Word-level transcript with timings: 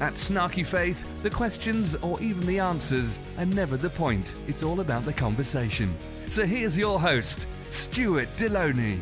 At 0.00 0.14
Snarky 0.14 0.66
Faith, 0.66 1.22
the 1.22 1.28
questions 1.28 1.94
or 1.96 2.18
even 2.22 2.46
the 2.46 2.58
answers 2.58 3.18
are 3.36 3.44
never 3.44 3.76
the 3.76 3.90
point. 3.90 4.34
It's 4.48 4.62
all 4.62 4.80
about 4.80 5.04
the 5.04 5.12
conversation. 5.12 5.94
So 6.26 6.46
here's 6.46 6.76
your 6.76 6.98
host, 6.98 7.46
Stuart 7.64 8.28
Delony. 8.38 8.96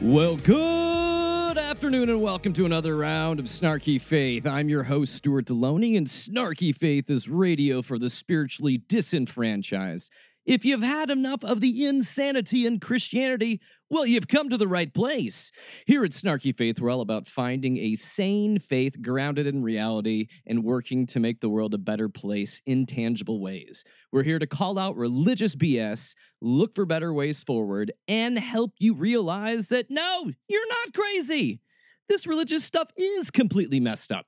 Well, 0.00 0.36
good 0.38 1.56
afternoon 1.56 2.10
and 2.10 2.20
welcome 2.20 2.52
to 2.54 2.66
another 2.66 2.96
round 2.96 3.38
of 3.38 3.46
Snarky 3.46 4.00
Faith. 4.00 4.48
I'm 4.48 4.68
your 4.68 4.82
host, 4.82 5.14
Stuart 5.14 5.44
Delony, 5.44 5.96
and 5.96 6.08
Snarky 6.08 6.74
Faith 6.74 7.08
is 7.08 7.28
radio 7.28 7.80
for 7.80 7.96
the 7.96 8.10
spiritually 8.10 8.78
disenfranchised. 8.78 10.10
If 10.44 10.64
you've 10.64 10.82
had 10.82 11.08
enough 11.08 11.44
of 11.44 11.60
the 11.60 11.86
insanity 11.86 12.66
in 12.66 12.80
Christianity, 12.80 13.60
well, 13.88 14.06
you've 14.06 14.28
come 14.28 14.48
to 14.48 14.56
the 14.56 14.66
right 14.66 14.92
place. 14.92 15.52
Here 15.86 16.04
at 16.04 16.10
Snarky 16.10 16.54
Faith, 16.54 16.80
we're 16.80 16.90
all 16.90 17.00
about 17.00 17.28
finding 17.28 17.76
a 17.76 17.94
sane 17.94 18.58
faith 18.58 19.00
grounded 19.00 19.46
in 19.46 19.62
reality 19.62 20.26
and 20.44 20.64
working 20.64 21.06
to 21.06 21.20
make 21.20 21.40
the 21.40 21.48
world 21.48 21.72
a 21.72 21.78
better 21.78 22.08
place 22.08 22.60
in 22.66 22.86
tangible 22.86 23.40
ways. 23.40 23.84
We're 24.10 24.24
here 24.24 24.40
to 24.40 24.46
call 24.46 24.78
out 24.78 24.96
religious 24.96 25.54
BS, 25.54 26.14
look 26.40 26.74
for 26.74 26.84
better 26.84 27.12
ways 27.12 27.44
forward, 27.44 27.92
and 28.08 28.38
help 28.38 28.72
you 28.78 28.94
realize 28.94 29.68
that 29.68 29.86
no, 29.88 30.30
you're 30.48 30.68
not 30.68 30.92
crazy. 30.92 31.60
This 32.08 32.26
religious 32.26 32.64
stuff 32.64 32.88
is 32.96 33.30
completely 33.30 33.78
messed 33.78 34.10
up. 34.10 34.26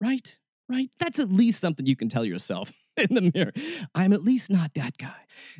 right? 0.00 0.38
right? 0.68 0.88
That's 0.98 1.18
at 1.18 1.30
least 1.30 1.60
something 1.60 1.84
you 1.84 1.96
can 1.96 2.08
tell 2.08 2.24
yourself 2.24 2.72
in 3.10 3.14
the 3.14 3.30
mirror. 3.34 3.52
I'm 3.94 4.12
at 4.12 4.22
least 4.22 4.50
not 4.50 4.74
that 4.74 4.98
guy. 4.98 5.14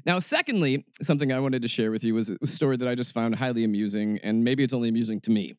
Now, 0.07 0.19
secondly, 0.19 0.85
something 1.03 1.33
I 1.33 1.41
wanted 1.41 1.63
to 1.63 1.69
share 1.69 1.91
with 1.91 2.05
you 2.05 2.15
was 2.15 2.31
a 2.31 2.47
story 2.47 2.77
that 2.77 2.89
I 2.89 2.95
just 2.95 3.13
found 3.13 3.35
highly 3.37 3.65
amusing, 3.65 4.19
and 4.23 4.45
maybe 4.45 4.63
it's 4.63 4.75
only 4.75 4.89
amusing 4.89 5.21
to 5.23 5.31
me. 5.31 5.55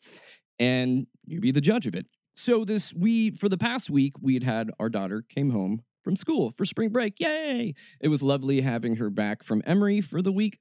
And 0.57 1.07
you 1.25 1.41
be 1.41 1.51
the 1.51 1.61
judge 1.61 1.85
of 1.85 1.95
it. 1.95 2.05
So 2.35 2.65
this 2.65 2.93
we 2.93 3.31
for 3.31 3.49
the 3.49 3.57
past 3.57 3.89
week 3.89 4.13
we'd 4.21 4.43
had 4.43 4.69
our 4.79 4.89
daughter 4.89 5.23
came 5.27 5.51
home 5.51 5.81
from 6.03 6.15
school 6.15 6.51
for 6.51 6.65
spring 6.65 6.89
break. 6.89 7.19
Yay! 7.19 7.73
It 7.99 8.07
was 8.09 8.21
lovely 8.21 8.61
having 8.61 8.97
her 8.97 9.09
back 9.09 9.43
from 9.43 9.61
Emory 9.65 10.01
for 10.01 10.21
the 10.21 10.31
week. 10.31 10.59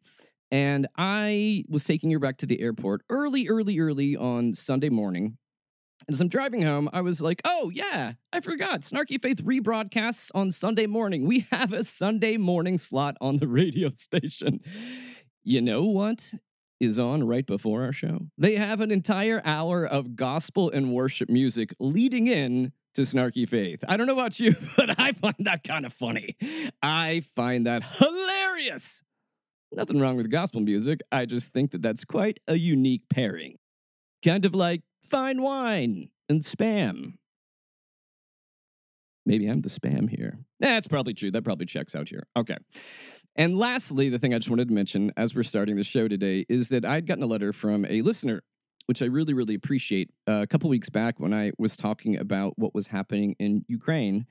And 0.51 0.87
I 0.97 1.65
was 1.69 1.85
taking 1.85 2.11
her 2.13 2.19
back 2.19 2.37
to 2.39 2.47
the 2.47 2.61
airport 2.61 3.03
early, 3.11 3.49
early, 3.49 3.79
early 3.81 4.17
on 4.17 4.53
Sunday 4.53 4.89
morning 4.89 5.37
as 6.09 6.21
I'm 6.21 6.29
driving 6.29 6.63
home, 6.63 6.89
I 6.93 7.01
was 7.01 7.21
like, 7.21 7.41
oh, 7.45 7.71
yeah, 7.71 8.13
I 8.33 8.41
forgot. 8.41 8.83
Snarky 8.83 9.21
Faith 9.21 9.45
rebroadcasts 9.45 10.31
on 10.35 10.51
Sunday 10.51 10.87
morning. 10.87 11.27
We 11.27 11.47
have 11.51 11.73
a 11.73 11.85
Sunday 11.85 12.37
morning 12.37 12.77
slot 12.77 13.17
on 13.21 13.39
the 13.39 13.49
radio 13.49 13.91
station. 13.91 14.61
You 15.43 15.61
know 15.61 15.85
what 15.85 16.33
is 16.81 16.99
on 16.99 17.27
right 17.27 17.47
before 17.47 17.85
our 17.85 17.93
show? 17.93 18.29
They 18.37 18.57
have 18.57 18.81
an 18.81 18.91
entire 18.91 19.41
hour 19.45 19.85
of 19.85 20.17
gospel 20.17 20.71
and 20.71 20.93
worship 20.93 21.29
music 21.29 21.75
leading 21.79 22.27
in 22.27 22.73
to 22.95 23.03
Snarky 23.03 23.49
Faith. 23.49 23.83
I 23.89 23.97
don't 23.97 24.07
know 24.07 24.13
about 24.13 24.39
you, 24.39 24.55
but 24.77 24.99
I 25.01 25.13
find 25.13 25.37
that 25.41 25.65
kind 25.65 25.87
of 25.87 25.93
funny. 25.93 26.37
I 26.83 27.23
find 27.35 27.67
that 27.67 27.83
hilarious. 27.83 29.03
Nothing 29.73 30.01
wrong 30.01 30.17
with 30.17 30.31
gospel 30.31 30.61
music. 30.61 31.01
I 31.11 31.27
just 31.27 31.49
think 31.49 31.73
that 31.73 31.83
that's 31.83 32.05
quite 32.05 32.39
a 32.47 32.55
unique 32.55 33.05
pairing. 33.09 33.57
Kind 34.25 34.45
of 34.45 34.55
like 34.55 34.83
fine 35.11 35.43
wine 35.43 36.11
and 36.29 36.41
spam. 36.41 37.15
Maybe 39.27 39.47
I'm 39.47 39.63
the 39.63 39.69
spam 39.69 40.11
here. 40.11 40.39
That's 40.61 40.87
probably 40.87 41.15
true. 41.15 41.31
That 41.31 41.45
probably 41.45 41.67
checks 41.67 41.95
out 41.95 42.09
here. 42.09 42.27
Okay. 42.37 42.57
And 43.37 43.59
lastly, 43.59 44.11
the 44.11 44.19
thing 44.19 44.35
I 44.35 44.39
just 44.39 44.51
wanted 44.51 44.69
to 44.69 44.75
mention 44.75 45.13
as 45.17 45.35
we're 45.35 45.43
starting 45.43 45.77
the 45.77 45.85
show 45.85 46.09
today 46.09 46.45
is 46.49 46.69
that 46.69 46.85
I'd 46.85 47.07
gotten 47.07 47.25
a 47.25 47.27
letter 47.27 47.53
from 47.53 47.85
a 47.87 48.03
listener, 48.03 48.43
which 48.87 49.03
I 49.03 49.07
really, 49.07 49.35
really 49.35 49.55
appreciate. 49.55 50.11
Uh, 50.29 50.43
a 50.43 50.47
couple 50.47 50.71
weeks 50.71 50.91
back, 50.91 51.19
when 51.19 51.33
I 51.33 51.53
was 51.59 51.77
talking 51.77 52.17
about 52.17 52.53
what 52.57 52.75
was 52.75 52.89
happening 52.89 53.35
in 53.39 53.65
Ukraine, 53.67 54.27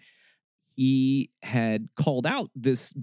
he 0.76 1.32
had 1.42 1.90
called 1.96 2.26
out 2.26 2.50
this 2.56 2.94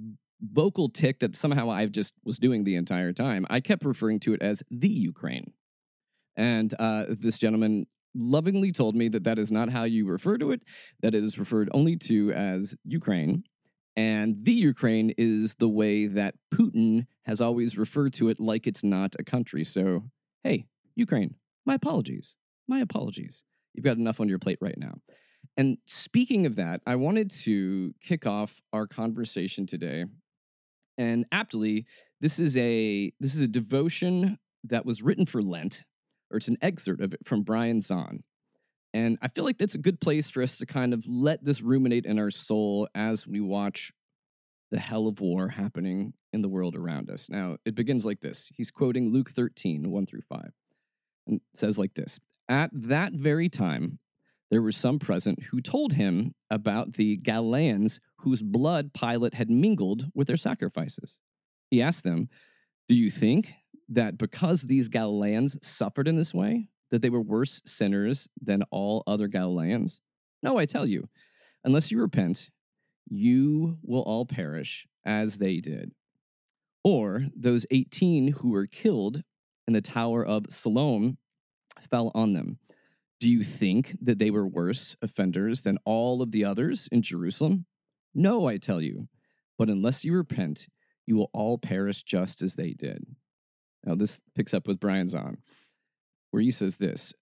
vocal 0.41 0.89
tick 0.89 1.21
that 1.21 1.37
somehow 1.37 1.71
I 1.71 1.87
just 1.87 2.15
was 2.25 2.39
doing 2.39 2.65
the 2.65 2.77
entire 2.77 3.12
time. 3.12 3.47
I 3.50 3.61
kept 3.61 3.85
referring 3.85 4.21
to 4.21 4.33
it 4.33 4.43
as 4.43 4.62
the 4.71 4.89
Ukraine. 4.89 5.53
And 6.37 6.73
uh, 6.79 7.06
this 7.09 7.38
gentleman 7.38 7.87
lovingly 8.15 8.73
told 8.73 8.97
me 8.97 9.09
that 9.09 9.25
that 9.25 9.38
is 9.38 9.53
not 9.53 9.71
how 9.71 9.85
you 9.85 10.06
refer 10.06 10.37
to 10.38 10.50
it, 10.53 10.62
that 11.00 11.15
it 11.15 11.23
is 11.23 11.38
referred 11.38 11.69
only 11.73 11.97
to 11.97 12.32
as 12.32 12.75
Ukraine. 12.85 13.44
And 13.97 14.44
the 14.44 14.53
Ukraine 14.53 15.12
is 15.19 15.55
the 15.55 15.69
way 15.69 16.06
that 16.06 16.35
Putin 16.55 17.06
has 17.25 17.41
always 17.41 17.77
referred 17.77 18.12
to 18.15 18.29
it 18.29 18.41
like 18.41 18.67
it's 18.67 18.85
not 18.85 19.15
a 19.19 19.25
country. 19.25 19.65
So, 19.65 20.05
hey, 20.43 20.67
Ukraine, 20.94 21.35
my 21.67 21.75
apologies. 21.75 22.35
My 22.69 22.81
apologies. 22.81 23.43
You've 23.75 23.85
got 23.85 23.97
enough 23.97 24.21
on 24.21 24.29
your 24.29 24.38
plate 24.38 24.59
right 24.61 24.79
now. 24.79 24.94
And 25.56 25.79
speaking 25.87 26.47
of 26.47 26.56
that, 26.56 26.81
I 26.87 26.97
wanted 26.97 27.31
to 27.43 27.94
kick 28.03 28.27
off 28.27 28.61
our 28.73 28.87
conversation 28.87 29.67
today. 29.67 30.05
And 30.97 31.27
aptly, 31.32 31.87
this 32.21 32.38
is 32.38 32.56
a 32.56 33.12
this 33.21 33.35
is 33.35 33.41
a 33.41 33.49
devotion 33.49 34.38
that 34.65 34.85
was 34.85 35.03
written 35.03 35.27
for 35.27 35.43
Lent 35.43 35.82
or 36.31 36.37
it's 36.37 36.49
an 36.49 36.59
excerpt 36.62 37.00
of 37.00 37.12
it 37.12 37.21
from 37.27 37.43
Brian 37.43 37.79
Zahnd. 37.79 38.21
And 38.93 39.19
I 39.23 39.29
feel 39.29 39.44
like 39.44 39.59
that's 39.59 39.75
a 39.75 39.79
good 39.79 40.00
place 40.00 40.29
for 40.29 40.43
us 40.43 40.59
to 40.59 40.67
kind 40.67 40.93
of 40.93 41.06
let 41.09 41.44
this 41.44 41.62
ruminate 41.62 42.06
in 42.06 42.19
our 42.19 42.31
soul 42.31 42.88
as 42.94 43.27
we 43.27 43.41
watch 43.41 43.93
the 44.71 44.79
hell 44.79 45.06
of 45.06 45.21
war 45.21 45.49
happening 45.49 46.12
in 46.32 46.43
the 46.43 46.49
world 46.49 46.77
around 46.77 47.11
us. 47.11 47.29
Now, 47.29 47.56
it 47.65 47.75
begins 47.75 48.05
like 48.05 48.21
this. 48.21 48.50
He's 48.55 48.71
quoting 48.71 49.12
Luke 49.12 49.31
13, 49.31 49.91
1 49.91 50.06
through 50.06 50.23
5, 50.23 50.53
and 51.27 51.41
says 51.55 51.79
like 51.79 51.94
this 51.94 52.21
At 52.49 52.71
that 52.73 53.12
very 53.12 53.49
time, 53.49 53.99
there 54.50 54.62
were 54.62 54.73
some 54.73 54.99
present 54.99 55.44
who 55.44 55.61
told 55.61 55.93
him 55.93 56.35
about 56.50 56.94
the 56.94 57.17
Galileans 57.17 58.00
whose 58.19 58.43
blood 58.43 58.93
Pilate 58.93 59.35
had 59.35 59.50
mingled 59.50 60.11
with 60.15 60.27
their 60.27 60.37
sacrifices. 60.37 61.19
He 61.71 61.81
asked 61.81 62.05
them, 62.05 62.29
Do 62.88 62.94
you 62.94 63.11
think 63.11 63.55
that 63.91 64.19
because 64.19 64.63
these 64.63 64.89
Galileans 64.89 65.59
suffered 65.63 66.09
in 66.09 66.17
this 66.17 66.33
way, 66.33 66.69
that 66.91 67.03
they 67.03 67.11
were 67.11 67.21
worse 67.21 67.61
sinners 67.67 68.29
than 68.41 68.63
all 68.71 69.03
other 69.07 69.29
Galileans? 69.29 70.01
No, 70.43 70.59
I 70.59 70.67
tell 70.67 70.87
you, 70.87 71.09
unless 71.65 71.91
you 71.91 72.01
repent, 72.01 72.51
you 73.09 73.79
will 73.83 74.03
all 74.03 74.25
perish 74.25 74.87
as 75.05 75.39
they 75.39 75.59
did. 75.59 75.93
Or 76.83 77.27
those 77.37 77.67
18 77.71 78.29
who 78.39 78.51
were 78.51 78.67
killed 78.67 79.23
in 79.67 79.75
the 79.75 79.81
Tower 79.81 80.25
of 80.25 80.47
Siloam 80.49 81.19
fell 81.91 82.11
on 82.15 82.33
them. 82.33 82.59
Do 83.19 83.29
you 83.29 83.45
think 83.45 83.97
that 84.01 84.19
they 84.19 84.31
were 84.31 84.47
worse 84.47 84.97
offenders 85.03 85.61
than 85.61 85.79
all 85.85 86.23
of 86.23 86.33
the 86.33 86.45
others 86.45 86.89
in 86.91 87.03
Jerusalem? 87.03 87.67
No, 88.15 88.47
I 88.47 88.57
tell 88.57 88.81
you. 88.81 89.09
But 89.59 89.69
unless 89.69 90.05
you 90.05 90.15
repent, 90.15 90.69
you 91.05 91.17
will 91.17 91.31
all 91.35 91.59
perish 91.59 92.03
just 92.03 92.41
as 92.41 92.55
they 92.55 92.73
did. 92.73 93.05
Now, 93.85 93.94
this 93.94 94.21
picks 94.35 94.55
up 94.55 94.67
with 94.67 94.81
Brian 94.81 95.06
Zahnd, 95.06 95.37
where 96.31 96.43
he 96.43 96.50
says 96.50 96.77
this 96.77 97.12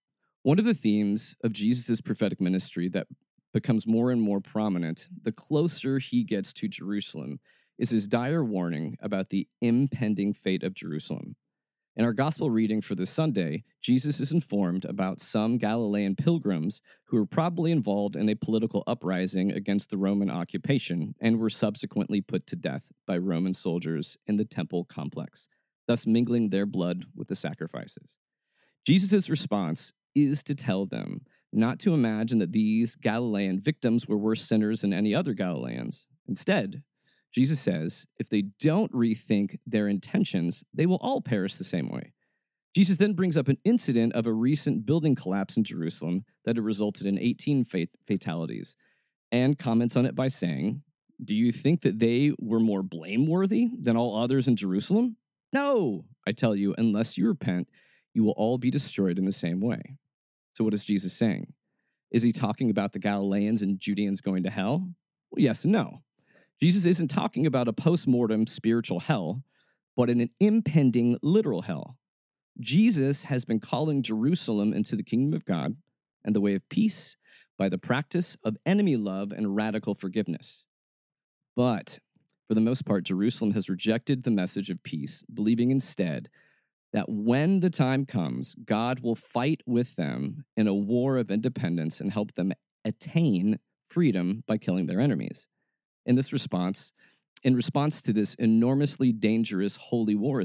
One 0.43 0.59
of 0.59 0.65
the 0.65 0.73
themes 0.73 1.35
of 1.43 1.53
Jesus' 1.53 2.01
prophetic 2.01 2.41
ministry 2.41 2.89
that 2.89 3.07
becomes 3.53 3.87
more 3.87 4.11
and 4.11 4.21
more 4.21 4.41
prominent 4.41 5.07
the 5.23 5.31
closer 5.31 5.99
he 5.99 6.23
gets 6.23 6.53
to 6.53 6.67
Jerusalem 6.67 7.39
is 7.77 7.89
his 7.89 8.07
dire 8.07 8.43
warning 8.43 8.97
about 9.01 9.29
the 9.29 9.47
impending 9.61 10.33
fate 10.33 10.63
of 10.63 10.73
Jerusalem. 10.73 11.35
In 11.95 12.05
our 12.05 12.13
gospel 12.13 12.49
reading 12.49 12.81
for 12.81 12.95
this 12.95 13.09
Sunday, 13.09 13.63
Jesus 13.81 14.21
is 14.21 14.31
informed 14.31 14.85
about 14.85 15.19
some 15.19 15.57
Galilean 15.57 16.15
pilgrims 16.15 16.81
who 17.05 17.17
were 17.17 17.25
probably 17.25 17.71
involved 17.71 18.15
in 18.15 18.29
a 18.29 18.35
political 18.35 18.83
uprising 18.87 19.51
against 19.51 19.89
the 19.89 19.97
Roman 19.97 20.29
occupation 20.29 21.15
and 21.19 21.39
were 21.39 21.49
subsequently 21.49 22.21
put 22.21 22.45
to 22.47 22.55
death 22.55 22.91
by 23.05 23.17
Roman 23.17 23.53
soldiers 23.53 24.17
in 24.27 24.37
the 24.37 24.45
temple 24.45 24.85
complex, 24.85 25.49
thus 25.89 26.05
mingling 26.05 26.49
their 26.49 26.67
blood 26.67 27.05
with 27.15 27.29
the 27.29 27.35
sacrifices. 27.35 28.15
Jesus' 28.85 29.27
response 29.27 29.91
is 30.13 30.43
to 30.43 30.53
tell 30.53 30.85
them 30.85 31.21
not 31.51 31.79
to 31.79 31.95
imagine 31.95 32.37
that 32.37 32.51
these 32.51 32.95
Galilean 32.95 33.59
victims 33.59 34.05
were 34.07 34.15
worse 34.15 34.43
sinners 34.43 34.81
than 34.81 34.93
any 34.93 35.15
other 35.15 35.33
Galileans. 35.33 36.07
Instead, 36.27 36.83
Jesus 37.33 37.59
says, 37.59 38.05
if 38.19 38.29
they 38.29 38.43
don't 38.59 38.91
rethink 38.91 39.57
their 39.65 39.87
intentions, 39.87 40.63
they 40.71 40.85
will 40.85 40.99
all 41.01 41.21
perish 41.21 41.55
the 41.55 41.63
same 41.63 41.89
way. 41.89 42.13
Jesus 42.75 42.97
then 42.97 43.13
brings 43.13 43.35
up 43.35 43.47
an 43.47 43.57
incident 43.63 44.13
of 44.13 44.27
a 44.27 44.31
recent 44.31 44.85
building 44.85 45.15
collapse 45.15 45.57
in 45.57 45.63
Jerusalem 45.63 46.23
that 46.45 46.55
had 46.55 46.65
resulted 46.65 47.07
in 47.07 47.17
18 47.17 47.65
fat- 47.65 47.89
fatalities 48.05 48.75
and 49.31 49.57
comments 49.57 49.95
on 49.95 50.05
it 50.05 50.13
by 50.13 50.27
saying, 50.27 50.83
Do 51.25 51.35
you 51.35 51.51
think 51.51 51.81
that 51.81 51.97
they 51.97 52.31
were 52.37 52.59
more 52.59 52.83
blameworthy 52.83 53.69
than 53.75 53.97
all 53.97 54.21
others 54.21 54.47
in 54.47 54.55
Jerusalem? 54.55 55.17
No, 55.51 56.05
I 56.27 56.31
tell 56.31 56.55
you, 56.55 56.75
unless 56.77 57.17
you 57.17 57.27
repent, 57.27 57.69
you 58.13 58.23
will 58.23 58.33
all 58.33 58.57
be 58.57 58.71
destroyed 58.71 59.17
in 59.17 59.25
the 59.25 59.31
same 59.31 59.59
way. 59.59 59.97
So, 60.53 60.63
what 60.63 60.73
is 60.73 60.85
Jesus 60.85 61.13
saying? 61.13 61.53
Is 62.11 62.23
he 62.23 62.31
talking 62.31 62.69
about 62.69 62.93
the 62.93 62.99
Galileans 62.99 63.61
and 63.61 63.79
Judeans 63.79 64.21
going 64.21 64.43
to 64.43 64.49
hell? 64.49 64.89
Well, 65.31 65.41
yes 65.41 65.63
and 65.63 65.73
no. 65.73 66.01
Jesus 66.61 66.85
isn't 66.85 67.07
talking 67.07 67.45
about 67.45 67.67
a 67.67 67.73
post 67.73 68.07
mortem 68.07 68.45
spiritual 68.47 68.99
hell, 68.99 69.43
but 69.95 70.09
in 70.09 70.19
an 70.19 70.29
impending 70.39 71.17
literal 71.21 71.61
hell. 71.61 71.97
Jesus 72.59 73.23
has 73.23 73.45
been 73.45 73.59
calling 73.59 74.03
Jerusalem 74.03 74.73
into 74.73 74.95
the 74.95 75.03
kingdom 75.03 75.33
of 75.33 75.45
God 75.45 75.77
and 76.25 76.35
the 76.35 76.41
way 76.41 76.55
of 76.55 76.67
peace 76.67 77.15
by 77.57 77.69
the 77.69 77.77
practice 77.77 78.35
of 78.43 78.57
enemy 78.65 78.97
love 78.97 79.31
and 79.31 79.55
radical 79.55 79.95
forgiveness. 79.95 80.63
But 81.55 81.99
for 82.49 82.55
the 82.55 82.61
most 82.61 82.83
part, 82.83 83.03
Jerusalem 83.03 83.51
has 83.51 83.69
rejected 83.69 84.23
the 84.23 84.31
message 84.31 84.71
of 84.71 84.81
peace, 84.81 85.23
believing 85.31 85.69
instead 85.69 86.29
that 86.91 87.07
when 87.07 87.59
the 87.59 87.69
time 87.69 88.07
comes, 88.07 88.55
God 88.65 89.01
will 89.01 89.13
fight 89.13 89.61
with 89.67 89.95
them 89.97 90.45
in 90.57 90.67
a 90.67 90.73
war 90.73 91.17
of 91.17 91.29
independence 91.29 92.01
and 92.01 92.11
help 92.11 92.33
them 92.33 92.51
attain 92.83 93.59
freedom 93.87 94.43
by 94.47 94.57
killing 94.57 94.87
their 94.87 94.99
enemies. 94.99 95.47
In 96.07 96.15
this 96.15 96.33
response, 96.33 96.91
in 97.43 97.55
response 97.55 98.01
to 98.01 98.13
this 98.13 98.33
enormously 98.33 99.11
dangerous 99.11 99.75
holy 99.75 100.15
war 100.15 100.41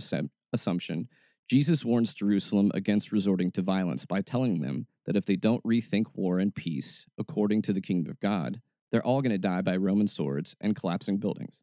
assumption, 0.53 1.09
Jesus 1.49 1.87
warns 1.87 2.13
Jerusalem 2.13 2.71
against 2.75 3.13
resorting 3.13 3.51
to 3.53 3.63
violence 3.63 4.05
by 4.05 4.21
telling 4.21 4.61
them 4.61 4.89
that 5.07 5.17
if 5.17 5.25
they 5.25 5.37
don't 5.37 5.65
rethink 5.65 6.09
war 6.13 6.39
and 6.39 6.55
peace 6.55 7.07
according 7.19 7.63
to 7.63 7.73
the 7.73 7.81
kingdom 7.81 8.11
of 8.11 8.21
God, 8.21 8.61
they're 8.93 9.03
all 9.03 9.23
going 9.23 9.33
to 9.33 9.39
die 9.39 9.63
by 9.63 9.79
Roman 9.79 10.07
swords 10.07 10.55
and 10.61 10.77
collapsing 10.77 11.17
buildings. 11.17 11.63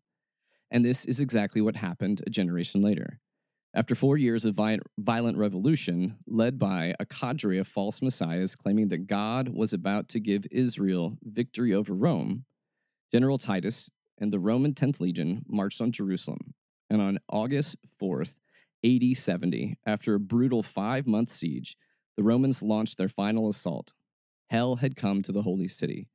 And 0.71 0.85
this 0.85 1.05
is 1.05 1.19
exactly 1.19 1.61
what 1.61 1.75
happened 1.75 2.21
a 2.25 2.29
generation 2.29 2.81
later. 2.81 3.19
After 3.73 3.95
four 3.95 4.17
years 4.17 4.43
of 4.43 4.59
violent 4.97 5.37
revolution, 5.37 6.17
led 6.25 6.57
by 6.57 6.95
a 6.99 7.05
cadre 7.05 7.57
of 7.57 7.67
false 7.67 8.01
messiahs 8.01 8.55
claiming 8.55 8.87
that 8.89 9.07
God 9.07 9.49
was 9.49 9.71
about 9.71 10.09
to 10.09 10.19
give 10.19 10.45
Israel 10.51 11.17
victory 11.21 11.73
over 11.73 11.93
Rome, 11.93 12.45
General 13.11 13.37
Titus 13.37 13.89
and 14.17 14.31
the 14.31 14.39
Roman 14.39 14.73
10th 14.73 14.99
Legion 14.99 15.43
marched 15.47 15.81
on 15.81 15.91
Jerusalem. 15.91 16.53
And 16.89 17.01
on 17.01 17.19
August 17.29 17.75
4th, 18.01 18.35
AD 18.85 19.15
70, 19.15 19.77
after 19.85 20.15
a 20.15 20.19
brutal 20.19 20.63
five 20.63 21.07
month 21.07 21.29
siege, 21.29 21.77
the 22.17 22.23
Romans 22.23 22.61
launched 22.61 22.97
their 22.97 23.09
final 23.09 23.47
assault. 23.47 23.93
Hell 24.49 24.77
had 24.77 24.95
come 24.95 25.21
to 25.21 25.31
the 25.31 25.43
holy 25.43 25.67
city. 25.67 26.07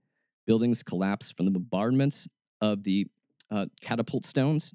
Buildings 0.46 0.82
collapsed 0.82 1.36
from 1.36 1.46
the 1.46 1.52
bombardments 1.52 2.28
of 2.60 2.84
the 2.84 3.06
uh, 3.50 3.66
catapult 3.80 4.24
stones, 4.24 4.74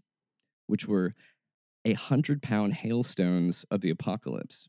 which 0.68 0.88
were 0.88 1.14
a 1.86 1.94
hundred 1.94 2.42
pound 2.42 2.74
hailstones 2.76 3.66
of 3.72 3.82
the 3.82 3.90
apocalypse. 3.90 4.68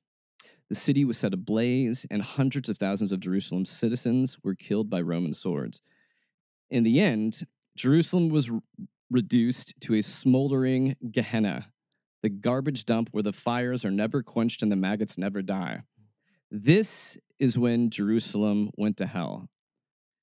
The 0.69 0.75
city 0.75 1.05
was 1.05 1.19
set 1.19 1.35
ablaze, 1.35 2.07
and 2.11 2.23
hundreds 2.23 2.69
of 2.69 2.79
thousands 2.79 3.13
of 3.13 3.21
Jerusalem's 3.21 3.71
citizens 3.71 4.39
were 4.43 4.55
killed 4.55 4.89
by 4.89 5.03
Roman 5.03 5.35
swords. 5.35 5.83
In 6.71 6.83
the 6.83 7.01
end, 7.01 7.47
Jerusalem 7.77 8.31
was 8.31 8.51
r- 8.51 8.61
reduced 9.11 9.75
to 9.83 9.95
a 9.95 10.03
smoldering 10.03 10.97
Gehenna, 11.11 11.67
the 12.23 12.31
garbage 12.31 12.87
dump 12.87 13.11
where 13.13 13.23
the 13.23 13.33
fires 13.33 13.85
are 13.85 13.91
never 13.91 14.23
quenched 14.23 14.63
and 14.63 14.73
the 14.73 14.77
maggots 14.77 15.19
never 15.19 15.43
die. 15.43 15.83
This 16.51 17.19
is 17.39 17.59
when 17.59 17.91
Jerusalem 17.91 18.71
went 18.77 18.97
to 18.99 19.07
hell. 19.07 19.49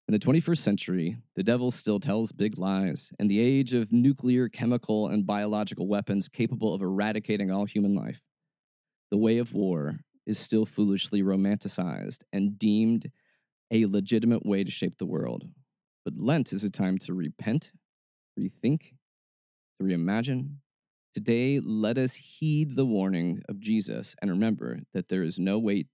In 0.10 0.14
the 0.14 0.18
21st 0.18 0.58
century, 0.58 1.18
the 1.36 1.44
devil 1.44 1.70
still 1.70 2.00
tells 2.00 2.32
big 2.32 2.58
lies. 2.58 3.14
In 3.20 3.28
the 3.28 3.40
age 3.40 3.76
of 3.76 3.94
nuclear, 3.94 4.50
chemical, 4.50 5.08
and 5.08 5.24
biological 5.24 5.88
weapons 5.88 6.28
capable 6.28 6.74
of 6.74 6.82
eradicating 6.82 7.52
all 7.52 7.66
human 7.66 7.94
life, 7.94 8.24
the 9.12 9.20
way 9.20 9.38
of 9.38 9.54
war 9.54 10.00
is 10.26 10.40
still 10.40 10.66
foolishly 10.66 11.22
romanticized 11.22 12.24
and 12.34 12.58
deemed 12.58 13.12
a 13.70 13.86
legitimate 13.86 14.44
way 14.44 14.64
to 14.64 14.72
shape 14.72 14.98
the 14.98 15.06
world. 15.06 15.48
But 16.04 16.18
Lent 16.18 16.54
is 16.54 16.64
a 16.64 16.72
time 16.72 16.98
to 17.04 17.14
repent, 17.14 17.72
rethink, 18.36 18.96
to 19.80 19.84
reimagine. 19.84 20.56
Today, 21.14 21.60
let 21.60 22.00
us 22.00 22.16
heed 22.16 22.76
the 22.76 22.86
warning 22.86 23.44
of 23.48 23.60
Jesus 23.60 24.16
and 24.24 24.32
remember 24.32 24.80
that 24.92 25.10
there 25.10 25.22
is 25.22 25.38
no 25.38 25.60
way 25.60 25.86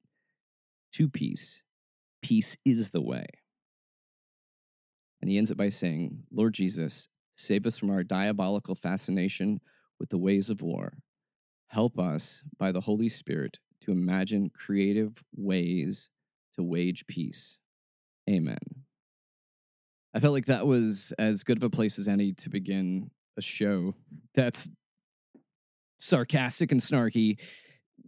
to 0.93 1.09
peace. 1.09 1.63
Peace 2.21 2.55
is 2.63 2.91
the 2.91 3.01
way. 3.01 3.25
And 5.25 5.31
he 5.31 5.39
ends 5.39 5.49
it 5.49 5.57
by 5.57 5.69
saying, 5.69 6.21
Lord 6.31 6.53
Jesus, 6.53 7.07
save 7.35 7.65
us 7.65 7.79
from 7.79 7.89
our 7.89 8.03
diabolical 8.03 8.75
fascination 8.75 9.59
with 9.99 10.09
the 10.09 10.19
ways 10.19 10.51
of 10.51 10.61
war. 10.61 10.99
Help 11.69 11.97
us 11.97 12.43
by 12.59 12.71
the 12.71 12.81
Holy 12.81 13.09
Spirit 13.09 13.57
to 13.81 13.91
imagine 13.91 14.51
creative 14.51 15.23
ways 15.35 16.11
to 16.53 16.63
wage 16.63 17.07
peace. 17.07 17.57
Amen. 18.29 18.59
I 20.13 20.19
felt 20.19 20.35
like 20.35 20.45
that 20.45 20.67
was 20.67 21.11
as 21.17 21.43
good 21.43 21.57
of 21.57 21.63
a 21.63 21.71
place 21.71 21.97
as 21.97 22.07
any 22.07 22.31
to 22.33 22.49
begin 22.51 23.09
a 23.35 23.41
show 23.41 23.95
that's 24.35 24.69
sarcastic 25.99 26.71
and 26.71 26.79
snarky 26.79 27.39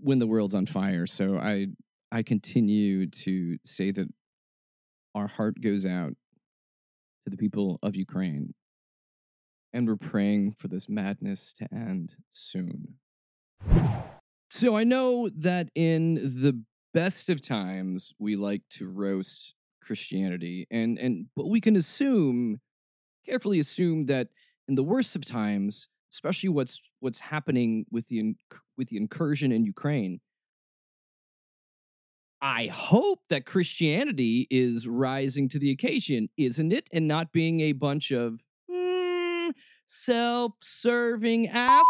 when 0.03 0.19
the 0.19 0.27
world's 0.27 0.53
on 0.53 0.67
fire. 0.67 1.07
So 1.07 1.39
I 1.39 1.65
I 2.12 2.21
continue 2.21 3.07
to 3.07 3.57
say 3.65 3.89
that 3.89 4.07
our 5.15 5.25
heart 5.25 5.59
goes 5.59 5.83
out 5.83 6.13
the 7.29 7.38
people 7.38 7.79
of 7.81 7.96
Ukraine. 7.96 8.53
And 9.74 9.88
we're 9.88 9.96
praying 9.96 10.53
for 10.53 10.67
this 10.67 10.88
madness 10.88 11.53
to 11.53 11.67
end 11.74 12.15
soon. 12.29 12.96
So 14.50 14.77
I 14.77 14.84
know 14.84 15.29
that 15.38 15.69
in 15.75 16.15
the 16.15 16.62
best 16.93 17.29
of 17.29 17.41
times, 17.41 18.13
we 18.17 18.36
like 18.36 18.63
to 18.72 18.88
roast 18.88 19.53
Christianity, 19.84 20.67
and 20.72 20.98
and 20.98 21.27
but 21.36 21.48
we 21.48 21.62
can 21.62 21.75
assume, 21.75 22.60
carefully 23.25 23.60
assume 23.60 24.05
that 24.05 24.29
in 24.67 24.75
the 24.75 24.84
worst 24.84 25.15
of 25.15 25.25
times, 25.25 25.88
especially 26.12 26.50
what's 26.50 26.79
what's 27.00 27.19
happening 27.19 27.86
with 27.91 28.07
the 28.07 28.36
with 28.77 28.88
the 28.89 28.98
incursion 28.98 29.51
in 29.51 29.63
Ukraine, 29.65 30.19
I 32.41 32.67
hope 32.67 33.22
that 33.29 33.46
Christianity 33.46 34.48
is 34.51 34.88
rising 34.88 35.50
to 35.50 35.60
the 35.60 35.72
occasion, 35.72 36.29
isn't 36.38 36.72
it? 36.72 36.88
And 36.94 37.08
not 37.08 37.32
being 37.32 37.62
a 37.62 37.72
bunch 37.72 38.12
of 38.12 38.39
mm, 38.70 39.51
self 39.88 40.53
serving 40.60 41.48
assholes. 41.48 41.84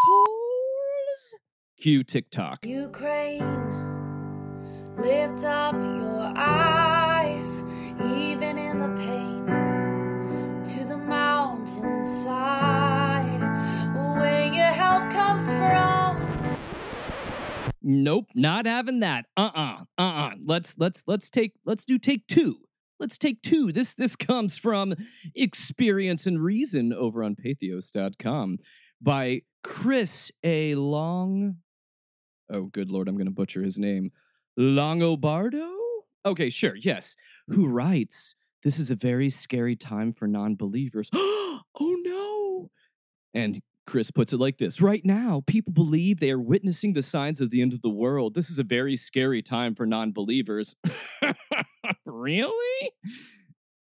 Cue 1.80 2.04
TikTok. 2.04 2.66
Ukraine, 2.66 3.44
lift 4.98 5.44
up 5.44 5.76
your 5.76 6.34
eyes, 6.36 7.62
even 8.00 8.58
in 8.58 8.80
the 8.80 8.96
pain, 8.96 9.46
to 10.64 10.86
the 10.86 10.98
mountainside, 10.98 12.67
Nope, 17.90 18.32
not 18.36 18.66
having 18.66 19.00
that. 19.00 19.28
Uh-uh. 19.38 19.86
Uh-uh. 19.98 20.32
Let's 20.44 20.78
let's 20.78 21.06
let's 21.08 21.30
take 21.30 21.54
let's 21.64 21.86
do 21.86 21.98
take 21.98 22.28
two. 22.28 22.58
Let's 23.00 23.18
take 23.18 23.42
two. 23.42 23.72
This 23.72 23.94
this 23.94 24.14
comes 24.18 24.58
from 24.58 24.94
Experience 25.34 26.28
and 26.28 26.44
Reason 26.44 26.92
over 26.92 27.24
on 27.24 27.38
patheos.com 27.38 28.58
by 29.02 29.44
Chris 29.64 30.30
A. 30.44 30.76
Long. 30.76 31.60
Oh, 32.52 32.66
good 32.66 32.92
lord, 32.92 33.08
I'm 33.08 33.18
gonna 33.18 33.32
butcher 33.32 33.64
his 33.64 33.80
name. 33.80 34.12
Longobardo? 34.60 35.74
Okay, 36.26 36.50
sure, 36.50 36.76
yes. 36.76 37.16
Who 37.48 37.70
writes, 37.70 38.36
This 38.66 38.80
is 38.80 38.92
a 38.92 38.96
very 38.96 39.30
scary 39.30 39.78
time 39.78 40.12
for 40.12 40.28
non-believers. 40.28 41.10
oh 41.14 41.62
no. 41.80 42.70
And 43.34 43.62
Chris 43.88 44.12
puts 44.12 44.34
it 44.34 44.38
like 44.38 44.58
this 44.58 44.82
Right 44.82 45.04
now, 45.04 45.42
people 45.48 45.74
believe 45.74 46.20
they 46.20 46.30
are 46.30 46.40
witnessing 46.40 46.94
the 46.94 47.02
signs 47.02 47.42
of 47.42 47.50
the 47.50 47.62
end 47.62 47.74
of 47.74 47.82
the 47.82 47.90
world. 47.90 48.36
This 48.36 48.50
is 48.50 48.60
a 48.60 48.64
very 48.64 48.96
scary 48.96 49.42
time 49.42 49.74
for 49.74 49.86
non 49.86 50.12
believers. 50.12 50.76
really? 52.06 52.92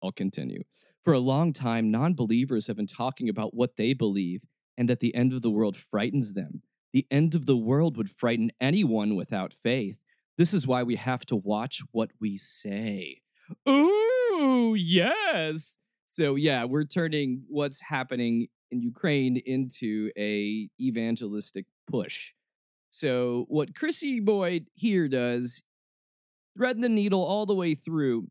I'll 0.01 0.13
continue. 0.13 0.63
For 1.03 1.13
a 1.13 1.19
long 1.19 1.53
time, 1.53 1.91
non 1.91 2.13
believers 2.13 2.67
have 2.67 2.77
been 2.77 2.87
talking 2.87 3.29
about 3.29 3.53
what 3.53 3.75
they 3.75 3.93
believe 3.93 4.43
and 4.77 4.89
that 4.89 5.01
the 5.01 5.13
end 5.13 5.33
of 5.33 5.41
the 5.41 5.51
world 5.51 5.75
frightens 5.75 6.33
them. 6.33 6.61
The 6.93 7.05
end 7.11 7.35
of 7.35 7.45
the 7.45 7.57
world 7.57 7.97
would 7.97 8.09
frighten 8.09 8.51
anyone 8.61 9.15
without 9.15 9.53
faith. 9.53 9.99
This 10.37 10.53
is 10.53 10.65
why 10.65 10.83
we 10.83 10.95
have 10.95 11.25
to 11.25 11.35
watch 11.35 11.81
what 11.91 12.11
we 12.21 12.37
say. 12.37 13.21
Ooh, 13.67 14.75
yes. 14.77 15.79
So 16.07 16.35
yeah, 16.35 16.63
we're 16.63 16.85
turning 16.85 17.43
what's 17.49 17.81
happening 17.81 18.47
in 18.71 18.81
Ukraine 18.81 19.37
into 19.45 20.09
a 20.17 20.69
evangelistic 20.79 21.65
push. 21.85 22.31
So 22.89 23.45
what 23.49 23.75
Chrissy 23.75 24.21
Boyd 24.21 24.67
here 24.73 25.09
does, 25.09 25.61
thread 26.57 26.81
the 26.81 26.89
needle 26.89 27.23
all 27.23 27.45
the 27.45 27.53
way 27.53 27.75
through, 27.75 28.29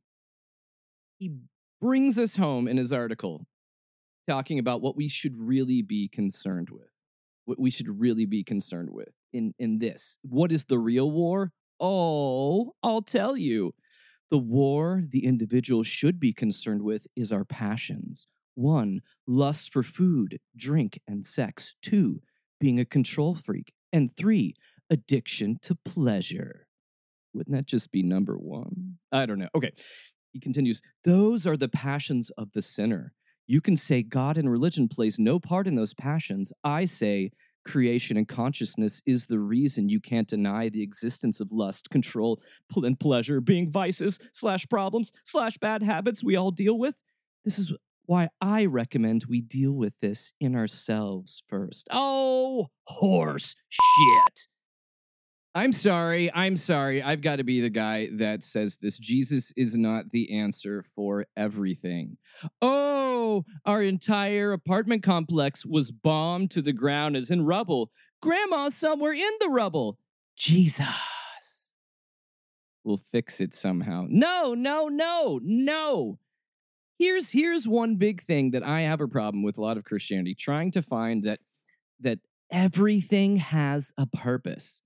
he 1.19 1.33
brings 1.81 2.19
us 2.19 2.37
home 2.37 2.67
in 2.67 2.79
his 2.79 2.93
article, 2.93 3.47
talking 4.27 4.59
about 4.59 4.81
what 4.81 4.97
we 4.97 5.09
should 5.09 5.37
really 5.37 5.83
be 5.83 6.09
concerned 6.09 6.71
with. 6.71 6.89
What 7.45 7.61
we 7.61 7.71
should 7.71 8.01
really 8.01 8.27
be 8.27 8.43
concerned 8.43 8.89
with 8.91 9.11
in, 9.33 9.55
in 9.59 9.79
this. 9.79 10.19
What 10.23 10.51
is 10.51 10.65
the 10.65 10.79
real 10.79 11.11
war? 11.11 11.53
Oh, 11.79 12.73
I'll 12.83 13.03
tell 13.03 13.37
you. 13.37 13.75
The 14.31 14.39
war 14.39 15.05
the 15.09 15.25
individual 15.25 15.83
should 15.83 16.19
be 16.19 16.33
concerned 16.33 16.83
with 16.83 17.07
is 17.15 17.31
our 17.33 17.45
passions. 17.45 18.27
One, 18.55 19.03
lust 19.27 19.73
for 19.73 19.83
food, 19.83 20.41
drink, 20.57 21.01
and 21.07 21.25
sex. 21.25 21.77
Two, 21.83 22.23
being 22.59 22.81
a 22.81 22.85
control 22.85 23.35
freak. 23.35 23.73
And 23.93 24.17
three, 24.17 24.55
addiction 24.91 25.59
to 25.63 25.75
pleasure. 25.75 26.67
Wouldn't 27.35 27.55
that 27.55 27.67
just 27.67 27.93
be 27.93 28.03
number 28.03 28.37
one? 28.37 28.99
I 29.13 29.27
don't 29.27 29.39
know. 29.39 29.49
Okay. 29.55 29.73
He 30.33 30.41
continues, 30.41 30.81
those 31.05 31.47
are 31.47 31.57
the 31.57 31.69
passions 31.69 32.31
of 32.31 32.53
the 32.53 32.63
sinner. 32.63 33.13
You 33.47 33.61
can 33.61 33.77
say 33.77 34.03
God 34.03 34.37
and 34.37 34.51
religion 34.51 34.89
plays 34.89 35.19
no 35.19 35.39
part 35.39 35.67
in 35.67 35.77
those 35.77 35.95
passions. 35.95 36.53
I 36.65 36.85
say 36.85 37.31
creation 37.67 38.17
and 38.17 38.27
consciousness 38.27 39.03
is 39.05 39.27
the 39.27 39.39
reason 39.39 39.89
you 39.89 40.01
can't 40.01 40.29
deny 40.29 40.69
the 40.69 40.83
existence 40.83 41.41
of 41.41 41.53
lust, 41.53 41.91
control, 41.91 42.41
and 42.77 42.99
pleasure 42.99 43.41
being 43.41 43.71
vices 43.71 44.19
slash 44.33 44.67
problems 44.69 45.13
slash 45.25 45.59
bad 45.59 45.83
habits 45.83 46.25
we 46.25 46.37
all 46.37 46.51
deal 46.51 46.79
with. 46.79 47.01
This 47.45 47.59
is 47.59 47.73
why 48.07 48.29
I 48.41 48.67
recommend 48.67 49.25
we 49.29 49.41
deal 49.41 49.73
with 49.73 49.99
this 50.01 50.33
in 50.41 50.55
ourselves 50.55 51.43
first. 51.49 51.89
Oh, 51.91 52.69
horse 52.87 53.55
shit. 53.69 54.49
I'm 55.57 55.73
sorry. 55.73 56.31
I'm 56.35 56.55
sorry. 56.55 57.03
I've 57.03 57.23
got 57.23 57.37
to 57.37 57.45
be 57.45 57.63
the 57.63 57.71
guy 57.71 58.11
that 58.13 58.43
says 58.43 58.77
this. 58.77 58.99
Jesus 58.99 59.55
is 59.57 59.75
not 59.75 60.11
the 60.11 60.39
answer 60.39 60.85
for 60.95 61.25
everything. 61.35 62.19
Oh, 62.61 63.47
our 63.65 63.81
entire 63.83 64.53
apartment 64.53 65.03
complex 65.03 65.65
was 65.65 65.91
bombed 65.91 66.51
to 66.51 66.61
the 66.61 66.75
ground 66.75 67.17
as 67.17 67.31
in 67.31 67.47
rubble. 67.47 67.91
Grandma's 68.21 68.75
somewhere 68.75 69.15
in 69.15 69.31
the 69.41 69.49
rubble. 69.49 69.99
Jesus. 70.37 71.73
We'll 72.85 72.99
fix 72.99 73.41
it 73.41 73.55
somehow. 73.55 74.05
No, 74.11 74.53
no, 74.53 74.89
no, 74.89 75.41
no. 75.43 76.19
Here's 76.99 77.31
here's 77.31 77.67
one 77.67 77.97
big 77.97 78.21
thing 78.21 78.51
that 78.51 78.63
I 78.63 78.83
have 78.83 79.01
a 79.01 79.09
problem 79.09 79.43
with 79.43 79.57
a 79.57 79.63
lot 79.63 79.79
of 79.79 79.85
Christianity, 79.85 80.35
trying 80.35 80.71
to 80.73 80.83
find 80.83 81.25
that 81.25 81.41
that 82.01 82.19
everything 82.53 83.39
has 83.39 83.91
a 83.97 84.05
purpose 84.05 84.83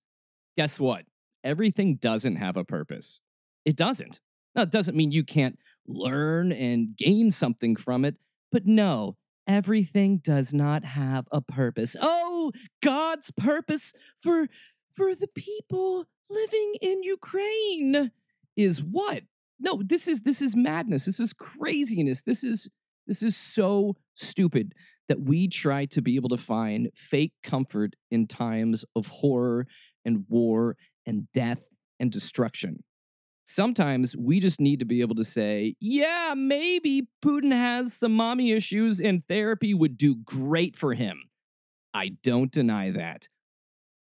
guess 0.57 0.79
what? 0.79 1.05
Everything 1.45 1.97
doesn't 1.97 2.37
have 2.37 2.57
a 2.57 2.65
purpose. 2.65 3.21
It 3.65 3.77
doesn't. 3.77 4.21
Now, 4.55 4.63
it 4.63 4.71
doesn't 4.71 4.97
mean 4.97 5.13
you 5.13 5.25
can't 5.25 5.59
learn 5.87 6.53
and 6.53 6.97
gain 6.97 7.31
something 7.31 7.77
from 7.77 8.05
it, 8.05 8.17
but 8.51 8.67
no, 8.67 9.17
everything 9.47 10.19
does 10.19 10.53
not 10.53 10.85
have 10.85 11.27
a 11.33 11.41
purpose. 11.41 11.97
Oh, 12.01 12.53
God's 12.83 13.31
purpose 13.33 13.93
for 14.23 14.49
for 14.97 15.15
the 15.15 15.29
people 15.29 16.07
living 16.29 16.75
in 16.81 17.03
Ukraine 17.03 18.11
is 18.57 18.83
what? 18.83 19.23
No, 19.59 19.83
this 19.85 20.09
is 20.09 20.23
this 20.23 20.43
is 20.43 20.57
madness. 20.57 21.05
This 21.05 21.21
is 21.21 21.33
craziness. 21.33 22.23
This 22.23 22.45
is 22.45 22.69
this 23.07 23.23
is 23.23 23.37
so 23.37 23.97
stupid 24.15 24.75
that 25.09 25.23
we 25.23 25.49
try 25.49 25.87
to 25.87 26.01
be 26.01 26.15
able 26.15 26.29
to 26.29 26.37
find 26.37 26.89
fake 26.95 27.33
comfort 27.43 27.95
in 28.11 28.29
times 28.29 28.85
of 28.95 29.09
horror 29.09 29.67
and 30.05 30.25
war 30.29 30.77
and 31.07 31.31
death 31.33 31.63
and 31.99 32.11
destruction. 32.11 32.83
Sometimes 33.45 34.17
we 34.17 34.39
just 34.39 34.61
need 34.61 34.79
to 34.79 34.85
be 34.87 35.01
able 35.01 35.17
to 35.17 35.25
say, 35.25 35.75
yeah, 35.81 36.35
maybe 36.37 37.09
Putin 37.25 37.53
has 37.53 37.93
some 37.93 38.13
mommy 38.13 38.53
issues 38.53 39.01
and 39.01 39.27
therapy 39.29 39.75
would 39.75 39.99
do 39.99 40.15
great 40.15 40.77
for 40.77 40.95
him. 40.95 41.23
I 41.93 42.11
don't 42.23 42.53
deny 42.53 42.93
that. 42.93 43.29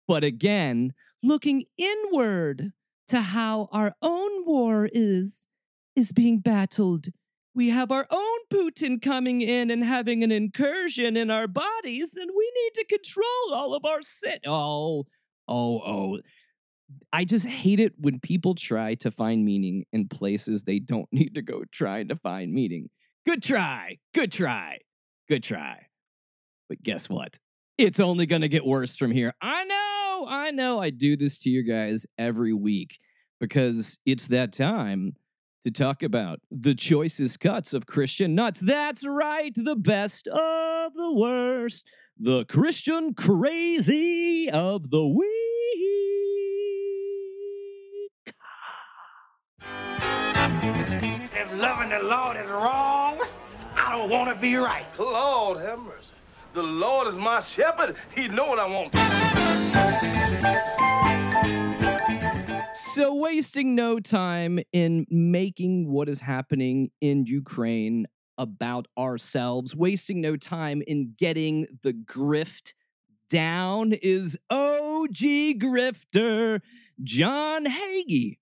But 0.06 0.24
again, 0.24 0.92
looking 1.22 1.64
inward 1.78 2.72
to 3.08 3.20
how 3.20 3.68
our 3.72 3.94
own 4.02 4.44
war 4.44 4.88
is 4.92 5.46
is 5.96 6.12
being 6.12 6.38
battled. 6.40 7.08
We 7.54 7.70
have 7.70 7.90
our 7.90 8.06
own 8.10 8.38
Putin 8.52 9.02
coming 9.02 9.40
in 9.40 9.70
and 9.70 9.84
having 9.84 10.22
an 10.22 10.30
incursion 10.30 11.16
in 11.16 11.30
our 11.30 11.48
bodies, 11.48 12.16
and 12.16 12.30
we 12.36 12.52
need 12.62 12.74
to 12.74 12.84
control 12.84 13.54
all 13.54 13.74
of 13.74 13.84
our 13.84 14.02
sin. 14.02 14.38
Oh, 14.46 15.06
oh, 15.50 15.80
oh. 15.84 16.18
I 17.12 17.24
just 17.24 17.46
hate 17.46 17.78
it 17.78 17.92
when 17.98 18.20
people 18.20 18.54
try 18.54 18.94
to 18.96 19.10
find 19.10 19.44
meaning 19.44 19.84
in 19.92 20.08
places 20.08 20.62
they 20.62 20.78
don't 20.78 21.08
need 21.12 21.34
to 21.34 21.42
go 21.42 21.64
trying 21.70 22.08
to 22.08 22.16
find 22.16 22.52
meaning. 22.52 22.88
Good 23.26 23.42
try, 23.42 23.98
good 24.14 24.32
try, 24.32 24.78
good 25.28 25.42
try. 25.42 25.86
But 26.68 26.82
guess 26.82 27.08
what? 27.08 27.38
It's 27.76 28.00
only 28.00 28.26
going 28.26 28.42
to 28.42 28.48
get 28.48 28.64
worse 28.64 28.96
from 28.96 29.10
here. 29.10 29.34
I 29.40 29.64
know, 29.64 30.26
I 30.28 30.50
know 30.50 30.80
I 30.80 30.90
do 30.90 31.16
this 31.16 31.38
to 31.40 31.50
you 31.50 31.62
guys 31.62 32.06
every 32.18 32.52
week 32.52 32.98
because 33.40 33.98
it's 34.04 34.28
that 34.28 34.52
time 34.52 35.14
to 35.64 35.70
talk 35.70 36.02
about 36.02 36.40
the 36.50 36.74
choicest 36.74 37.40
cuts 37.40 37.74
of 37.74 37.86
Christian 37.86 38.34
nuts. 38.34 38.60
That's 38.60 39.06
right, 39.06 39.52
the 39.54 39.76
best 39.76 40.28
of 40.28 40.94
the 40.94 41.12
worst, 41.14 41.86
the 42.18 42.44
Christian 42.44 43.14
crazy 43.14 44.50
of 44.50 44.90
the 44.90 45.06
week. 45.06 45.39
If 50.62 51.52
loving 51.54 51.88
the 51.88 52.00
Lord 52.00 52.36
is 52.36 52.48
wrong, 52.50 53.18
I 53.76 53.96
don't 53.96 54.10
want 54.10 54.28
to 54.28 54.40
be 54.40 54.56
right. 54.56 54.84
Lord 54.98 55.58
have 55.62 55.78
mercy. 55.78 56.12
The 56.52 56.62
Lord 56.62 57.08
is 57.08 57.14
my 57.14 57.42
shepherd. 57.54 57.96
He 58.14 58.28
know 58.28 58.46
what 58.46 58.58
I 58.58 58.66
want. 58.66 58.94
So, 62.74 63.14
wasting 63.14 63.74
no 63.74 64.00
time 64.00 64.60
in 64.72 65.06
making 65.08 65.90
what 65.90 66.08
is 66.08 66.20
happening 66.20 66.90
in 67.00 67.24
Ukraine 67.24 68.06
about 68.36 68.86
ourselves, 68.98 69.74
wasting 69.74 70.20
no 70.20 70.36
time 70.36 70.82
in 70.86 71.14
getting 71.16 71.66
the 71.82 71.92
grift 71.92 72.74
down 73.30 73.92
is 73.92 74.36
OG 74.50 75.16
grifter 75.58 76.60
John 77.02 77.64
Hagee. 77.64 78.38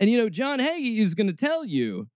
And 0.00 0.10
you 0.10 0.18
know, 0.18 0.28
John 0.28 0.58
Hagee 0.58 0.98
is 0.98 1.14
going 1.14 1.28
to 1.28 1.32
tell 1.32 1.64
you 1.64 2.08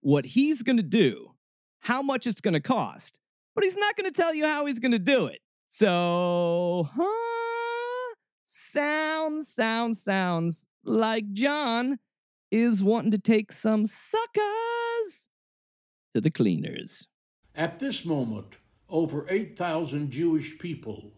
what 0.00 0.24
he's 0.24 0.62
going 0.62 0.76
to 0.76 0.82
do, 0.82 1.32
how 1.80 2.02
much 2.02 2.26
it's 2.26 2.40
going 2.40 2.54
to 2.54 2.60
cost, 2.60 3.18
but 3.54 3.64
he's 3.64 3.76
not 3.76 3.96
going 3.96 4.10
to 4.10 4.16
tell 4.16 4.34
you 4.34 4.46
how 4.46 4.66
he's 4.66 4.78
going 4.78 4.92
to 4.92 4.98
do 4.98 5.26
it. 5.26 5.40
So, 5.68 6.88
huh? 6.94 8.14
Sounds, 8.44 9.48
sounds, 9.48 10.02
sounds 10.02 10.66
like 10.84 11.32
John 11.32 11.98
is 12.50 12.82
wanting 12.82 13.10
to 13.10 13.18
take 13.18 13.52
some 13.52 13.84
suckers 13.84 15.28
to 16.14 16.20
the 16.20 16.30
cleaners. 16.30 17.06
At 17.54 17.78
this 17.78 18.04
moment, 18.04 18.56
over 18.88 19.26
8,000 19.28 20.10
Jewish 20.10 20.58
people 20.58 21.12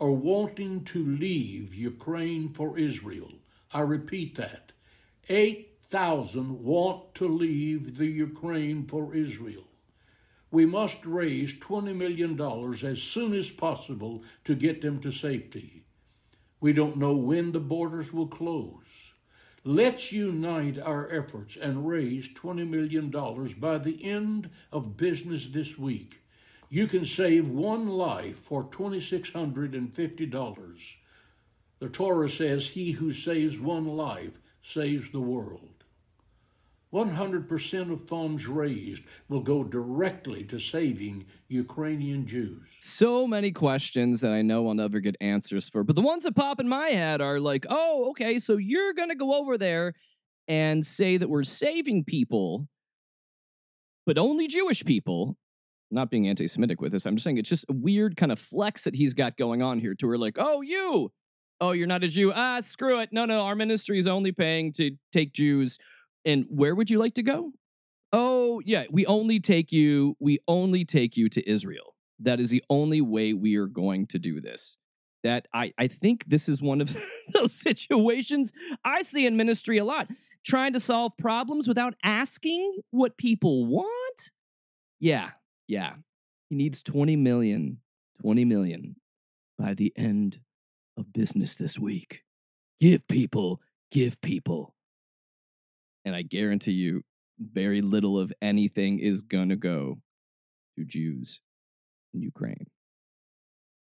are 0.00 0.10
wanting 0.10 0.84
to 0.84 1.04
leave 1.04 1.74
Ukraine 1.74 2.48
for 2.48 2.78
Israel. 2.78 3.30
I 3.72 3.80
repeat 3.80 4.36
that. 4.36 4.72
8,000 5.28 6.62
want 6.62 7.14
to 7.14 7.28
leave 7.28 7.96
the 7.96 8.06
Ukraine 8.06 8.86
for 8.86 9.14
Israel. 9.14 9.64
We 10.50 10.66
must 10.66 11.06
raise 11.06 11.54
$20 11.54 11.96
million 11.96 12.38
as 12.84 13.02
soon 13.02 13.32
as 13.32 13.50
possible 13.50 14.22
to 14.44 14.54
get 14.54 14.82
them 14.82 15.00
to 15.00 15.10
safety. 15.10 15.84
We 16.60 16.72
don't 16.72 16.96
know 16.96 17.14
when 17.14 17.52
the 17.52 17.60
borders 17.60 18.12
will 18.12 18.26
close. 18.26 19.12
Let's 19.64 20.12
unite 20.12 20.78
our 20.78 21.10
efforts 21.10 21.56
and 21.56 21.88
raise 21.88 22.28
$20 22.30 22.68
million 22.68 23.10
by 23.58 23.78
the 23.78 24.04
end 24.04 24.50
of 24.72 24.96
business 24.96 25.46
this 25.46 25.78
week. 25.78 26.20
You 26.68 26.86
can 26.86 27.04
save 27.04 27.48
one 27.48 27.88
life 27.88 28.38
for 28.38 28.64
$2,650. 28.64 30.94
The 31.78 31.88
Torah 31.88 32.28
says, 32.28 32.66
He 32.66 32.90
who 32.92 33.12
saves 33.12 33.58
one 33.58 33.86
life 33.86 34.38
saves 34.62 35.10
the 35.10 35.20
world. 35.20 35.82
100% 36.92 37.90
of 37.90 38.02
funds 38.06 38.46
raised 38.46 39.02
will 39.28 39.40
go 39.40 39.64
directly 39.64 40.44
to 40.44 40.58
saving 40.58 41.24
Ukrainian 41.48 42.26
Jews. 42.26 42.68
So 42.80 43.26
many 43.26 43.50
questions 43.50 44.20
that 44.20 44.32
I 44.32 44.42
know 44.42 44.68
I'll 44.68 44.74
never 44.74 45.00
get 45.00 45.16
answers 45.20 45.68
for, 45.68 45.84
but 45.84 45.96
the 45.96 46.02
ones 46.02 46.24
that 46.24 46.36
pop 46.36 46.60
in 46.60 46.68
my 46.68 46.88
head 46.88 47.22
are 47.22 47.40
like, 47.40 47.64
oh, 47.70 48.10
okay, 48.10 48.38
so 48.38 48.58
you're 48.58 48.92
going 48.92 49.08
to 49.08 49.14
go 49.14 49.34
over 49.34 49.56
there 49.56 49.94
and 50.48 50.84
say 50.84 51.16
that 51.16 51.30
we're 51.30 51.44
saving 51.44 52.04
people, 52.04 52.68
but 54.04 54.18
only 54.18 54.46
Jewish 54.46 54.84
people. 54.84 55.36
Not 55.90 56.10
being 56.10 56.26
anti 56.26 56.46
Semitic 56.46 56.80
with 56.80 56.92
this, 56.92 57.04
I'm 57.04 57.16
just 57.16 57.24
saying 57.24 57.36
it's 57.36 57.50
just 57.50 57.66
a 57.68 57.74
weird 57.74 58.16
kind 58.16 58.32
of 58.32 58.38
flex 58.38 58.84
that 58.84 58.94
he's 58.94 59.12
got 59.12 59.36
going 59.36 59.60
on 59.60 59.78
here 59.78 59.94
to 59.96 60.06
where, 60.06 60.16
like, 60.16 60.36
oh, 60.38 60.62
you, 60.62 61.12
oh, 61.62 61.72
you're 61.72 61.86
not 61.86 62.04
a 62.04 62.08
Jew. 62.08 62.32
Ah, 62.34 62.60
screw 62.60 63.00
it. 63.00 63.10
No, 63.12 63.24
no, 63.24 63.42
our 63.42 63.54
ministry 63.54 63.96
is 63.96 64.08
only 64.08 64.32
paying 64.32 64.72
to 64.72 64.90
take 65.12 65.32
Jews 65.32 65.78
and 66.24 66.44
where 66.48 66.74
would 66.74 66.90
you 66.90 66.98
like 66.98 67.14
to 67.14 67.22
go? 67.22 67.52
Oh, 68.12 68.60
yeah, 68.64 68.84
we 68.90 69.06
only 69.06 69.40
take 69.40 69.72
you, 69.72 70.16
we 70.20 70.38
only 70.46 70.84
take 70.84 71.16
you 71.16 71.28
to 71.30 71.48
Israel. 71.48 71.94
That 72.18 72.40
is 72.40 72.50
the 72.50 72.62
only 72.68 73.00
way 73.00 73.32
we 73.32 73.56
are 73.56 73.66
going 73.66 74.06
to 74.08 74.18
do 74.18 74.40
this. 74.40 74.76
That 75.22 75.46
I, 75.54 75.72
I 75.78 75.86
think 75.86 76.24
this 76.26 76.48
is 76.48 76.60
one 76.60 76.80
of 76.80 76.94
those 77.32 77.52
situations 77.52 78.52
I 78.84 79.02
see 79.02 79.24
in 79.24 79.36
ministry 79.36 79.78
a 79.78 79.84
lot. 79.84 80.08
Trying 80.44 80.72
to 80.74 80.80
solve 80.80 81.12
problems 81.16 81.68
without 81.68 81.94
asking 82.02 82.80
what 82.90 83.16
people 83.16 83.66
want. 83.66 84.30
Yeah, 85.00 85.30
yeah. 85.68 85.94
He 86.50 86.56
needs 86.56 86.82
20 86.82 87.16
million, 87.16 87.78
20 88.20 88.44
million 88.44 88.96
by 89.58 89.74
the 89.74 89.92
end 89.96 90.40
of 90.96 91.12
business 91.12 91.54
this 91.54 91.78
week. 91.78 92.22
Give 92.80 93.06
people, 93.06 93.60
give 93.90 94.20
people 94.20 94.74
and 96.04 96.14
I 96.14 96.22
guarantee 96.22 96.72
you, 96.72 97.02
very 97.38 97.80
little 97.80 98.18
of 98.18 98.32
anything 98.42 98.98
is 98.98 99.22
going 99.22 99.48
to 99.48 99.56
go 99.56 99.98
to 100.76 100.84
Jews 100.84 101.40
in 102.14 102.22
Ukraine. 102.22 102.66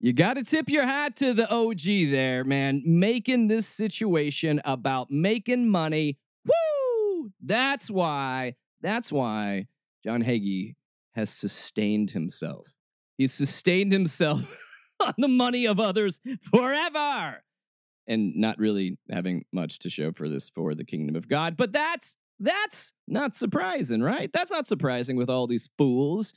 You 0.00 0.12
got 0.12 0.34
to 0.34 0.44
tip 0.44 0.68
your 0.68 0.86
hat 0.86 1.16
to 1.16 1.32
the 1.32 1.50
OG 1.50 2.10
there, 2.10 2.44
man, 2.44 2.82
making 2.84 3.48
this 3.48 3.66
situation 3.66 4.60
about 4.64 5.10
making 5.10 5.68
money. 5.68 6.18
Woo! 6.44 7.32
That's 7.42 7.90
why, 7.90 8.54
that's 8.82 9.10
why 9.10 9.68
John 10.04 10.22
Hagee 10.22 10.74
has 11.14 11.30
sustained 11.30 12.10
himself. 12.10 12.66
He's 13.16 13.32
sustained 13.32 13.92
himself 13.92 14.70
on 15.00 15.14
the 15.18 15.28
money 15.28 15.66
of 15.66 15.80
others 15.80 16.20
forever 16.52 17.42
and 18.06 18.36
not 18.36 18.58
really 18.58 18.98
having 19.10 19.44
much 19.52 19.78
to 19.80 19.90
show 19.90 20.12
for 20.12 20.28
this 20.28 20.48
for 20.48 20.74
the 20.74 20.84
kingdom 20.84 21.16
of 21.16 21.28
God. 21.28 21.56
But 21.56 21.72
that's 21.72 22.16
that's 22.40 22.92
not 23.06 23.34
surprising, 23.34 24.02
right? 24.02 24.30
That's 24.32 24.50
not 24.50 24.66
surprising 24.66 25.16
with 25.16 25.30
all 25.30 25.46
these 25.46 25.70
fools 25.78 26.32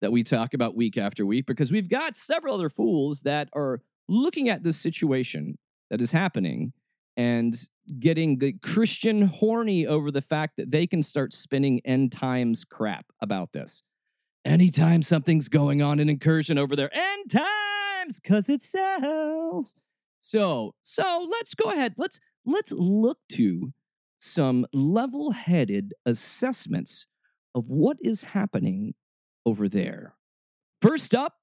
that 0.00 0.10
we 0.10 0.22
talk 0.22 0.54
about 0.54 0.74
week 0.74 0.96
after 0.96 1.26
week 1.26 1.46
because 1.46 1.70
we've 1.70 1.90
got 1.90 2.16
several 2.16 2.54
other 2.54 2.70
fools 2.70 3.20
that 3.22 3.48
are 3.52 3.80
looking 4.08 4.48
at 4.48 4.62
this 4.62 4.76
situation 4.76 5.58
that 5.90 6.00
is 6.00 6.10
happening 6.10 6.72
and 7.16 7.54
getting 7.98 8.38
the 8.38 8.54
Christian 8.62 9.22
horny 9.22 9.86
over 9.86 10.10
the 10.10 10.22
fact 10.22 10.56
that 10.56 10.70
they 10.70 10.86
can 10.86 11.02
start 11.02 11.32
spinning 11.32 11.80
end 11.84 12.12
times 12.12 12.64
crap 12.64 13.06
about 13.20 13.52
this. 13.52 13.82
Anytime 14.44 15.02
something's 15.02 15.48
going 15.48 15.82
on, 15.82 16.00
an 16.00 16.08
incursion 16.08 16.58
over 16.58 16.74
there, 16.74 16.90
end 16.92 17.30
times, 18.02 18.20
because 18.20 18.48
it 18.48 18.62
sells. 18.62 19.76
So, 20.20 20.74
so 20.82 21.26
let's 21.30 21.54
go 21.54 21.70
ahead. 21.70 21.94
Let's 21.96 22.20
let's 22.44 22.72
look 22.72 23.18
to 23.30 23.72
some 24.20 24.66
level-headed 24.72 25.94
assessments 26.06 27.06
of 27.54 27.70
what 27.70 27.96
is 28.02 28.22
happening 28.22 28.94
over 29.44 29.68
there. 29.68 30.14
First 30.80 31.14
up, 31.14 31.34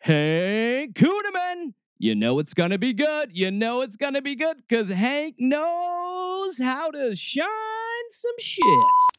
Hank 0.00 0.94
Kunneman. 0.94 1.74
You 1.98 2.14
know 2.16 2.38
it's 2.40 2.54
gonna 2.54 2.78
be 2.78 2.92
good. 2.92 3.30
You 3.32 3.50
know 3.50 3.82
it's 3.82 3.96
gonna 3.96 4.22
be 4.22 4.34
good 4.34 4.56
because 4.56 4.88
Hank 4.88 5.36
knows 5.38 6.58
how 6.58 6.90
to 6.90 7.14
shine 7.14 7.46
some 8.10 8.34
shit. 8.38 8.64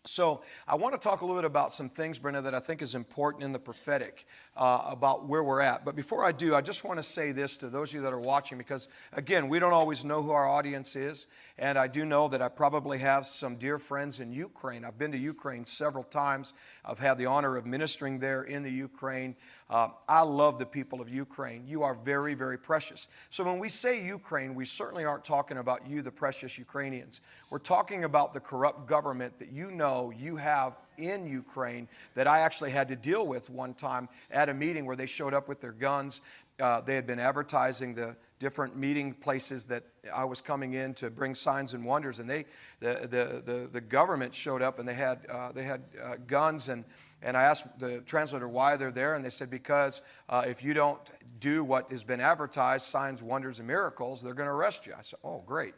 So 0.06 0.42
I 0.68 0.76
want 0.76 0.94
to 0.94 1.00
talk 1.00 1.22
a 1.22 1.26
little 1.26 1.42
bit 1.42 1.46
about 1.46 1.74
some 1.74 1.90
things, 1.90 2.20
Brenda, 2.20 2.42
that 2.42 2.54
I 2.54 2.60
think 2.60 2.82
is 2.82 2.96
important 2.96 3.44
in 3.44 3.52
the 3.52 3.60
prophetic 3.60 4.26
uh, 4.56 4.82
about 4.86 5.28
where 5.28 5.44
we're 5.44 5.62
at. 5.62 5.86
But 5.86 5.96
before 5.96 6.24
I 6.24 6.32
do, 6.32 6.56
I 6.56 6.62
just 6.62 6.84
want 6.84 7.00
to 7.00 7.04
say 7.04 7.32
this 7.32 7.58
to 7.58 7.70
those 7.70 7.92
of 7.92 7.96
you 7.96 8.02
that 8.02 8.14
are 8.14 8.20
watching, 8.20 8.58
because 8.58 8.90
again, 9.14 9.50
we 9.50 9.60
don't 9.60 9.74
always 9.74 10.04
know 10.04 10.22
who 10.22 10.32
our 10.32 10.48
audience 10.48 10.96
is. 10.96 11.28
And 11.58 11.78
I 11.78 11.88
do 11.88 12.04
know 12.06 12.28
that 12.28 12.42
I 12.42 12.50
probably 12.50 12.98
have 13.00 13.26
some 13.26 13.56
dear 13.56 13.78
friends 13.78 14.20
in 14.20 14.32
Ukraine. 14.32 14.84
I've 14.84 14.98
been 14.98 15.12
to 15.12 15.18
Ukraine 15.18 15.66
several 15.66 16.04
times. 16.04 16.54
I've 16.84 17.00
had 17.00 17.18
the 17.18 17.28
honor 17.28 17.58
of 17.58 17.66
ministering 17.66 18.20
there 18.20 18.44
in 18.44 18.64
the 18.64 18.72
Ukraine. 18.72 19.36
Uh, 19.74 19.90
I 20.08 20.22
love 20.22 20.60
the 20.60 20.68
people 20.68 21.02
of 21.02 21.10
Ukraine. 21.10 21.64
You 21.66 21.82
are 21.82 21.96
very, 21.96 22.36
very 22.36 22.60
precious. 22.60 23.08
So 23.32 23.44
when 23.44 23.58
we 23.58 23.70
say 23.70 24.06
Ukraine, 24.06 24.54
we 24.54 24.66
certainly 24.66 25.04
aren't 25.04 25.26
talking 25.26 25.58
about 25.58 25.88
you, 25.88 26.04
the 26.04 26.12
precious 26.12 26.60
Ukrainians. 26.60 27.22
We're 27.50 27.58
talking 27.58 28.04
about 28.04 28.34
the 28.34 28.40
corrupt 28.40 28.88
government 28.88 29.40
that 29.40 29.52
you 29.52 29.72
know 29.72 30.14
you 30.16 30.36
have 30.36 30.78
in 31.00 31.26
Ukraine 31.26 31.88
that 32.14 32.28
I 32.28 32.42
actually 32.42 32.70
had 32.70 32.88
to 32.90 32.96
deal 32.96 33.26
with 33.26 33.50
one 33.50 33.74
time 33.74 34.10
at 34.30 34.48
a 34.48 34.54
meeting 34.54 34.86
where 34.86 34.96
they 34.96 35.08
showed 35.08 35.34
up 35.34 35.48
with 35.48 35.60
their 35.60 35.72
guns. 35.72 36.22
Uh, 36.60 36.82
they 36.82 36.94
had 36.94 37.08
been 37.08 37.20
advertising 37.20 37.96
the 37.96 38.16
different 38.38 38.76
meeting 38.76 39.12
places 39.12 39.66
that 39.66 39.84
I 40.14 40.24
was 40.24 40.40
coming 40.40 40.74
in 40.74 40.94
to 40.96 41.10
bring 41.10 41.34
signs 41.34 41.74
and 41.74 41.84
wonders, 41.84 42.20
and 42.20 42.30
they, 42.30 42.46
the, 42.80 43.08
the, 43.10 43.42
the, 43.44 43.70
the 43.72 43.82
government 43.82 44.36
showed 44.36 44.62
up 44.62 44.78
and 44.78 44.88
they 44.88 44.94
had, 44.94 45.26
uh, 45.32 45.52
they 45.52 45.64
had 45.64 45.82
uh, 46.00 46.18
guns 46.28 46.70
and 46.70 46.86
and 47.24 47.38
I 47.38 47.44
asked 47.44 47.80
the 47.80 48.02
translator 48.02 48.48
why 48.48 48.76
they're 48.76 48.92
there, 48.92 49.16
and 49.16 49.24
they 49.24 49.30
said, 49.30 49.50
because 49.50 50.02
uh, 50.30 50.44
if 50.46 50.64
you 50.64 50.74
don't 50.74 51.00
do 51.40 51.64
what 51.64 51.90
has 51.92 52.04
been 52.04 52.20
advertised, 52.20 52.86
signs, 52.86 53.24
wonders, 53.24 53.60
and 53.60 53.68
miracles, 53.68 54.22
they're 54.22 54.34
going 54.34 54.48
to 54.48 54.54
arrest 54.54 54.86
you. 54.86 54.94
I 54.98 55.02
said, 55.02 55.20
oh, 55.24 55.44
great. 55.46 55.74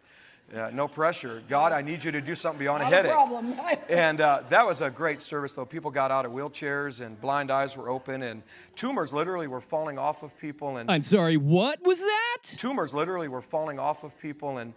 Uh, 0.54 0.70
no 0.72 0.88
pressure. 0.88 1.42
God, 1.50 1.72
I 1.72 1.82
need 1.82 2.04
you 2.04 2.12
to 2.12 2.22
do 2.22 2.36
something 2.36 2.60
beyond 2.60 2.84
Not 2.84 2.92
a 2.92 2.96
headache. 2.96 3.12
A 3.12 3.16
problem. 3.16 3.56
and 3.90 4.22
uh, 4.22 4.44
that 4.50 4.66
was 4.66 4.82
a 4.82 4.92
great 4.92 5.20
service, 5.20 5.54
though. 5.54 5.66
People 5.66 5.90
got 5.90 6.12
out 6.12 6.26
of 6.26 6.32
wheelchairs 6.32 7.04
and 7.04 7.20
blind 7.20 7.50
eyes 7.50 7.76
were 7.76 7.90
open, 7.90 8.22
and 8.22 8.44
tumors 8.76 9.12
literally 9.12 9.48
were 9.48 9.62
falling 9.62 9.98
off 9.98 10.22
of 10.22 10.38
people. 10.38 10.78
And 10.78 10.90
I'm 10.92 11.02
sorry, 11.02 11.38
what 11.38 11.80
was 11.84 12.00
that? 12.00 12.38
Tumors 12.58 12.94
literally 12.94 13.28
were 13.28 13.42
falling 13.42 13.80
off 13.80 14.04
of 14.04 14.18
people, 14.20 14.60
and 14.60 14.74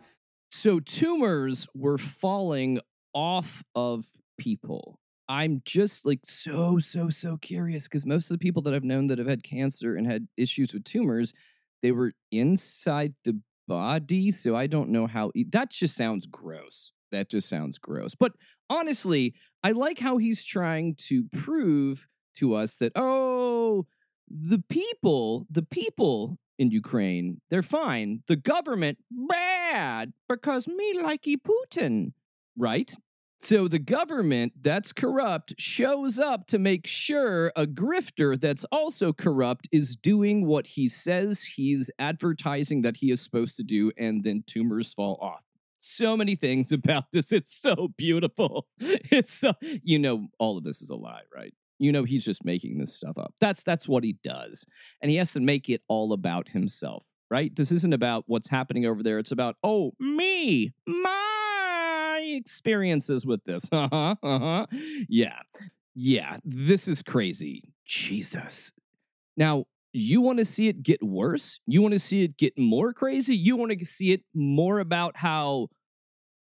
so 0.50 0.80
tumors 0.80 1.66
were 1.74 1.98
falling 1.98 2.80
off 3.14 3.62
of 3.74 4.06
people. 4.38 4.97
I'm 5.28 5.62
just 5.64 6.06
like 6.06 6.20
so, 6.24 6.78
so, 6.78 7.10
so 7.10 7.36
curious 7.36 7.84
because 7.84 8.06
most 8.06 8.30
of 8.30 8.34
the 8.34 8.38
people 8.42 8.62
that 8.62 8.74
I've 8.74 8.84
known 8.84 9.08
that 9.08 9.18
have 9.18 9.28
had 9.28 9.42
cancer 9.42 9.96
and 9.96 10.06
had 10.06 10.26
issues 10.36 10.72
with 10.72 10.84
tumors, 10.84 11.34
they 11.82 11.92
were 11.92 12.12
inside 12.32 13.14
the 13.24 13.38
body. 13.66 14.30
So 14.30 14.56
I 14.56 14.66
don't 14.66 14.88
know 14.90 15.06
how 15.06 15.30
that 15.52 15.70
just 15.70 15.94
sounds 15.94 16.26
gross. 16.26 16.92
that 17.10 17.30
just 17.30 17.48
sounds 17.48 17.78
gross. 17.78 18.14
But 18.14 18.32
honestly, 18.70 19.34
I 19.62 19.72
like 19.72 19.98
how 19.98 20.18
he's 20.18 20.44
trying 20.44 20.94
to 21.08 21.24
prove 21.32 22.06
to 22.36 22.54
us 22.54 22.76
that, 22.76 22.92
oh, 22.96 23.86
the 24.30 24.62
people, 24.68 25.46
the 25.50 25.62
people 25.62 26.38
in 26.58 26.70
Ukraine, 26.70 27.40
they're 27.50 27.62
fine. 27.62 28.22
The 28.26 28.36
government, 28.36 28.98
bad, 29.10 30.12
because 30.28 30.66
me 30.68 30.98
likey 30.98 31.36
Putin, 31.36 32.12
right? 32.56 32.94
So 33.40 33.68
the 33.68 33.78
government 33.78 34.52
that's 34.60 34.92
corrupt 34.92 35.54
shows 35.58 36.18
up 36.18 36.46
to 36.48 36.58
make 36.58 36.86
sure 36.86 37.52
a 37.54 37.66
grifter 37.66 38.38
that's 38.38 38.64
also 38.72 39.12
corrupt 39.12 39.68
is 39.70 39.96
doing 39.96 40.44
what 40.44 40.66
he 40.66 40.88
says 40.88 41.42
he's 41.42 41.90
advertising 41.98 42.82
that 42.82 42.96
he 42.96 43.10
is 43.10 43.20
supposed 43.20 43.56
to 43.56 43.62
do, 43.62 43.92
and 43.96 44.24
then 44.24 44.42
tumors 44.46 44.92
fall 44.92 45.18
off. 45.22 45.44
So 45.80 46.16
many 46.16 46.34
things 46.34 46.72
about 46.72 47.04
this. 47.12 47.32
It's 47.32 47.56
so 47.56 47.88
beautiful. 47.96 48.66
It's 49.10 49.32
so, 49.32 49.52
you 49.62 49.98
know, 49.98 50.28
all 50.38 50.58
of 50.58 50.64
this 50.64 50.82
is 50.82 50.90
a 50.90 50.96
lie, 50.96 51.22
right? 51.34 51.54
You 51.78 51.92
know, 51.92 52.04
he's 52.04 52.24
just 52.24 52.44
making 52.44 52.78
this 52.78 52.94
stuff 52.94 53.16
up. 53.16 53.34
That's 53.40 53.62
that's 53.62 53.88
what 53.88 54.04
he 54.04 54.18
does. 54.24 54.66
And 55.00 55.10
he 55.10 55.16
has 55.16 55.32
to 55.32 55.40
make 55.40 55.68
it 55.70 55.82
all 55.88 56.12
about 56.12 56.48
himself, 56.48 57.06
right? 57.30 57.54
This 57.54 57.70
isn't 57.70 57.94
about 57.94 58.24
what's 58.26 58.48
happening 58.48 58.84
over 58.84 59.02
there. 59.02 59.18
It's 59.18 59.30
about, 59.30 59.56
oh, 59.62 59.92
me, 59.98 60.72
my 60.86 61.27
experiences 62.36 63.26
with 63.26 63.42
this. 63.44 63.62
Uh-huh. 63.72 64.16
Uh-huh. 64.22 64.66
Yeah. 65.08 65.38
Yeah. 65.94 66.36
This 66.44 66.88
is 66.88 67.02
crazy. 67.02 67.72
Jesus. 67.86 68.72
Now, 69.36 69.64
you 69.92 70.20
want 70.20 70.38
to 70.38 70.44
see 70.44 70.68
it 70.68 70.82
get 70.82 71.02
worse? 71.02 71.60
You 71.66 71.80
want 71.80 71.92
to 71.92 71.98
see 71.98 72.22
it 72.24 72.36
get 72.36 72.58
more 72.58 72.92
crazy? 72.92 73.36
You 73.36 73.56
want 73.56 73.78
to 73.78 73.84
see 73.84 74.12
it 74.12 74.22
more 74.34 74.80
about 74.80 75.16
how 75.16 75.68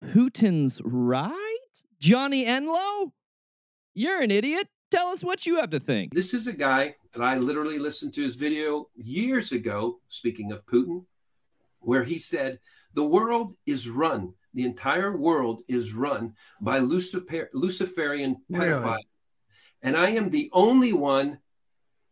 Putin's 0.04 0.82
right? 0.84 1.58
Johnny 2.00 2.46
Enlow? 2.46 3.12
You're 3.94 4.22
an 4.22 4.32
idiot. 4.32 4.68
Tell 4.90 5.08
us 5.08 5.24
what 5.24 5.46
you 5.46 5.58
have 5.58 5.70
to 5.70 5.80
think. 5.80 6.14
This 6.14 6.34
is 6.34 6.48
a 6.48 6.54
guy 6.54 6.96
that 7.14 7.24
I 7.24 7.38
literally 7.38 7.80
listened 7.80 8.14
to 8.16 8.22
his 8.22 8.36
video 8.36 8.90
years 8.96 9.52
ago, 9.52 10.00
speaking 10.10 10.52
of 10.52 10.66
Putin, 10.66 11.06
where 11.80 12.04
he 12.04 12.18
said, 12.18 12.60
The 12.94 13.06
world 13.06 13.56
is 13.66 13.90
run, 13.90 14.34
the 14.54 14.66
entire 14.66 15.16
world 15.16 15.64
is 15.68 15.94
run 15.94 16.36
by 16.60 16.80
Lucifer- 16.80 17.50
Luciferian 17.54 18.38
pedophiles. 18.52 18.84
Really? 18.84 19.08
And 19.84 19.98
I 19.98 20.10
am 20.12 20.30
the 20.30 20.50
only 20.54 20.94
one 20.94 21.40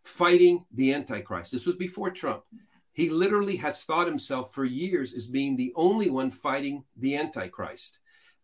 fighting 0.03 0.65
the 0.71 0.93
Antichrist. 0.93 1.51
This 1.51 1.65
was 1.65 1.75
before 1.75 2.09
Trump. 2.09 2.43
He 2.91 3.09
literally 3.09 3.57
has 3.57 3.83
thought 3.83 4.07
himself 4.07 4.53
for 4.53 4.65
years 4.65 5.13
as 5.13 5.27
being 5.27 5.55
the 5.55 5.73
only 5.75 6.09
one 6.09 6.31
fighting 6.31 6.83
the 6.97 7.15
Antichrist 7.15 7.99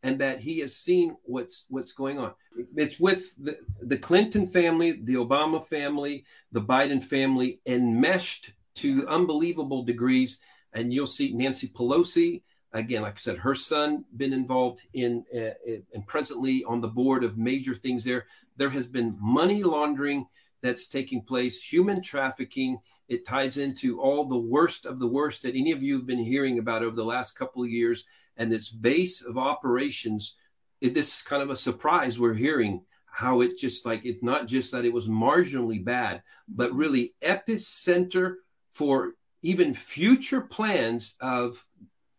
and 0.05 0.19
that 0.19 0.39
he 0.39 0.59
has 0.59 0.77
seen 0.77 1.17
what's 1.23 1.65
what's 1.67 1.91
going 1.91 2.19
on. 2.19 2.31
It's 2.75 2.99
with 2.99 3.35
the, 3.43 3.57
the 3.81 3.97
Clinton 3.97 4.45
family, 4.45 4.91
the 4.91 5.15
Obama 5.15 5.65
family, 5.65 6.25
the 6.51 6.61
Biden 6.61 7.03
family, 7.03 7.59
enmeshed 7.65 8.53
to 8.75 9.07
unbelievable 9.07 9.83
degrees. 9.83 10.39
And 10.73 10.93
you'll 10.93 11.07
see 11.07 11.33
Nancy 11.33 11.69
Pelosi 11.69 12.43
again, 12.79 13.01
like 13.01 13.15
I 13.15 13.17
said, 13.17 13.37
her 13.37 13.55
son 13.55 14.05
been 14.15 14.33
involved 14.33 14.81
in 14.93 15.25
uh, 15.33 15.51
and 15.93 16.05
presently 16.05 16.63
on 16.65 16.81
the 16.81 16.87
board 16.87 17.23
of 17.23 17.37
major 17.37 17.75
things 17.75 18.03
there. 18.03 18.25
There 18.57 18.69
has 18.69 18.87
been 18.87 19.17
money 19.19 19.63
laundering 19.63 20.27
that's 20.61 20.87
taking 20.87 21.21
place, 21.21 21.61
human 21.61 22.01
trafficking. 22.01 22.79
It 23.07 23.25
ties 23.25 23.57
into 23.57 24.01
all 24.01 24.25
the 24.25 24.37
worst 24.37 24.85
of 24.85 24.99
the 24.99 25.07
worst 25.07 25.43
that 25.43 25.55
any 25.55 25.71
of 25.71 25.83
you 25.83 25.95
have 25.97 26.07
been 26.07 26.23
hearing 26.23 26.59
about 26.59 26.83
over 26.83 26.95
the 26.95 27.05
last 27.05 27.37
couple 27.37 27.63
of 27.63 27.69
years 27.69 28.05
and 28.37 28.51
its 28.51 28.69
base 28.69 29.21
of 29.21 29.37
operations 29.37 30.35
it, 30.81 30.93
this 30.93 31.15
is 31.15 31.21
kind 31.21 31.41
of 31.41 31.49
a 31.49 31.55
surprise 31.55 32.19
we're 32.19 32.33
hearing 32.33 32.81
how 33.05 33.41
it 33.41 33.57
just 33.57 33.85
like 33.85 34.05
it's 34.05 34.23
not 34.23 34.47
just 34.47 34.71
that 34.71 34.85
it 34.85 34.93
was 34.93 35.07
marginally 35.07 35.83
bad 35.83 36.21
but 36.47 36.73
really 36.73 37.13
epicenter 37.23 38.35
for 38.69 39.13
even 39.41 39.73
future 39.73 40.41
plans 40.41 41.15
of 41.21 41.65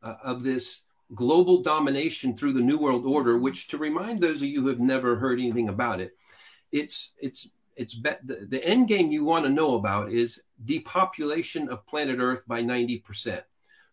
uh, 0.07 0.17
of 0.23 0.43
this 0.43 0.83
global 1.15 1.63
domination 1.63 2.37
through 2.37 2.53
the 2.53 2.61
new 2.61 2.79
world 2.79 3.07
order 3.07 3.39
which 3.39 3.69
to 3.69 3.79
remind 3.79 4.21
those 4.21 4.37
of 4.37 4.49
you 4.49 4.61
who 4.61 4.69
have 4.69 4.81
never 4.81 5.17
heard 5.17 5.39
anything 5.39 5.69
about 5.69 6.01
it 6.01 6.17
it's 6.73 7.13
it's 7.21 7.49
it's 7.77 7.95
be- 7.95 8.11
the, 8.25 8.47
the 8.49 8.65
end 8.65 8.89
game 8.89 9.13
you 9.13 9.25
want 9.25 9.45
to 9.45 9.51
know 9.51 9.75
about 9.75 10.11
is 10.11 10.43
depopulation 10.65 11.69
of 11.69 11.87
planet 11.87 12.19
earth 12.19 12.43
by 12.47 12.63
90% 12.63 13.43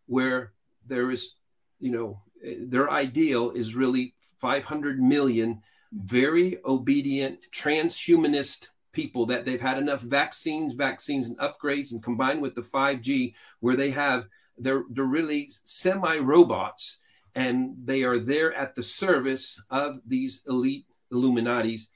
where 0.08 0.54
there 0.88 1.12
is 1.12 1.36
you 1.84 1.92
know, 1.92 2.22
their 2.42 2.90
ideal 2.90 3.52
is 3.52 3.76
really 3.76 4.16
500 4.40 5.02
million 5.02 5.62
very 5.92 6.58
obedient 6.66 7.40
transhumanist 7.52 8.70
people 8.94 9.26
that 9.26 9.44
they've 9.44 9.62
had 9.62 9.78
enough 9.78 10.00
vaccines, 10.00 10.74
vaccines 10.74 11.28
and 11.28 11.38
upgrades, 11.40 11.92
and 11.92 12.02
combined 12.02 12.42
with 12.42 12.56
the 12.56 12.62
5G, 12.62 13.34
where 13.60 13.76
they 13.76 13.92
have 13.92 14.28
they're 14.58 14.84
they're 14.90 15.04
really 15.04 15.50
semi 15.64 16.18
robots, 16.18 17.00
and 17.36 17.76
they 17.84 18.04
are 18.04 18.20
there 18.20 18.54
at 18.54 18.76
the 18.76 18.84
service 18.84 19.62
of 19.70 20.00
these 20.06 20.42
elite 20.48 20.86
Illuminati's 21.12 21.90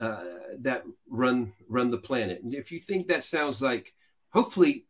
uh, 0.00 0.22
that 0.60 0.82
run 1.08 1.52
run 1.68 1.90
the 1.90 1.98
planet. 1.98 2.42
And 2.42 2.54
if 2.54 2.72
you 2.72 2.78
think 2.78 3.08
that 3.08 3.24
sounds 3.24 3.60
like, 3.60 3.92
hopefully, 4.32 4.86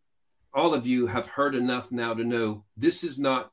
all 0.54 0.74
of 0.74 0.86
you 0.86 1.06
have 1.06 1.26
heard 1.26 1.54
enough 1.54 1.92
now 1.92 2.14
to 2.14 2.24
know 2.24 2.64
this 2.76 3.04
is 3.04 3.18
not 3.18 3.52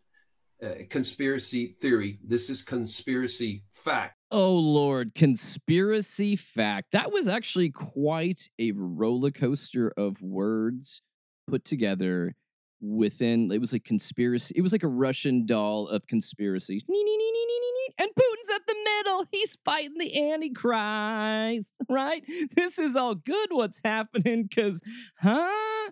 uh, 0.63 0.69
conspiracy 0.89 1.67
theory. 1.67 2.19
This 2.23 2.49
is 2.49 2.63
conspiracy 2.63 3.63
fact. 3.71 4.15
Oh, 4.31 4.55
Lord. 4.55 5.13
Conspiracy 5.13 6.35
fact. 6.35 6.91
That 6.91 7.11
was 7.11 7.27
actually 7.27 7.69
quite 7.69 8.49
a 8.59 8.71
roller 8.71 9.31
coaster 9.31 9.93
of 9.95 10.21
words 10.21 11.01
put 11.47 11.63
together 11.63 12.35
within. 12.81 13.51
It 13.51 13.59
was 13.59 13.73
like 13.73 13.83
conspiracy. 13.83 14.53
It 14.57 14.61
was 14.61 14.71
like 14.71 14.83
a 14.83 14.87
Russian 14.87 15.45
doll 15.45 15.87
of 15.87 16.07
conspiracies. 16.07 16.83
And 16.87 18.09
Putin's 18.09 18.49
at 18.53 18.61
the 18.67 18.75
middle. 18.83 19.25
He's 19.31 19.57
fighting 19.63 19.97
the 19.97 20.31
Antichrist, 20.31 21.77
right? 21.89 22.23
This 22.55 22.77
is 22.77 22.95
all 22.95 23.15
good 23.15 23.49
what's 23.51 23.81
happening 23.83 24.43
because, 24.43 24.81
huh? 25.19 25.91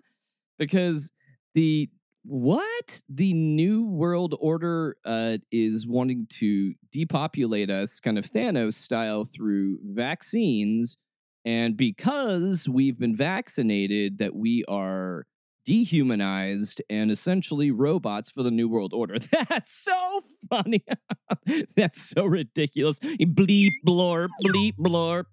Because 0.58 1.10
the 1.54 1.88
what 2.28 3.02
the 3.08 3.32
new 3.32 3.86
world 3.86 4.34
order 4.40 4.96
uh, 5.04 5.38
is 5.52 5.86
wanting 5.86 6.26
to 6.28 6.74
depopulate 6.90 7.70
us 7.70 8.00
kind 8.00 8.18
of 8.18 8.28
thanos 8.28 8.74
style 8.74 9.24
through 9.24 9.78
vaccines 9.84 10.96
and 11.44 11.76
because 11.76 12.68
we've 12.68 12.98
been 12.98 13.14
vaccinated 13.14 14.18
that 14.18 14.34
we 14.34 14.64
are 14.66 15.24
dehumanized 15.66 16.80
and 16.88 17.10
essentially 17.10 17.70
robots 17.70 18.30
for 18.30 18.42
the 18.42 18.50
new 18.50 18.68
world 18.68 18.94
order. 18.94 19.18
That's 19.48 19.72
so 19.72 20.20
funny. 20.48 20.84
That's 21.76 22.00
so 22.00 22.24
ridiculous. 22.24 23.00
Bleep 23.00 23.72
blorp 23.86 24.28
bleep 24.44 24.74
blorp. 24.78 25.26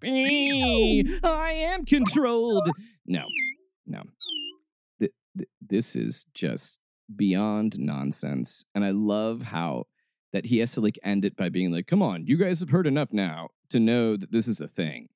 I 1.23 1.51
am 1.51 1.85
controlled. 1.85 2.69
No 3.05 3.25
no. 3.85 4.03
This 5.61 5.95
is 5.95 6.25
just 6.33 6.79
beyond 7.15 7.79
nonsense. 7.79 8.63
And 8.75 8.85
I 8.85 8.91
love 8.91 9.41
how 9.43 9.85
that 10.31 10.45
he 10.45 10.59
has 10.59 10.71
to 10.71 10.81
like 10.81 10.99
end 11.03 11.25
it 11.25 11.35
by 11.35 11.49
being 11.49 11.71
like, 11.71 11.87
come 11.87 12.01
on, 12.01 12.25
you 12.25 12.37
guys 12.37 12.59
have 12.59 12.69
heard 12.69 12.87
enough 12.87 13.13
now 13.13 13.49
to 13.69 13.79
know 13.79 14.17
that 14.17 14.31
this 14.31 14.47
is 14.47 14.61
a 14.61 14.67
thing. 14.67 15.09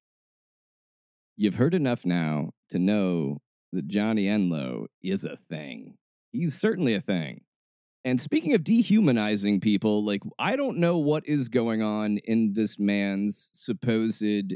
You've 1.35 1.55
heard 1.55 1.73
enough 1.73 2.05
now 2.05 2.51
to 2.69 2.79
know 2.79 3.41
that 3.77 3.87
Johnny 3.87 4.25
Enlow 4.25 4.87
is 5.03 5.23
a 5.23 5.37
thing. 5.49 5.97
He's 6.31 6.59
certainly 6.59 6.95
a 6.95 6.99
thing. 6.99 7.41
And 8.03 8.19
speaking 8.19 8.53
of 8.53 8.63
dehumanizing 8.63 9.59
people, 9.59 10.03
like, 10.03 10.21
I 10.39 10.55
don't 10.55 10.77
know 10.77 10.97
what 10.97 11.27
is 11.27 11.47
going 11.47 11.83
on 11.83 12.17
in 12.19 12.53
this 12.53 12.79
man's 12.79 13.51
supposed 13.53 14.55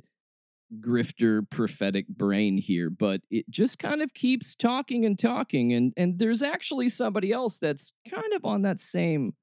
grifter 0.79 1.47
prophetic 1.49 2.07
brain 2.07 2.57
here, 2.57 2.89
but 2.89 3.21
it 3.29 3.49
just 3.49 3.77
kind 3.77 4.01
of 4.01 4.13
keeps 4.13 4.55
talking 4.55 5.05
and 5.05 5.19
talking. 5.19 5.71
And, 5.73 5.93
and 5.95 6.17
there's 6.17 6.41
actually 6.41 6.89
somebody 6.89 7.31
else 7.31 7.57
that's 7.57 7.93
kind 8.09 8.33
of 8.33 8.43
on 8.43 8.63
that 8.63 8.79
same 8.79 9.33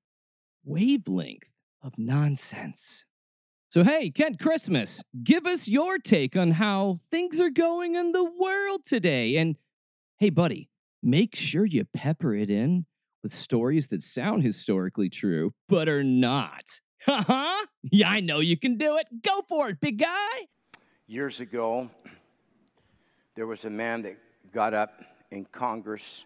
wavelength 0.65 1.51
of 1.83 1.93
nonsense. 1.99 3.05
So, 3.71 3.85
hey, 3.85 4.11
Kent 4.11 4.41
Christmas, 4.41 5.03
give 5.23 5.45
us 5.45 5.69
your 5.69 5.99
take 5.99 6.35
on 6.35 6.53
how 6.53 6.97
things 7.11 7.39
are 7.39 7.51
going 7.51 7.95
in 7.95 8.13
the 8.13 8.25
world 8.25 8.87
today. 8.87 9.37
And 9.37 9.57
hey, 10.19 10.31
buddy, 10.31 10.69
make 11.01 11.35
sure 11.37 11.65
you 11.65 11.85
pepper 11.85 12.35
it 12.35 12.51
in 12.51 12.87
with 13.23 13.33
stories 13.33 13.87
that 13.89 14.03
sound 14.03 14.43
historically 14.43 15.09
true, 15.09 15.53
but 15.69 15.89
are 15.89 16.03
not. 16.03 16.81
Haha, 17.05 17.21
uh-huh. 17.33 17.67
yeah, 17.85 18.11
I 18.11 18.21
know 18.21 18.41
you 18.41 18.57
can 18.57 18.77
do 18.77 18.97
it. 18.97 19.07
Go 19.23 19.43
for 19.49 19.69
it, 19.69 19.81
big 19.81 20.01
guy. 20.01 20.49
Years 21.07 21.41
ago, 21.41 21.89
there 23.37 23.47
was 23.47 23.65
a 23.65 23.71
man 23.71 24.03
that 24.03 24.19
got 24.53 24.75
up 24.75 25.01
in 25.31 25.45
Congress 25.45 26.25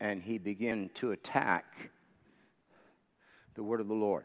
and 0.00 0.22
he 0.22 0.36
began 0.36 0.90
to 0.94 1.12
attack 1.12 1.90
the 3.54 3.62
word 3.62 3.80
of 3.80 3.88
the 3.88 3.94
Lord. 3.94 4.24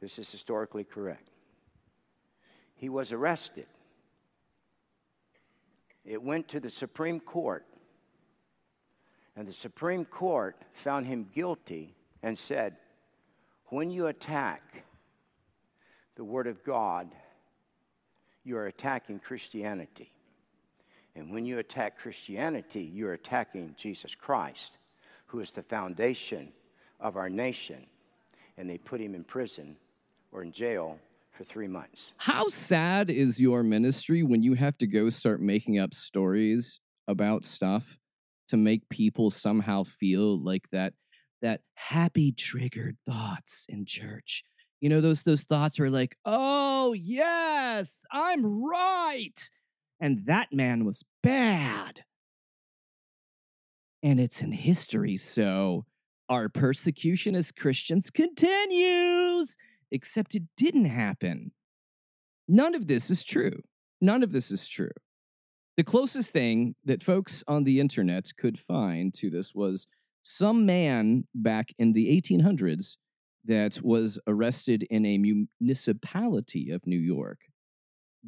This 0.00 0.18
is 0.18 0.30
historically 0.30 0.84
correct. 0.84 1.30
He 2.74 2.88
was 2.88 3.12
arrested. 3.12 3.66
It 6.08 6.22
went 6.22 6.48
to 6.48 6.60
the 6.60 6.70
Supreme 6.70 7.20
Court, 7.20 7.66
and 9.36 9.46
the 9.46 9.52
Supreme 9.52 10.06
Court 10.06 10.56
found 10.72 11.06
him 11.06 11.28
guilty 11.34 11.94
and 12.22 12.36
said, 12.38 12.76
when 13.66 13.90
you 13.90 14.06
attack 14.06 14.84
the 16.16 16.24
Word 16.24 16.46
of 16.46 16.64
God, 16.64 17.14
you 18.42 18.56
are 18.56 18.68
attacking 18.68 19.18
Christianity. 19.18 20.10
And 21.14 21.30
when 21.30 21.44
you 21.44 21.58
attack 21.58 21.98
Christianity, 21.98 22.90
you're 22.90 23.12
attacking 23.12 23.74
Jesus 23.76 24.14
Christ, 24.14 24.78
who 25.26 25.40
is 25.40 25.52
the 25.52 25.62
foundation 25.62 26.52
of 27.00 27.18
our 27.18 27.28
nation. 27.28 27.84
And 28.56 28.70
they 28.70 28.78
put 28.78 29.02
him 29.02 29.14
in 29.14 29.24
prison 29.24 29.76
or 30.32 30.42
in 30.42 30.52
jail 30.52 30.98
for 31.38 31.44
three 31.44 31.68
months. 31.68 32.12
How 32.16 32.48
sad 32.48 33.10
is 33.10 33.40
your 33.40 33.62
ministry 33.62 34.24
when 34.24 34.42
you 34.42 34.54
have 34.54 34.76
to 34.78 34.88
go 34.88 35.08
start 35.08 35.40
making 35.40 35.78
up 35.78 35.94
stories 35.94 36.80
about 37.06 37.44
stuff 37.44 37.96
to 38.48 38.56
make 38.56 38.88
people 38.88 39.30
somehow 39.30 39.84
feel 39.84 40.42
like 40.42 40.68
that 40.72 40.94
that 41.40 41.60
happy 41.74 42.32
triggered 42.32 42.96
thoughts 43.08 43.66
in 43.68 43.86
church. 43.86 44.42
You 44.80 44.88
know, 44.88 45.00
those 45.00 45.22
those 45.22 45.42
thoughts 45.42 45.78
are 45.78 45.90
like, 45.90 46.16
oh 46.24 46.92
yes, 46.92 48.04
I'm 48.10 48.64
right. 48.64 49.38
And 50.00 50.26
that 50.26 50.48
man 50.52 50.84
was 50.84 51.04
bad. 51.22 52.02
And 54.02 54.18
it's 54.18 54.42
in 54.42 54.50
history, 54.52 55.16
so 55.16 55.84
our 56.28 56.48
persecution 56.48 57.36
as 57.36 57.52
Christians 57.52 58.10
continues, 58.10 59.56
except 59.90 60.34
it 60.34 60.44
didn't 60.56 60.86
happen. 60.86 61.52
None 62.46 62.74
of 62.74 62.86
this 62.86 63.10
is 63.10 63.24
true. 63.24 63.62
None 64.00 64.22
of 64.22 64.32
this 64.32 64.50
is 64.50 64.68
true. 64.68 64.90
The 65.76 65.84
closest 65.84 66.32
thing 66.32 66.74
that 66.84 67.02
folks 67.02 67.44
on 67.46 67.64
the 67.64 67.78
internet 67.78 68.30
could 68.36 68.58
find 68.58 69.14
to 69.14 69.30
this 69.30 69.54
was 69.54 69.86
some 70.22 70.66
man 70.66 71.24
back 71.34 71.70
in 71.78 71.92
the 71.92 72.20
1800s 72.20 72.96
that 73.44 73.80
was 73.82 74.18
arrested 74.26 74.84
in 74.90 75.06
a 75.06 75.18
municipality 75.18 76.70
of 76.70 76.86
New 76.86 76.98
York 76.98 77.38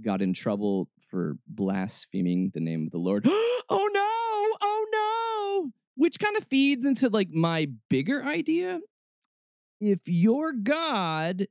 got 0.01 0.23
in 0.23 0.33
trouble 0.33 0.89
for 1.09 1.37
blaspheming 1.47 2.51
the 2.55 2.61
name 2.61 2.87
of 2.87 2.93
the 2.93 2.99
Lord. 2.99 3.25
oh 3.27 3.91
no! 3.93 4.59
Oh 4.63 4.87
no! 4.93 5.71
Which 5.97 6.19
kind 6.19 6.37
of 6.37 6.45
feeds 6.45 6.85
into 6.85 7.09
like 7.09 7.31
my 7.31 7.69
bigger 7.89 8.25
idea. 8.25 8.81
If 9.81 10.01
your 10.07 10.53
God 10.53 11.47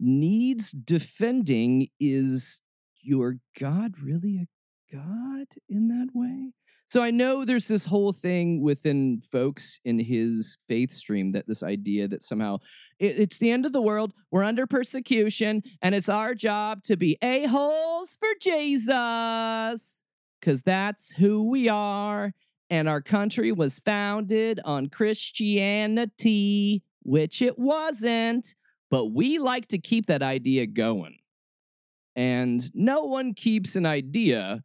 needs 0.00 0.72
defending, 0.72 1.88
is 2.00 2.62
your 3.00 3.36
God 3.58 3.94
really 4.02 4.38
a 4.38 4.48
God 4.94 5.46
in 5.68 5.88
that 5.88 6.08
way? 6.14 6.52
So 6.90 7.02
I 7.02 7.10
know 7.10 7.44
there's 7.44 7.68
this 7.68 7.84
whole 7.84 8.14
thing 8.14 8.62
within 8.62 9.20
folks 9.20 9.78
in 9.84 9.98
his 9.98 10.56
faith 10.68 10.90
stream 10.90 11.32
that 11.32 11.46
this 11.46 11.62
idea 11.62 12.08
that 12.08 12.22
somehow 12.22 12.58
it, 12.98 13.18
it's 13.18 13.36
the 13.36 13.50
end 13.50 13.66
of 13.66 13.74
the 13.74 13.82
world, 13.82 14.14
we're 14.30 14.42
under 14.42 14.66
persecution, 14.66 15.62
and 15.82 15.94
it's 15.94 16.08
our 16.08 16.34
job 16.34 16.82
to 16.84 16.96
be 16.96 17.18
a-holes 17.22 18.16
for 18.18 18.28
Jesus. 18.40 20.02
Because 20.40 20.62
that's 20.62 21.12
who 21.12 21.50
we 21.50 21.68
are. 21.68 22.32
And 22.70 22.88
our 22.88 23.02
country 23.02 23.52
was 23.52 23.80
founded 23.80 24.60
on 24.64 24.88
Christianity, 24.88 26.82
which 27.08 27.40
it 27.42 27.58
wasn't. 27.58 28.54
But 28.90 29.06
we 29.06 29.38
like 29.38 29.68
to 29.68 29.78
keep 29.78 30.06
that 30.06 30.22
idea 30.22 30.66
going. 30.66 31.18
And 32.16 32.62
no 32.74 33.04
one 33.04 33.34
keeps 33.34 33.76
an 33.76 33.86
idea 33.86 34.62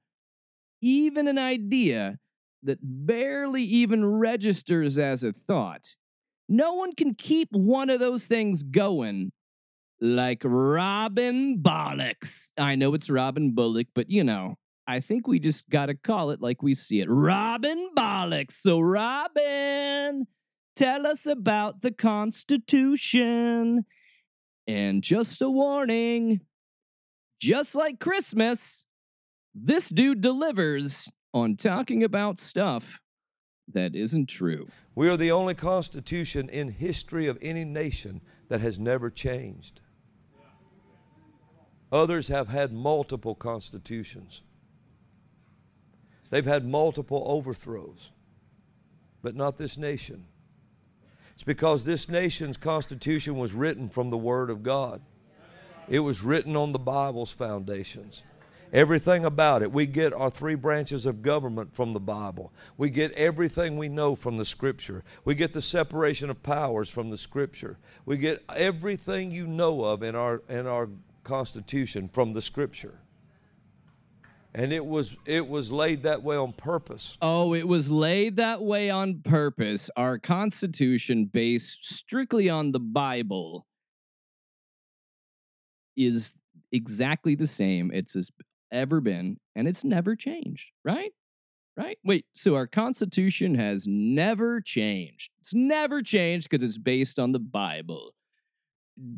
even 0.82 1.30
an 1.30 1.38
idea 1.38 2.18
that 2.62 2.78
barely 2.82 3.64
even 3.64 4.06
registers 4.06 4.98
as 4.98 5.24
a 5.24 5.32
thought. 5.32 5.96
No 6.50 6.74
one 6.74 6.94
can 6.94 7.16
keep 7.16 7.48
one 7.52 7.90
of 7.90 8.02
those 8.02 8.26
things 8.26 8.64
going 8.64 9.32
like 10.02 10.42
Robin 10.44 11.58
Bollocks. 11.62 12.50
I 12.58 12.76
know 12.76 12.94
it's 12.94 13.10
Robin 13.10 13.54
Bullock, 13.54 13.88
but 13.96 14.10
you 14.10 14.26
know, 14.26 14.56
I 14.86 15.00
think 15.00 15.26
we 15.26 15.40
just 15.40 15.70
got 15.70 15.86
to 15.86 15.96
call 15.96 16.32
it 16.32 16.42
like 16.42 16.62
we 16.62 16.74
see 16.74 17.00
it 17.00 17.08
Robin 17.10 17.92
Bollocks. 17.96 18.54
So, 18.54 18.82
Robin, 18.82 20.28
tell 20.76 21.08
us 21.08 21.26
about 21.26 21.82
the 21.82 21.92
Constitution. 21.92 23.86
And 24.68 25.04
just 25.04 25.42
a 25.42 25.50
warning 25.50 26.42
just 27.44 27.76
like 27.76 28.00
Christmas, 28.00 28.86
this 29.54 29.90
dude 29.90 30.22
delivers 30.22 31.12
on 31.34 31.58
talking 31.58 32.02
about 32.02 32.40
stuff 32.40 33.02
that 33.74 33.98
isn't 33.98 34.30
true. 34.30 34.70
We 34.96 35.10
are 35.10 35.18
the 35.18 35.32
only 35.32 35.54
constitution 35.54 36.48
in 36.48 36.70
history 36.70 37.28
of 37.28 37.38
any 37.42 37.66
nation 37.66 38.22
that 38.48 38.62
has 38.62 38.80
never 38.80 39.10
changed. 39.10 39.82
Others 41.92 42.30
have 42.30 42.48
had 42.48 42.72
multiple 42.72 43.36
constitutions. 43.36 44.42
They've 46.30 46.46
had 46.46 46.66
multiple 46.66 47.26
overthrows, 47.28 48.12
but 49.22 49.36
not 49.36 49.58
this 49.58 49.78
nation. 49.78 50.28
It's 51.34 51.44
because 51.44 51.84
this 51.84 52.10
nation's 52.10 52.58
constitution 52.58 53.38
was 53.38 53.54
written 53.54 53.90
from 53.90 54.10
the 54.10 54.18
Word 54.18 54.50
of 54.50 54.64
God. 54.64 55.02
It 55.90 56.00
was 56.00 56.24
written 56.24 56.56
on 56.56 56.72
the 56.72 56.80
Bible's 56.80 57.34
foundations. 57.34 58.24
Everything 58.72 59.24
about 59.24 59.62
it. 59.62 59.72
We 59.72 59.86
get 59.86 60.14
our 60.14 60.32
three 60.32 60.56
branches 60.56 61.06
of 61.06 61.22
government 61.22 61.76
from 61.76 61.94
the 61.94 62.00
Bible. 62.00 62.52
We 62.76 62.90
get 62.90 63.12
everything 63.12 63.78
we 63.78 63.88
know 63.88 64.16
from 64.16 64.38
the 64.38 64.46
Scripture. 64.46 65.04
We 65.26 65.36
get 65.36 65.54
the 65.54 65.62
separation 65.62 66.32
of 66.32 66.42
powers 66.42 66.90
from 66.90 67.12
the 67.12 67.18
Scripture. 67.18 67.78
We 68.06 68.18
get 68.18 68.44
everything 68.56 69.30
you 69.30 69.46
know 69.46 69.84
of 69.84 70.02
in 70.02 70.16
our 70.16 70.42
in 70.50 70.66
our 70.66 70.90
Constitution 71.24 72.10
from 72.10 72.34
the 72.34 72.42
Scripture. 72.42 73.00
And 74.56 74.72
it 74.72 74.86
was 74.86 75.16
it 75.26 75.48
was 75.48 75.72
laid 75.72 76.04
that 76.04 76.22
way 76.22 76.36
on 76.36 76.54
purpose. 76.54 77.18
Oh, 77.22 77.54
it 77.54 77.68
was 77.68 77.92
laid 77.92 78.36
that 78.36 78.62
way 78.62 78.90
on 78.90 79.22
purpose. 79.24 79.90
Our 79.98 80.20
Constitution, 80.20 81.26
based 81.26 81.86
strictly 81.86 82.50
on 82.50 82.72
the 82.72 82.80
Bible, 82.80 83.66
is 85.98 86.34
exactly 86.72 87.34
the 87.34 87.48
same. 87.48 87.90
It's 87.94 88.16
as 88.16 88.32
ever 88.72 89.02
been, 89.02 89.38
and 89.56 89.68
it's 89.68 89.84
never 89.84 90.16
changed, 90.16 90.72
right? 90.84 91.12
Right? 91.76 91.98
Wait, 92.04 92.26
so 92.34 92.54
our 92.54 92.68
Constitution 92.68 93.56
has 93.56 93.88
never 93.88 94.62
changed. 94.62 95.32
It's 95.42 95.54
never 95.56 96.04
changed 96.04 96.48
because 96.50 96.64
it's 96.64 96.78
based 96.78 97.18
on 97.18 97.32
the 97.32 97.40
Bible. 97.40 98.14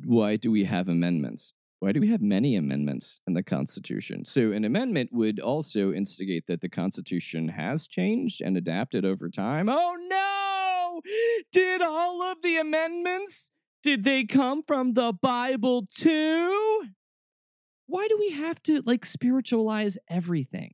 Why 0.05 0.37
do 0.37 0.51
we 0.51 0.63
have 0.63 0.87
amendments? 0.87 1.53
Why 1.79 1.91
do 1.91 1.99
we 1.99 2.09
have 2.09 2.21
many 2.21 2.55
amendments 2.55 3.19
in 3.27 3.33
the 3.33 3.43
Constitution? 3.43 4.25
So, 4.25 4.51
an 4.51 4.65
amendment 4.65 5.11
would 5.11 5.39
also 5.39 5.91
instigate 5.91 6.47
that 6.47 6.61
the 6.61 6.69
Constitution 6.69 7.49
has 7.49 7.85
changed 7.85 8.41
and 8.41 8.57
adapted 8.57 9.05
over 9.05 9.29
time. 9.29 9.67
Oh 9.69 9.95
no! 10.07 11.01
Did 11.51 11.81
all 11.81 12.21
of 12.23 12.41
the 12.41 12.57
amendments 12.57 13.51
did 13.83 14.03
they 14.03 14.23
come 14.23 14.63
from 14.63 14.93
the 14.93 15.13
Bible 15.13 15.85
too? 15.85 16.89
why 17.87 18.07
do 18.07 18.17
we 18.17 18.31
have 18.31 18.61
to 18.63 18.81
like 18.85 19.05
spiritualize 19.05 19.97
everything? 20.09 20.73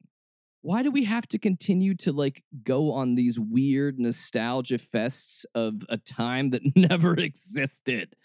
Why 0.62 0.84
do 0.84 0.92
we 0.92 1.06
have 1.06 1.28
to 1.30 1.40
continue 1.40 1.96
to 1.98 2.12
like 2.12 2.44
go 2.64 2.92
on 2.92 3.16
these 3.16 3.40
weird 3.40 4.00
nostalgia 4.00 4.78
fests 4.78 5.44
of 5.56 5.84
a 5.90 5.98
time 5.98 6.52
that 6.52 6.62
never 6.76 7.20
existed? 7.20 8.16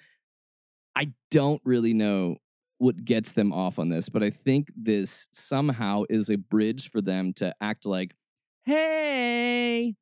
I 0.95 1.13
don't 1.31 1.61
really 1.65 1.95
know 1.95 2.37
what 2.79 3.05
gets 3.05 3.33
them 3.33 3.53
off 3.53 3.79
on 3.79 3.89
this, 3.89 4.09
but 4.09 4.23
I 4.23 4.31
think 4.31 4.69
this 4.77 5.29
somehow 5.33 6.05
is 6.11 6.29
a 6.29 6.37
bridge 6.37 6.91
for 6.91 7.01
them 7.01 7.33
to 7.35 7.55
act 7.61 7.87
like, 7.87 8.15
hey, 8.65 9.95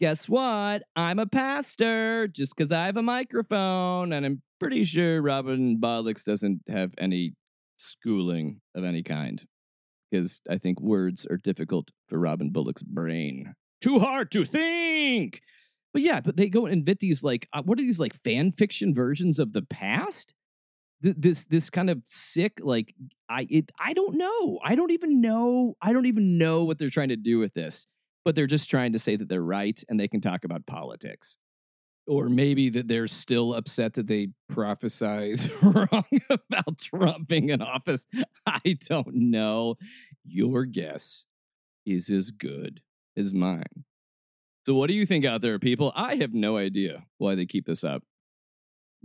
guess 0.00 0.28
what? 0.28 0.82
I'm 0.96 1.18
a 1.18 1.26
pastor 1.26 2.28
just 2.28 2.54
because 2.56 2.72
I 2.72 2.86
have 2.86 2.96
a 2.96 3.02
microphone. 3.02 4.12
And 4.12 4.26
I'm 4.26 4.42
pretty 4.60 4.84
sure 4.84 5.22
Robin 5.22 5.78
Bollocks 5.80 6.24
doesn't 6.24 6.62
have 6.68 6.92
any 6.98 7.34
schooling 7.76 8.60
of 8.74 8.84
any 8.84 9.02
kind 9.02 9.42
because 10.10 10.40
I 10.48 10.58
think 10.58 10.80
words 10.80 11.26
are 11.30 11.36
difficult 11.36 11.90
for 12.08 12.18
Robin 12.18 12.50
Bullock's 12.50 12.82
brain. 12.82 13.54
Too 13.80 13.98
hard 13.98 14.30
to 14.32 14.44
think. 14.44 15.40
But 15.92 16.02
yeah, 16.02 16.20
but 16.20 16.36
they 16.36 16.48
go 16.48 16.66
and 16.66 16.72
invent 16.72 17.00
these 17.00 17.22
like 17.22 17.48
uh, 17.52 17.62
what 17.62 17.78
are 17.78 17.82
these 17.82 18.00
like 18.00 18.14
fan 18.14 18.52
fiction 18.52 18.94
versions 18.94 19.38
of 19.38 19.52
the 19.52 19.62
past? 19.62 20.34
Th- 21.02 21.16
this 21.18 21.44
this 21.44 21.70
kind 21.70 21.90
of 21.90 22.02
sick 22.06 22.60
like 22.62 22.94
I 23.28 23.46
it 23.50 23.70
I 23.78 23.92
don't 23.92 24.16
know. 24.16 24.58
I 24.62 24.74
don't 24.74 24.90
even 24.90 25.20
know. 25.20 25.76
I 25.82 25.92
don't 25.92 26.06
even 26.06 26.38
know 26.38 26.64
what 26.64 26.78
they're 26.78 26.90
trying 26.90 27.10
to 27.10 27.16
do 27.16 27.38
with 27.38 27.54
this. 27.54 27.86
But 28.24 28.34
they're 28.34 28.46
just 28.46 28.70
trying 28.70 28.92
to 28.94 28.98
say 28.98 29.16
that 29.16 29.28
they're 29.28 29.42
right 29.42 29.78
and 29.88 30.00
they 30.00 30.08
can 30.08 30.20
talk 30.22 30.44
about 30.44 30.66
politics. 30.66 31.36
or 32.06 32.28
maybe 32.28 32.70
that 32.70 32.88
they're 32.88 33.06
still 33.08 33.54
upset 33.54 33.94
that 33.94 34.06
they 34.08 34.28
prophesized 34.52 35.48
wrong 35.92 36.04
about 36.30 36.78
Trump 36.78 37.28
being 37.28 37.48
in 37.50 37.62
office. 37.62 38.06
I 38.46 38.76
don't 38.88 39.14
know. 39.14 39.76
Your 40.24 40.64
guess 40.66 41.26
is 41.86 42.10
as 42.10 42.30
good 42.30 42.80
as 43.16 43.32
mine. 43.34 43.84
So, 44.66 44.74
what 44.74 44.88
do 44.88 44.94
you 44.94 45.06
think 45.06 45.24
out 45.24 45.40
there, 45.42 45.58
people? 45.58 45.92
I 45.94 46.16
have 46.16 46.34
no 46.34 46.56
idea 46.56 47.04
why 47.18 47.34
they 47.34 47.46
keep 47.46 47.66
this 47.66 47.84
up. 47.84 48.02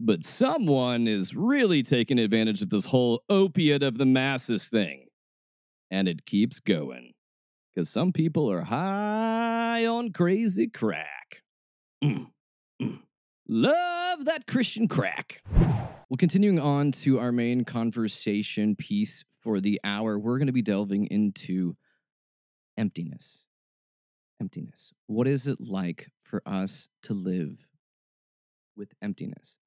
But 0.02 0.24
someone 0.24 1.08
is 1.08 1.36
really 1.36 1.84
taking 1.84 2.20
advantage 2.20 2.62
of 2.62 2.70
this 2.70 2.86
whole 2.86 3.22
opiate 3.30 3.84
of 3.84 3.98
the 3.98 4.06
masses 4.06 4.70
thing. 4.70 5.08
And 5.92 6.08
it 6.08 6.26
keeps 6.26 6.62
going. 6.62 7.12
Because 7.76 7.90
some 7.90 8.14
people 8.14 8.50
are 8.50 8.62
high 8.62 9.86
on 9.86 10.14
crazy 10.14 10.68
crack. 10.68 11.44
Mm, 12.02 12.28
mm. 12.82 13.02
Love 13.50 14.24
that 14.24 14.48
Christian 14.48 14.88
crack. 14.88 15.44
Well, 16.10 16.18
continuing 16.18 16.60
on 16.60 16.94
to 16.94 17.20
our 17.20 17.34
main 17.34 17.66
conversation 17.66 18.76
piece 18.76 19.26
for 19.42 19.60
the 19.60 19.82
hour, 19.84 20.18
we're 20.18 20.38
going 20.38 20.48
to 20.48 20.54
be 20.54 20.62
delving 20.62 21.08
into 21.08 21.76
emptiness. 22.78 23.44
Emptiness. 24.40 24.94
What 25.08 25.28
is 25.28 25.46
it 25.46 25.60
like 25.60 26.08
for 26.24 26.42
us 26.46 26.88
to 27.04 27.14
live 27.14 27.68
with 28.78 28.94
emptiness? 29.02 29.58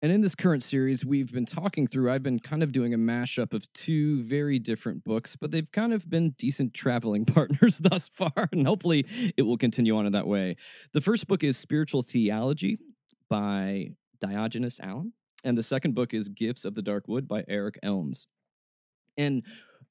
And 0.00 0.12
in 0.12 0.20
this 0.20 0.36
current 0.36 0.62
series, 0.62 1.04
we've 1.04 1.32
been 1.32 1.44
talking 1.44 1.88
through, 1.88 2.12
I've 2.12 2.22
been 2.22 2.38
kind 2.38 2.62
of 2.62 2.70
doing 2.70 2.94
a 2.94 2.98
mashup 2.98 3.52
of 3.52 3.72
two 3.72 4.22
very 4.22 4.60
different 4.60 5.02
books, 5.02 5.34
but 5.34 5.50
they've 5.50 5.70
kind 5.72 5.92
of 5.92 6.08
been 6.08 6.30
decent 6.38 6.72
traveling 6.72 7.24
partners 7.26 7.78
thus 7.78 8.08
far, 8.08 8.48
and 8.52 8.64
hopefully 8.64 9.06
it 9.36 9.42
will 9.42 9.56
continue 9.56 9.96
on 9.96 10.06
in 10.06 10.12
that 10.12 10.28
way. 10.28 10.56
The 10.92 11.00
first 11.00 11.26
book 11.26 11.42
is 11.42 11.56
Spiritual 11.56 12.02
Theology 12.02 12.78
by 13.28 13.90
Diogenes 14.20 14.78
Allen, 14.80 15.14
and 15.42 15.58
the 15.58 15.64
second 15.64 15.96
book 15.96 16.14
is 16.14 16.28
Gifts 16.28 16.64
of 16.64 16.76
the 16.76 16.82
Dark 16.82 17.08
Wood 17.08 17.26
by 17.26 17.42
Eric 17.48 17.80
Elnes. 17.82 18.28
And 19.16 19.42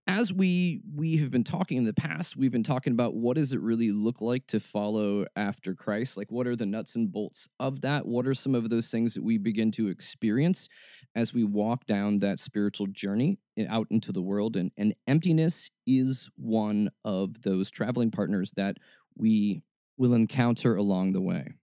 as 0.08 0.32
we 0.32 0.82
we 0.96 1.18
have 1.18 1.30
been 1.30 1.44
talking 1.44 1.78
in 1.78 1.84
the 1.84 1.94
past 1.94 2.38
we've 2.38 2.52
been 2.52 2.64
talking 2.64 2.94
about 2.94 3.14
what 3.14 3.36
does 3.36 3.52
it 3.52 3.60
really 3.60 3.92
look 3.92 4.22
like 4.22 4.48
to 4.48 4.60
follow 4.60 5.26
after 5.36 5.76
christ? 5.76 6.16
Like 6.16 6.32
what 6.32 6.48
are 6.48 6.56
the 6.56 6.66
nuts 6.66 6.96
and 6.96 7.12
bolts 7.12 7.50
of 7.60 7.82
that? 7.82 8.06
What 8.06 8.26
are 8.26 8.34
some 8.34 8.56
of 8.56 8.70
those 8.70 8.90
things 8.90 9.14
that 9.14 9.24
we 9.24 9.38
begin 9.38 9.72
to 9.72 9.90
experience 9.90 10.70
as 11.14 11.34
we 11.34 11.44
walk 11.44 11.86
down 11.86 12.20
that 12.20 12.40
spiritual 12.40 12.88
journey 12.88 13.38
eh, 13.58 13.66
out 13.70 13.88
into 13.90 14.12
the 14.12 14.22
world? 14.22 14.56
And, 14.56 14.72
and 14.78 14.96
emptiness 15.08 15.70
is 15.86 16.30
one 16.38 16.90
of 17.04 17.42
those 17.42 17.70
traveling 17.70 18.12
partners 18.12 18.52
that 18.56 18.78
we 19.16 19.64
will 19.98 20.14
encounter 20.14 20.76
along 20.76 21.14
the 21.14 21.22
way. 21.22 21.54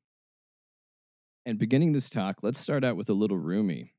And 1.47 1.59
beginning 1.59 1.93
this 1.93 2.11
talk 2.11 2.37
let's 2.43 2.61
start 2.61 2.85
out 2.85 2.97
with 2.97 3.09
a 3.09 3.15
little 3.15 3.39
Rumi 3.39 3.95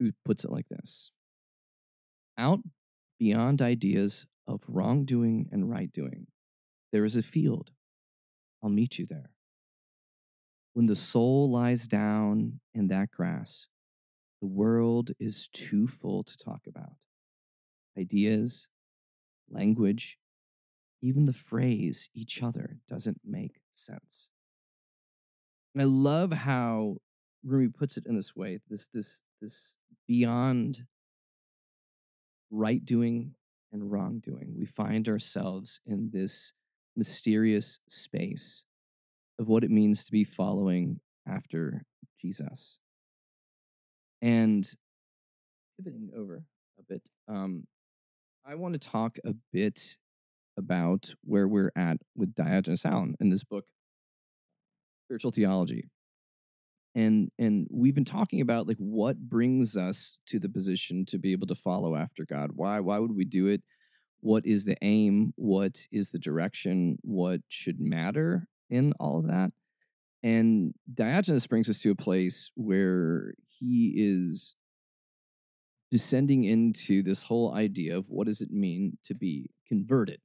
who 0.00 0.12
puts 0.24 0.44
it 0.44 0.50
like 0.50 0.68
this 0.68 1.12
out 2.40 2.60
beyond 3.18 3.60
ideas 3.60 4.26
of 4.46 4.62
wrongdoing 4.66 5.48
and 5.52 5.70
right 5.70 5.92
doing, 5.92 6.26
there 6.90 7.04
is 7.04 7.14
a 7.14 7.22
field. 7.22 7.70
I'll 8.62 8.70
meet 8.70 8.98
you 8.98 9.06
there. 9.06 9.30
When 10.72 10.86
the 10.86 10.96
soul 10.96 11.50
lies 11.50 11.86
down 11.86 12.60
in 12.74 12.88
that 12.88 13.10
grass, 13.10 13.66
the 14.40 14.48
world 14.48 15.10
is 15.20 15.48
too 15.52 15.86
full 15.86 16.24
to 16.24 16.36
talk 16.38 16.62
about. 16.66 16.94
Ideas, 17.98 18.68
language, 19.50 20.18
even 21.02 21.26
the 21.26 21.32
phrase 21.32 22.08
each 22.14 22.42
other 22.42 22.78
doesn't 22.88 23.20
make 23.24 23.60
sense. 23.74 24.30
And 25.74 25.82
I 25.82 25.86
love 25.86 26.32
how 26.32 26.96
Rumi 27.44 27.68
puts 27.68 27.96
it 27.96 28.06
in 28.06 28.16
this 28.16 28.34
way, 28.36 28.58
this 28.68 28.86
this 28.92 29.22
this 29.40 29.78
beyond 30.06 30.86
right 32.50 32.84
doing 32.84 33.34
and 33.72 33.90
wrongdoing. 33.90 34.54
We 34.56 34.66
find 34.66 35.08
ourselves 35.08 35.80
in 35.86 36.10
this 36.12 36.52
mysterious 36.96 37.80
space 37.88 38.64
of 39.38 39.48
what 39.48 39.64
it 39.64 39.70
means 39.70 40.04
to 40.04 40.12
be 40.12 40.24
following 40.24 41.00
after 41.26 41.84
Jesus. 42.20 42.78
And 44.20 44.68
pivoting 45.78 46.10
over 46.16 46.44
a 46.78 46.82
bit, 46.82 47.08
um, 47.28 47.66
I 48.44 48.54
want 48.56 48.74
to 48.74 48.78
talk 48.78 49.18
a 49.24 49.34
bit 49.52 49.96
about 50.58 51.14
where 51.24 51.48
we're 51.48 51.72
at 51.76 51.98
with 52.16 52.34
Diogenes 52.34 52.84
Allen 52.84 53.14
in 53.20 53.30
this 53.30 53.44
book, 53.44 53.66
Spiritual 55.06 55.30
Theology 55.30 55.88
and 56.94 57.30
and 57.38 57.66
we've 57.70 57.94
been 57.94 58.04
talking 58.04 58.40
about 58.40 58.66
like 58.66 58.76
what 58.78 59.18
brings 59.18 59.76
us 59.76 60.18
to 60.26 60.38
the 60.38 60.48
position 60.48 61.04
to 61.06 61.18
be 61.18 61.32
able 61.32 61.46
to 61.46 61.54
follow 61.54 61.96
after 61.96 62.24
god. 62.24 62.50
Why 62.54 62.80
why 62.80 62.98
would 62.98 63.14
we 63.14 63.24
do 63.24 63.46
it? 63.46 63.62
What 64.20 64.44
is 64.44 64.64
the 64.64 64.76
aim? 64.82 65.32
What 65.36 65.86
is 65.92 66.10
the 66.10 66.18
direction? 66.18 66.98
What 67.02 67.40
should 67.48 67.80
matter 67.80 68.46
in 68.68 68.92
all 69.00 69.18
of 69.18 69.28
that? 69.28 69.52
And 70.22 70.74
diogenes 70.92 71.46
brings 71.46 71.68
us 71.68 71.78
to 71.80 71.90
a 71.90 71.96
place 71.96 72.50
where 72.54 73.34
he 73.46 73.94
is 73.96 74.54
descending 75.90 76.44
into 76.44 77.02
this 77.02 77.22
whole 77.22 77.54
idea 77.54 77.96
of 77.96 78.04
what 78.08 78.26
does 78.26 78.40
it 78.40 78.50
mean 78.50 78.98
to 79.04 79.14
be 79.14 79.50
converted? 79.66 80.20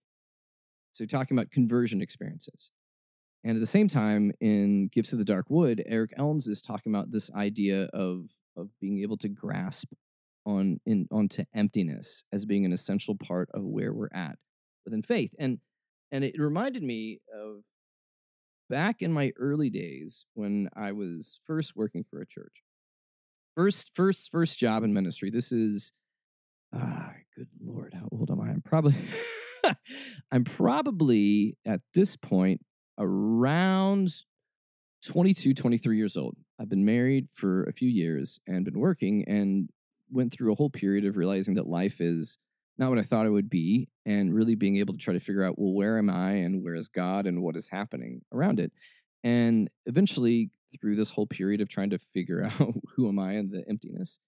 So 0.92 1.06
talking 1.06 1.38
about 1.38 1.52
conversion 1.52 2.02
experiences 2.02 2.72
and 3.46 3.56
at 3.56 3.60
the 3.60 3.68
same 3.68 3.88
time, 3.88 4.32
in 4.42 4.90
Gifts 4.92 5.14
of 5.14 5.20
the 5.20 5.24
Dark 5.24 5.46
Wood, 5.50 5.84
Eric 5.86 6.18
Elnes 6.18 6.48
is 6.48 6.64
talking 6.64 6.92
about 6.92 7.12
this 7.12 7.30
idea 7.32 7.84
of 7.94 8.32
of 8.58 8.70
being 8.82 9.02
able 9.02 9.18
to 9.18 9.30
grasp 9.30 9.92
on 10.48 10.80
in 10.86 11.08
onto 11.12 11.44
emptiness 11.54 12.24
as 12.34 12.46
being 12.46 12.66
an 12.66 12.74
essential 12.74 13.16
part 13.16 13.50
of 13.54 13.64
where 13.64 13.94
we're 13.94 14.10
at 14.14 14.40
within 14.84 15.04
faith. 15.04 15.36
And 15.38 15.60
and 16.12 16.24
it 16.24 16.40
reminded 16.40 16.82
me 16.82 17.20
of 17.32 17.62
back 18.68 19.04
in 19.04 19.14
my 19.14 19.32
early 19.38 19.70
days 19.70 20.26
when 20.34 20.68
I 20.76 20.94
was 20.94 21.40
first 21.46 21.76
working 21.76 22.04
for 22.10 22.22
a 22.22 22.28
church. 22.28 22.64
First, 23.56 23.92
first, 23.94 24.32
first 24.32 24.58
job 24.58 24.84
in 24.84 24.92
ministry. 24.92 25.30
This 25.30 25.52
is 25.52 25.92
ah, 26.74 27.12
good 27.38 27.50
lord, 27.64 27.94
how 27.94 28.10
old 28.12 28.32
am 28.32 28.42
I? 28.42 28.50
I'm 28.50 28.64
probably 28.64 28.96
I'm 30.32 30.46
probably 30.46 31.60
at 31.64 31.82
this 31.94 32.16
point 32.16 32.62
around 32.98 34.12
22, 35.06 35.54
23 35.54 35.98
years 35.98 36.18
old. 36.18 36.36
I've 36.60 36.70
been 36.70 36.86
married 36.86 37.30
for 37.30 37.64
a 37.64 37.74
few 37.74 37.90
years 37.90 38.40
and 38.48 38.66
been 38.66 38.80
working 38.80 39.26
and 39.28 39.70
went 40.12 40.32
through 40.32 40.52
a 40.52 40.56
whole 40.56 40.70
period 40.70 41.06
of 41.06 41.18
realizing 41.18 41.56
that 41.56 41.68
life 41.68 42.00
is 42.02 42.38
not 42.78 42.90
what 42.90 43.00
I 43.00 43.04
thought 43.04 43.26
it 43.26 43.32
would 43.32 43.50
be 43.50 43.90
and 44.06 44.34
really 44.34 44.56
being 44.56 44.78
able 44.78 44.94
to 44.94 45.00
try 45.00 45.14
to 45.14 45.20
figure 45.20 45.44
out, 45.44 45.58
well, 45.58 45.74
where 45.74 45.98
am 45.98 46.10
I 46.10 46.32
and 46.32 46.64
where 46.64 46.76
is 46.76 46.88
God 46.88 47.26
and 47.26 47.42
what 47.42 47.56
is 47.56 47.70
happening 47.70 48.22
around 48.34 48.60
it. 48.60 48.72
And 49.24 49.70
eventually, 49.86 50.52
through 50.80 50.98
this 50.98 51.10
whole 51.10 51.26
period 51.26 51.62
of 51.62 51.70
trying 51.70 51.90
to 51.92 51.98
figure 51.98 52.44
out 52.60 52.76
who 52.96 53.08
am 53.08 53.20
I 53.20 53.34
and 53.34 53.52
the 53.52 53.64
emptiness, 53.70 54.20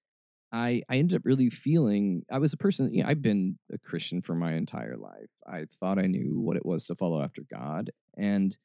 I, 0.52 0.82
I 0.90 0.98
ended 0.98 1.18
up 1.18 1.26
really 1.26 1.50
feeling 1.50 2.24
I 2.32 2.38
was 2.38 2.54
a 2.54 2.58
person, 2.58 2.94
you 2.94 3.04
know, 3.04 3.10
I've 3.10 3.22
been 3.22 3.58
a 3.72 3.78
Christian 3.78 4.22
for 4.22 4.34
my 4.34 4.54
entire 4.54 4.96
life. 4.96 5.30
I 5.46 5.66
thought 5.80 6.00
I 6.00 6.08
knew 6.08 6.40
what 6.40 6.58
it 6.58 6.66
was 6.66 6.86
to 6.86 6.96
follow 6.96 7.22
after 7.22 7.42
God. 7.52 7.92
And 8.18 8.58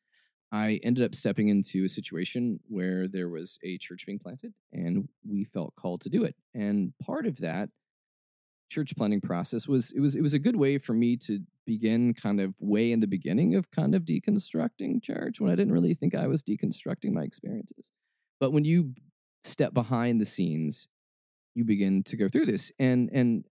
I 0.53 0.81
ended 0.85 1.05
up 1.05 1.15
stepping 1.15 1.49
into 1.49 1.85
a 1.85 1.89
situation 1.89 2.61
where 2.69 3.09
there 3.09 3.29
was 3.29 3.59
a 3.65 3.79
church 3.79 4.07
being 4.07 4.19
planted 4.19 4.53
and 4.73 5.09
we 5.27 5.45
felt 5.45 5.75
called 5.77 6.03
to 6.03 6.11
do 6.11 6.25
it. 6.25 6.37
And 6.55 6.93
part 7.03 7.27
of 7.27 7.39
that 7.39 7.71
church 8.71 8.95
planting 8.97 9.21
process 9.21 9.67
was 9.67 9.93
it 9.93 10.01
was 10.01 10.17
it 10.17 10.23
was 10.23 10.35
a 10.35 10.39
good 10.39 10.57
way 10.57 10.79
for 10.79 10.95
me 10.95 11.17
to 11.17 11.41
begin 11.67 12.15
kind 12.15 12.41
of 12.41 12.55
way 12.61 12.93
in 12.93 13.01
the 13.01 13.07
beginning 13.07 13.55
of 13.55 13.71
kind 13.71 13.95
of 13.95 14.05
deconstructing 14.05 15.03
church 15.03 15.41
when 15.41 15.51
I 15.51 15.57
didn't 15.57 15.73
really 15.73 15.95
think 15.95 16.15
I 16.15 16.27
was 16.27 16.43
deconstructing 16.43 17.13
my 17.13 17.23
experiences. 17.23 17.91
But 18.41 18.53
when 18.53 18.65
you 18.65 18.95
step 19.45 19.75
behind 19.75 20.21
the 20.21 20.25
scenes 20.25 20.89
you 21.55 21.65
begin 21.65 22.03
to 22.05 22.17
go 22.17 22.29
through 22.29 22.47
this. 22.47 22.73
And 22.79 23.11
and 23.13 23.45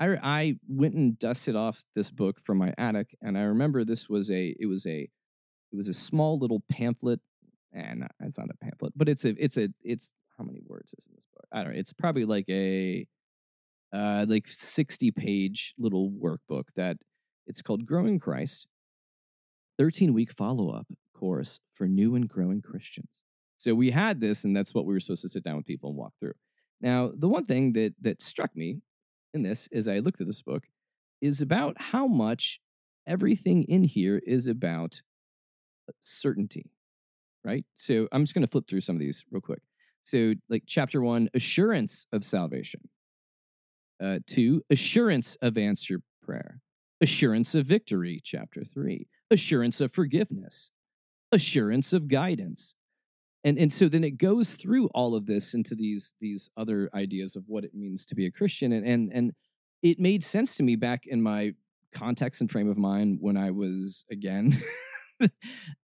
I 0.00 0.16
I 0.22 0.54
went 0.68 0.94
and 0.94 1.18
dusted 1.18 1.56
off 1.56 1.82
this 1.94 2.10
book 2.10 2.40
from 2.40 2.58
my 2.58 2.72
attic, 2.78 3.16
and 3.22 3.36
I 3.36 3.42
remember 3.42 3.84
this 3.84 4.08
was 4.08 4.30
a 4.30 4.54
it 4.58 4.66
was 4.66 4.86
a 4.86 5.08
it 5.72 5.76
was 5.76 5.88
a 5.88 5.94
small 5.94 6.38
little 6.38 6.62
pamphlet, 6.70 7.20
and 7.72 8.06
it's 8.20 8.38
not 8.38 8.48
a 8.50 8.64
pamphlet, 8.64 8.92
but 8.96 9.08
it's 9.08 9.24
a 9.24 9.34
it's 9.42 9.56
a 9.56 9.68
it's 9.82 10.12
how 10.36 10.44
many 10.44 10.60
words 10.66 10.92
is 10.96 11.06
in 11.06 11.14
this 11.14 11.26
book? 11.34 11.46
I 11.52 11.62
don't 11.62 11.72
know. 11.72 11.78
It's 11.78 11.92
probably 11.92 12.24
like 12.24 12.48
a 12.48 13.06
uh 13.92 14.26
like 14.28 14.46
60 14.46 15.10
page 15.12 15.74
little 15.78 16.10
workbook 16.10 16.64
that 16.76 16.98
it's 17.46 17.62
called 17.62 17.86
Growing 17.86 18.18
Christ 18.18 18.66
13 19.78 20.12
week 20.12 20.32
follow 20.32 20.70
up 20.70 20.86
course 21.14 21.60
for 21.74 21.86
new 21.86 22.14
and 22.14 22.28
growing 22.28 22.60
Christians. 22.60 23.22
So 23.56 23.74
we 23.74 23.90
had 23.90 24.20
this, 24.20 24.44
and 24.44 24.56
that's 24.56 24.74
what 24.74 24.84
we 24.86 24.94
were 24.94 25.00
supposed 25.00 25.22
to 25.22 25.28
sit 25.28 25.42
down 25.42 25.56
with 25.56 25.66
people 25.66 25.90
and 25.90 25.98
walk 25.98 26.12
through. 26.20 26.34
Now, 26.80 27.10
the 27.14 27.28
one 27.28 27.44
thing 27.44 27.72
that 27.74 27.94
that 28.00 28.22
struck 28.22 28.54
me 28.56 28.80
in 29.34 29.42
this 29.42 29.68
as 29.72 29.88
I 29.88 29.98
looked 29.98 30.20
at 30.20 30.26
this 30.26 30.42
book 30.42 30.64
is 31.20 31.42
about 31.42 31.80
how 31.80 32.06
much 32.06 32.60
everything 33.06 33.64
in 33.64 33.84
here 33.84 34.20
is 34.26 34.46
about 34.46 35.02
uh, 35.88 35.92
certainty. 36.02 36.70
right? 37.44 37.64
So 37.74 38.08
I'm 38.12 38.22
just 38.22 38.34
going 38.34 38.44
to 38.44 38.50
flip 38.50 38.66
through 38.68 38.82
some 38.82 38.96
of 38.96 39.00
these 39.00 39.24
real 39.30 39.40
quick. 39.40 39.62
So, 40.04 40.34
like 40.48 40.64
chapter 40.66 41.02
one, 41.02 41.28
assurance 41.34 42.06
of 42.12 42.24
salvation. 42.24 42.88
Uh, 44.02 44.18
two, 44.26 44.62
assurance 44.70 45.36
of 45.42 45.58
answer 45.58 46.00
prayer. 46.22 46.60
Assurance 47.00 47.54
of 47.54 47.66
victory, 47.66 48.20
chapter 48.22 48.64
three. 48.64 49.08
Assurance 49.30 49.80
of 49.80 49.92
forgiveness. 49.92 50.70
Assurance 51.32 51.92
of 51.92 52.08
guidance. 52.08 52.74
And, 53.44 53.58
and 53.58 53.72
so 53.72 53.88
then 53.88 54.04
it 54.04 54.18
goes 54.18 54.54
through 54.54 54.88
all 54.88 55.14
of 55.14 55.26
this 55.26 55.54
into 55.54 55.74
these 55.74 56.12
these 56.20 56.50
other 56.56 56.90
ideas 56.94 57.36
of 57.36 57.44
what 57.46 57.64
it 57.64 57.74
means 57.74 58.04
to 58.06 58.14
be 58.14 58.26
a 58.26 58.30
Christian. 58.30 58.72
And, 58.72 58.86
and, 58.86 59.12
and 59.12 59.32
it 59.82 59.98
made 59.98 60.24
sense 60.24 60.56
to 60.56 60.62
me 60.62 60.76
back 60.76 61.06
in 61.06 61.22
my 61.22 61.52
context 61.94 62.40
and 62.40 62.50
frame 62.50 62.68
of 62.68 62.76
mind 62.76 63.18
when 63.20 63.36
I 63.36 63.50
was, 63.50 64.04
again, 64.10 64.56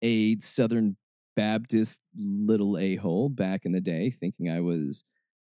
a 0.03 0.38
Southern 0.38 0.96
Baptist 1.36 2.00
little 2.16 2.78
a 2.78 2.96
hole 2.96 3.28
back 3.28 3.64
in 3.64 3.72
the 3.72 3.80
day, 3.80 4.11
thinking 4.11 4.50
I 4.50 4.61
was 4.61 5.05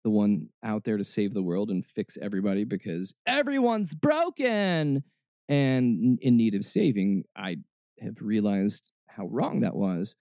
the 0.03 0.09
one 0.09 0.49
out 0.63 0.83
there 0.83 0.97
to 0.97 1.03
save 1.03 1.33
the 1.33 1.43
world 1.43 1.69
and 1.69 1.85
fix 1.85 2.17
everybody 2.21 2.63
because 2.63 3.13
everyone's 3.25 3.93
broken 3.93 5.03
and 5.49 6.19
in 6.21 6.37
need 6.37 6.55
of 6.55 6.63
saving. 6.63 7.23
I 7.35 7.57
have 8.01 8.15
realized 8.21 8.91
how 9.07 9.27
wrong 9.27 9.61
that 9.61 9.75
was. 9.75 10.15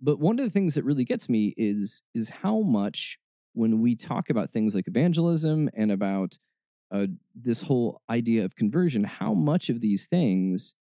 But 0.00 0.18
one 0.18 0.38
of 0.38 0.44
the 0.44 0.50
things 0.50 0.74
that 0.74 0.84
really 0.84 1.04
gets 1.04 1.28
me 1.28 1.54
is 1.56 2.02
is 2.14 2.30
how 2.30 2.60
much 2.60 3.18
when 3.54 3.80
we 3.80 3.96
talk 3.96 4.30
about 4.30 4.50
things 4.50 4.74
like 4.74 4.86
evangelism 4.86 5.68
and 5.74 5.90
about 5.90 6.38
uh, 6.90 7.06
this 7.34 7.62
whole 7.62 8.00
idea 8.08 8.44
of 8.44 8.56
conversion, 8.56 9.04
how 9.04 9.34
much 9.34 9.68
of 9.68 9.80
these 9.80 10.06
things 10.06 10.74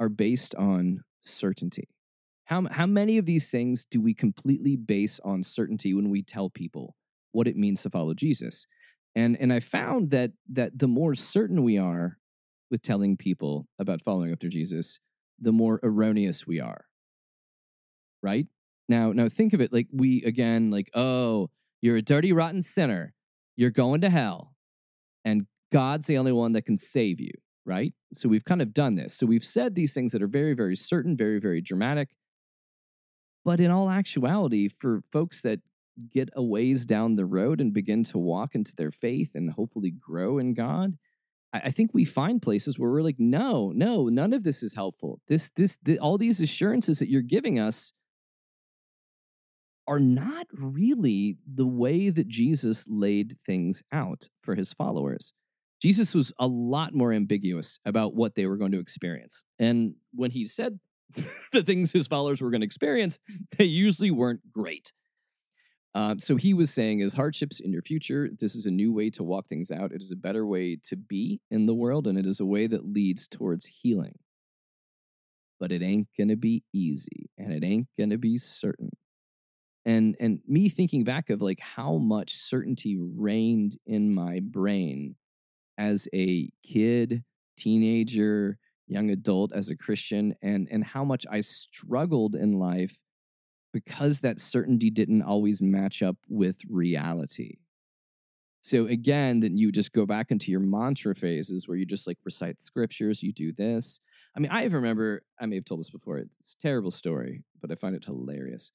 are 0.00 0.08
based 0.08 0.54
on 0.54 1.02
certainty. 1.22 1.88
How, 2.44 2.66
how 2.70 2.86
many 2.86 3.18
of 3.18 3.26
these 3.26 3.50
things 3.50 3.86
do 3.90 4.00
we 4.00 4.14
completely 4.14 4.76
base 4.76 5.18
on 5.24 5.42
certainty 5.42 5.94
when 5.94 6.10
we 6.10 6.22
tell 6.22 6.50
people 6.50 6.94
what 7.32 7.48
it 7.48 7.56
means 7.56 7.82
to 7.82 7.90
follow 7.90 8.14
Jesus? 8.14 8.66
And, 9.14 9.36
and 9.40 9.52
I 9.52 9.60
found 9.60 10.10
that, 10.10 10.32
that 10.52 10.78
the 10.78 10.88
more 10.88 11.14
certain 11.14 11.62
we 11.62 11.78
are 11.78 12.18
with 12.70 12.82
telling 12.82 13.16
people 13.16 13.66
about 13.78 14.02
following 14.02 14.32
after 14.32 14.48
Jesus, 14.48 14.98
the 15.40 15.52
more 15.52 15.80
erroneous 15.82 16.46
we 16.46 16.60
are. 16.60 16.84
Right? 18.24 18.46
Now, 18.88 19.12
now 19.12 19.28
think 19.28 19.52
of 19.52 19.60
it 19.60 19.72
like 19.72 19.88
we 19.92 20.22
again, 20.24 20.70
like, 20.70 20.90
oh, 20.94 21.50
you're 21.82 21.96
a 21.96 22.02
dirty, 22.02 22.32
rotten 22.32 22.62
sinner. 22.62 23.12
You're 23.56 23.70
going 23.70 24.00
to 24.00 24.10
hell. 24.10 24.54
And 25.24 25.46
God's 25.70 26.06
the 26.06 26.16
only 26.16 26.32
one 26.32 26.52
that 26.52 26.64
can 26.64 26.76
save 26.76 27.20
you, 27.20 27.32
right? 27.66 27.92
So 28.14 28.28
we've 28.28 28.44
kind 28.44 28.62
of 28.62 28.72
done 28.72 28.94
this. 28.94 29.14
So 29.14 29.26
we've 29.26 29.44
said 29.44 29.74
these 29.74 29.92
things 29.92 30.12
that 30.12 30.22
are 30.22 30.26
very, 30.26 30.54
very 30.54 30.76
certain, 30.76 31.16
very, 31.16 31.38
very 31.38 31.60
dramatic. 31.60 32.10
But 33.44 33.60
in 33.60 33.70
all 33.70 33.90
actuality, 33.90 34.68
for 34.68 35.02
folks 35.12 35.42
that 35.42 35.60
get 36.10 36.30
a 36.34 36.42
ways 36.42 36.86
down 36.86 37.16
the 37.16 37.26
road 37.26 37.60
and 37.60 37.72
begin 37.72 38.02
to 38.04 38.18
walk 38.18 38.54
into 38.54 38.74
their 38.74 38.90
faith 38.90 39.34
and 39.34 39.50
hopefully 39.50 39.90
grow 39.90 40.38
in 40.38 40.54
God, 40.54 40.96
I, 41.52 41.70
think 41.70 41.90
we 41.92 42.04
find 42.04 42.42
places 42.42 42.78
where 42.78 42.90
we're 42.90 43.02
like, 43.02 43.20
no, 43.20 43.70
no, 43.74 44.08
none 44.08 44.32
of 44.32 44.42
this 44.42 44.62
is 44.62 44.74
helpful. 44.74 45.20
This, 45.28 45.50
this, 45.54 45.78
the, 45.84 45.98
all 46.00 46.18
these 46.18 46.40
assurances 46.40 46.98
that 46.98 47.08
you're 47.08 47.22
giving 47.22 47.60
us 47.60 47.92
are 49.86 50.00
not 50.00 50.46
really 50.52 51.36
the 51.46 51.66
way 51.66 52.10
that 52.10 52.28
Jesus 52.28 52.84
laid 52.88 53.36
things 53.44 53.82
out 53.92 54.28
for 54.42 54.54
his 54.54 54.72
followers. 54.72 55.32
Jesus 55.82 56.14
was 56.14 56.32
a 56.38 56.46
lot 56.46 56.94
more 56.94 57.12
ambiguous 57.12 57.78
about 57.84 58.14
what 58.14 58.34
they 58.34 58.46
were 58.46 58.56
going 58.56 58.72
to 58.72 58.80
experience. 58.80 59.44
And 59.58 59.94
when 60.14 60.30
he 60.30 60.46
said 60.46 60.78
the 61.52 61.62
things 61.62 61.92
his 61.92 62.06
followers 62.06 62.40
were 62.40 62.50
going 62.50 62.62
to 62.62 62.66
experience, 62.66 63.18
they 63.58 63.64
usually 63.64 64.10
weren't 64.10 64.52
great. 64.52 64.92
Uh, 65.94 66.16
so 66.18 66.34
he 66.34 66.54
was 66.54 66.70
saying, 66.70 67.02
as 67.02 67.12
hardships 67.12 67.60
in 67.60 67.72
your 67.72 67.82
future, 67.82 68.28
this 68.40 68.56
is 68.56 68.66
a 68.66 68.70
new 68.70 68.92
way 68.92 69.10
to 69.10 69.22
walk 69.22 69.46
things 69.46 69.70
out. 69.70 69.92
It 69.92 70.02
is 70.02 70.10
a 70.10 70.16
better 70.16 70.44
way 70.44 70.76
to 70.88 70.96
be 70.96 71.40
in 71.52 71.66
the 71.66 71.74
world, 71.74 72.08
and 72.08 72.18
it 72.18 72.26
is 72.26 72.40
a 72.40 72.46
way 72.46 72.66
that 72.66 72.92
leads 72.92 73.28
towards 73.28 73.66
healing. 73.66 74.18
But 75.60 75.70
it 75.70 75.82
ain't 75.82 76.08
going 76.18 76.28
to 76.28 76.36
be 76.36 76.64
easy, 76.72 77.30
and 77.38 77.52
it 77.52 77.62
ain't 77.62 77.86
going 77.96 78.10
to 78.10 78.18
be 78.18 78.38
certain. 78.38 78.90
And 79.84 80.16
and 80.18 80.40
me 80.46 80.68
thinking 80.68 81.04
back 81.04 81.30
of 81.30 81.42
like 81.42 81.60
how 81.60 81.96
much 81.96 82.34
certainty 82.36 82.96
reigned 82.98 83.76
in 83.86 84.14
my 84.14 84.40
brain 84.40 85.16
as 85.76 86.08
a 86.14 86.50
kid, 86.66 87.24
teenager, 87.58 88.58
young 88.86 89.10
adult, 89.10 89.52
as 89.52 89.68
a 89.68 89.76
Christian, 89.76 90.34
and 90.42 90.68
and 90.70 90.84
how 90.84 91.04
much 91.04 91.26
I 91.30 91.40
struggled 91.40 92.34
in 92.34 92.52
life 92.52 93.02
because 93.72 94.20
that 94.20 94.38
certainty 94.38 94.88
didn't 94.88 95.22
always 95.22 95.60
match 95.60 96.02
up 96.02 96.16
with 96.28 96.60
reality. 96.68 97.56
So 98.64 98.86
again, 98.86 99.40
then 99.40 99.58
you 99.58 99.70
just 99.70 99.92
go 99.92 100.06
back 100.06 100.30
into 100.30 100.50
your 100.50 100.60
mantra 100.60 101.14
phases 101.14 101.68
where 101.68 101.76
you 101.76 101.84
just 101.84 102.06
like 102.06 102.16
recite 102.24 102.62
scriptures, 102.62 103.22
you 103.22 103.30
do 103.30 103.52
this. 103.52 104.00
I 104.34 104.40
mean, 104.40 104.50
I 104.50 104.64
remember, 104.64 105.22
I 105.38 105.44
may 105.44 105.56
have 105.56 105.66
told 105.66 105.80
this 105.80 105.90
before, 105.90 106.16
it's, 106.16 106.38
a 106.38 106.62
terrible 106.62 106.90
story, 106.90 107.42
but 107.60 107.70
I 107.70 107.74
find 107.74 107.94
it 107.94 108.06
hilarious. 108.06 108.72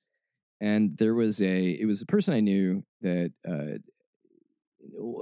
And 0.62 0.98
there 0.98 1.16
was 1.16 1.42
a, 1.42 1.70
it 1.70 1.86
was 1.86 2.02
a 2.02 2.06
person 2.06 2.34
I 2.34 2.42
knew 2.42 2.84
that, 3.02 3.32
uh, 3.48 3.80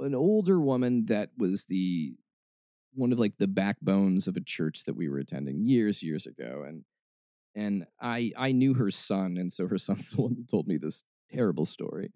an 0.02 0.14
older 0.14 0.60
woman 0.60 1.06
that 1.06 1.30
was 1.36 1.64
the, 1.64 2.14
one 2.94 3.12
of 3.12 3.18
like 3.18 3.38
the 3.38 3.46
backbones 3.46 4.26
of 4.26 4.36
a 4.36 4.40
church 4.40 4.84
that 4.84 4.96
we 4.96 5.08
were 5.08 5.18
attending 5.18 5.66
years, 5.66 6.02
years 6.02 6.26
ago. 6.26 6.64
And 6.66 6.84
and 7.58 7.86
I 8.00 8.32
I 8.36 8.52
knew 8.52 8.74
her 8.74 8.90
son, 8.90 9.36
and 9.36 9.52
so 9.52 9.66
her 9.66 9.78
son's 9.86 10.12
the 10.12 10.22
one 10.22 10.36
that 10.36 10.48
told 10.48 10.66
me 10.68 10.76
this 10.78 11.04
terrible 11.30 11.64
story. 11.64 12.12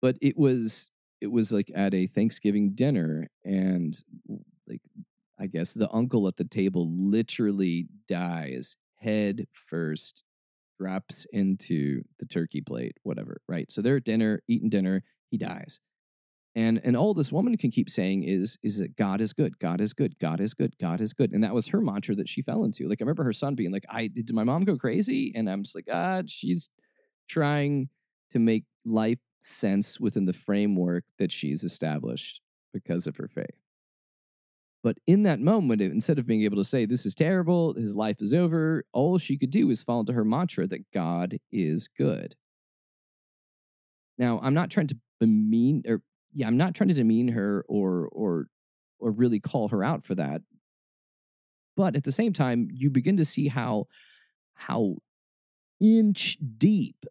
But 0.00 0.16
it 0.22 0.38
was 0.38 0.90
it 1.20 1.28
was 1.28 1.52
like 1.52 1.70
at 1.74 1.94
a 1.94 2.06
Thanksgiving 2.06 2.72
dinner, 2.74 3.28
and 3.44 3.98
like 4.68 4.82
I 5.38 5.46
guess 5.48 5.72
the 5.72 5.92
uncle 5.92 6.28
at 6.28 6.36
the 6.36 6.44
table 6.44 6.88
literally 6.90 7.88
dies 8.08 8.76
head 8.98 9.46
first, 9.68 10.22
drops 10.78 11.26
into 11.32 12.02
the 12.18 12.26
turkey 12.26 12.60
plate, 12.60 12.96
whatever. 13.02 13.40
Right. 13.48 13.70
So 13.70 13.82
they're 13.82 13.96
at 13.96 14.04
dinner, 14.04 14.40
eating 14.48 14.68
dinner. 14.68 15.02
He 15.30 15.38
dies. 15.38 15.80
And 16.54 16.80
and 16.84 16.96
all 16.96 17.12
this 17.12 17.30
woman 17.30 17.58
can 17.58 17.70
keep 17.70 17.90
saying 17.90 18.22
is 18.22 18.56
is 18.62 18.78
that 18.78 18.96
God 18.96 19.20
is 19.20 19.34
good, 19.34 19.58
God 19.58 19.80
is 19.80 19.92
good, 19.92 20.18
God 20.18 20.40
is 20.40 20.54
good, 20.54 20.74
God 20.80 21.02
is 21.02 21.12
good, 21.12 21.32
and 21.32 21.44
that 21.44 21.52
was 21.52 21.66
her 21.68 21.82
mantra 21.82 22.14
that 22.14 22.30
she 22.30 22.40
fell 22.40 22.64
into. 22.64 22.88
Like 22.88 23.02
I 23.02 23.04
remember 23.04 23.24
her 23.24 23.34
son 23.34 23.54
being 23.54 23.72
like, 23.72 23.84
"I 23.90 24.06
did 24.06 24.32
my 24.32 24.42
mom 24.42 24.64
go 24.64 24.76
crazy?" 24.76 25.32
And 25.36 25.50
I'm 25.50 25.64
just 25.64 25.74
like, 25.74 25.88
"Ah, 25.92 26.22
she's 26.26 26.70
trying 27.28 27.90
to 28.30 28.38
make 28.38 28.64
life 28.86 29.18
sense 29.38 30.00
within 30.00 30.24
the 30.24 30.32
framework 30.32 31.04
that 31.18 31.30
she's 31.30 31.62
established 31.62 32.40
because 32.72 33.06
of 33.06 33.18
her 33.18 33.28
faith." 33.28 33.65
But 34.86 34.98
in 35.04 35.24
that 35.24 35.40
moment, 35.40 35.82
instead 35.82 36.16
of 36.16 36.28
being 36.28 36.44
able 36.44 36.58
to 36.58 36.62
say, 36.62 36.86
This 36.86 37.04
is 37.06 37.16
terrible, 37.16 37.74
his 37.74 37.96
life 37.96 38.18
is 38.20 38.32
over, 38.32 38.84
all 38.92 39.18
she 39.18 39.36
could 39.36 39.50
do 39.50 39.68
is 39.68 39.82
fall 39.82 39.98
into 39.98 40.12
her 40.12 40.24
mantra 40.24 40.68
that 40.68 40.92
God 40.92 41.38
is 41.50 41.88
good. 41.98 42.36
Now, 44.16 44.38
I'm 44.40 44.54
not 44.54 44.70
trying 44.70 44.86
to 44.86 44.96
bemean 45.20 45.82
or 45.88 46.02
yeah, 46.32 46.46
I'm 46.46 46.56
not 46.56 46.76
trying 46.76 46.86
to 46.86 46.94
demean 46.94 47.26
her 47.26 47.64
or 47.68 48.08
or 48.12 48.46
or 49.00 49.10
really 49.10 49.40
call 49.40 49.70
her 49.70 49.82
out 49.82 50.04
for 50.04 50.14
that. 50.14 50.42
But 51.76 51.96
at 51.96 52.04
the 52.04 52.12
same 52.12 52.32
time, 52.32 52.68
you 52.72 52.88
begin 52.88 53.16
to 53.16 53.24
see 53.24 53.48
how 53.48 53.86
how 54.54 54.98
inch 55.80 56.38
deep 56.58 57.04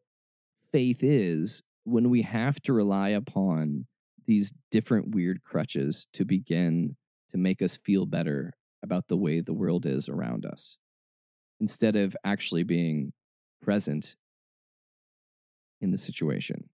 faith 0.71 1.03
is 1.03 1.61
when 1.83 2.09
we 2.09 2.21
have 2.21 2.61
to 2.61 2.71
rely 2.71 3.09
upon 3.09 3.87
these 4.27 4.53
different 4.71 5.13
weird 5.13 5.43
crutches 5.43 6.07
to 6.13 6.23
begin 6.23 6.95
to 7.35 7.41
make 7.41 7.61
us 7.61 7.75
feel 7.75 8.05
better 8.05 8.53
about 8.81 9.09
the 9.09 9.17
way 9.17 9.41
the 9.41 9.53
world 9.53 9.85
is 9.85 10.07
around 10.07 10.45
us 10.45 10.77
instead 11.59 11.95
of 11.95 12.15
actually 12.23 12.63
being 12.63 13.11
present 13.61 14.15
in 15.81 15.91
the 15.91 15.97
situation. 15.97 16.69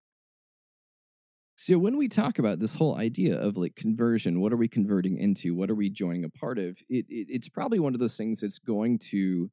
So 1.56 1.78
when 1.78 1.98
we 1.98 2.08
talk 2.08 2.40
about 2.40 2.60
this 2.60 2.76
whole 2.76 2.96
idea 2.98 3.40
of 3.40 3.58
like 3.58 3.76
conversion, 3.76 4.40
what 4.40 4.54
are 4.54 4.58
we 4.58 4.68
converting 4.68 5.18
into? 5.18 5.56
What 5.56 5.70
are 5.70 5.76
we 5.76 5.90
joining 5.90 6.26
a 6.26 6.30
part 6.30 6.58
of? 6.60 6.78
It, 6.90 7.06
it, 7.10 7.28
it's 7.30 7.50
probably 7.50 7.80
one 7.80 7.94
of 7.94 8.00
those 8.00 8.18
things 8.18 8.40
that's 8.40 8.60
going 8.60 9.00
to, 9.10 9.50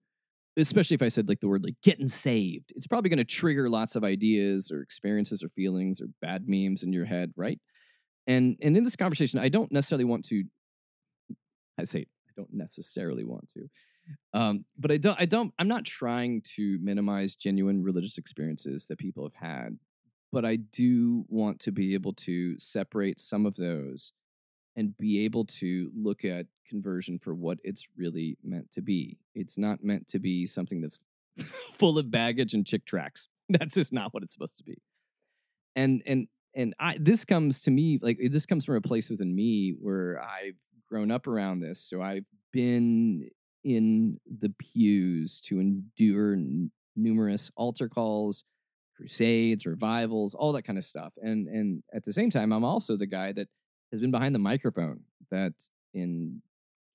especially 0.56 0.94
if 0.94 1.02
I 1.02 1.08
said 1.08 1.28
like 1.28 1.40
the 1.40 1.48
word 1.48 1.64
like 1.64 1.76
getting 1.82 2.08
saved, 2.08 2.72
it's 2.76 2.86
probably 2.86 3.10
going 3.10 3.18
to 3.18 3.24
trigger 3.24 3.68
lots 3.68 3.96
of 3.96 4.04
ideas 4.04 4.70
or 4.70 4.82
experiences 4.82 5.42
or 5.42 5.48
feelings 5.50 6.00
or 6.00 6.06
bad 6.20 6.44
memes 6.46 6.82
in 6.82 6.92
your 6.92 7.06
head, 7.06 7.32
right? 7.36 7.60
And 8.26 8.56
and 8.62 8.76
in 8.76 8.84
this 8.84 8.96
conversation, 8.96 9.38
I 9.38 9.48
don't 9.48 9.72
necessarily 9.72 10.04
want 10.04 10.24
to. 10.26 10.44
I 11.78 11.84
say 11.84 12.00
I 12.00 12.32
don't 12.36 12.52
necessarily 12.52 13.24
want 13.24 13.48
to, 13.54 13.68
um, 14.34 14.64
but 14.78 14.90
I 14.90 14.96
don't. 14.96 15.20
I 15.20 15.26
don't. 15.26 15.52
I'm 15.58 15.68
not 15.68 15.84
trying 15.84 16.42
to 16.56 16.78
minimize 16.82 17.36
genuine 17.36 17.82
religious 17.82 18.18
experiences 18.18 18.86
that 18.86 18.98
people 18.98 19.24
have 19.24 19.34
had 19.34 19.78
but 20.32 20.44
I 20.44 20.56
do 20.56 21.24
want 21.28 21.60
to 21.60 21.72
be 21.72 21.94
able 21.94 22.12
to 22.14 22.58
separate 22.58 23.18
some 23.18 23.46
of 23.46 23.56
those 23.56 24.12
and 24.76 24.96
be 24.96 25.24
able 25.24 25.44
to 25.44 25.90
look 25.96 26.24
at 26.24 26.46
conversion 26.68 27.18
for 27.18 27.34
what 27.34 27.58
it's 27.64 27.88
really 27.96 28.36
meant 28.44 28.70
to 28.72 28.82
be. 28.82 29.18
It's 29.34 29.58
not 29.58 29.82
meant 29.82 30.06
to 30.08 30.18
be 30.18 30.46
something 30.46 30.80
that's 30.80 31.00
full 31.72 31.98
of 31.98 32.10
baggage 32.10 32.54
and 32.54 32.66
Chick 32.66 32.84
tracts. 32.84 33.28
That's 33.48 33.72
just 33.72 33.94
not 33.94 34.12
what 34.12 34.22
it's 34.22 34.32
supposed 34.32 34.58
to 34.58 34.64
be. 34.64 34.76
And 35.74 36.02
and 36.04 36.28
and 36.54 36.74
I 36.78 36.98
this 37.00 37.24
comes 37.24 37.62
to 37.62 37.70
me 37.70 37.98
like 38.02 38.18
this 38.30 38.44
comes 38.44 38.66
from 38.66 38.76
a 38.76 38.80
place 38.82 39.08
within 39.08 39.34
me 39.34 39.70
where 39.80 40.20
I've 40.20 40.58
grown 40.88 41.10
up 41.10 41.26
around 41.26 41.60
this. 41.60 41.80
So 41.80 42.02
I've 42.02 42.24
been 42.52 43.28
in 43.64 44.18
the 44.40 44.52
pews 44.58 45.40
to 45.42 45.60
endure 45.60 46.34
n- 46.34 46.70
numerous 46.96 47.50
altar 47.56 47.88
calls, 47.88 48.44
crusades, 48.96 49.66
revivals, 49.66 50.34
all 50.34 50.52
that 50.52 50.62
kind 50.62 50.78
of 50.78 50.84
stuff. 50.84 51.14
And 51.20 51.46
and 51.48 51.82
at 51.92 52.04
the 52.04 52.12
same 52.12 52.30
time, 52.30 52.52
I'm 52.52 52.64
also 52.64 52.96
the 52.96 53.06
guy 53.06 53.32
that 53.32 53.48
has 53.90 54.00
been 54.00 54.10
behind 54.10 54.34
the 54.34 54.40
microphone 54.40 55.00
that 55.30 55.52
in 55.94 56.42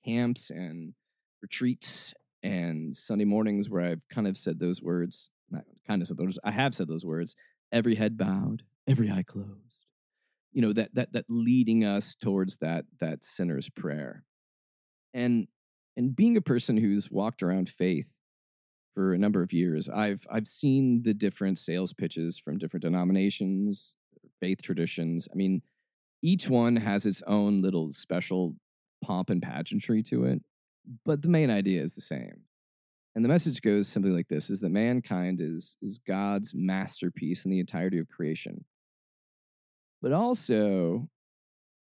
camps 0.05 0.49
and 0.49 0.93
retreats 1.41 2.13
and 2.41 2.95
Sunday 2.95 3.25
mornings 3.25 3.69
where 3.69 3.81
I've 3.81 4.07
kind 4.09 4.27
of 4.27 4.37
said 4.37 4.59
those 4.59 4.81
words, 4.81 5.29
not 5.49 5.63
kind 5.87 6.01
of 6.01 6.07
said 6.07 6.17
those, 6.17 6.37
I 6.43 6.51
have 6.51 6.75
said 6.75 6.87
those 6.87 7.05
words, 7.05 7.35
every 7.71 7.95
head 7.95 8.17
bowed, 8.17 8.63
every 8.87 9.09
eye 9.09 9.23
closed. 9.23 9.72
You 10.53 10.61
know, 10.61 10.73
that 10.73 10.93
that 10.95 11.13
that 11.13 11.25
leading 11.29 11.83
us 11.83 12.15
towards 12.15 12.57
that 12.57 12.85
that 12.99 13.23
sinner's 13.23 13.69
prayer. 13.69 14.23
And 15.13 15.47
and 15.95 16.15
being 16.15 16.37
a 16.37 16.41
person 16.41 16.77
who's 16.77 17.11
walked 17.11 17.43
around 17.43 17.69
faith 17.69 18.17
for 18.95 19.13
a 19.13 19.17
number 19.17 19.41
of 19.41 19.53
years, 19.53 19.89
I've 19.89 20.25
I've 20.29 20.47
seen 20.47 21.03
the 21.03 21.13
different 21.13 21.57
sales 21.57 21.93
pitches 21.93 22.37
from 22.37 22.57
different 22.57 22.83
denominations, 22.83 23.95
faith 24.39 24.61
traditions. 24.61 25.27
I 25.31 25.35
mean, 25.35 25.61
each 26.21 26.49
one 26.49 26.77
has 26.77 27.05
its 27.05 27.21
own 27.27 27.61
little 27.61 27.89
special 27.89 28.55
pomp 29.03 29.29
and 29.29 29.41
pageantry 29.41 30.01
to 30.03 30.25
it, 30.25 30.41
but 31.05 31.21
the 31.21 31.29
main 31.29 31.49
idea 31.49 31.81
is 31.81 31.95
the 31.95 32.01
same. 32.01 32.41
And 33.15 33.23
the 33.23 33.29
message 33.29 33.61
goes 33.61 33.87
simply 33.87 34.11
like 34.11 34.27
this 34.27 34.49
is 34.49 34.59
that 34.61 34.69
mankind 34.69 35.39
is 35.39 35.77
is 35.81 35.99
God's 35.99 36.53
masterpiece 36.55 37.45
in 37.45 37.51
the 37.51 37.59
entirety 37.59 37.99
of 37.99 38.07
creation. 38.07 38.65
But 40.03 40.11
also 40.11 41.07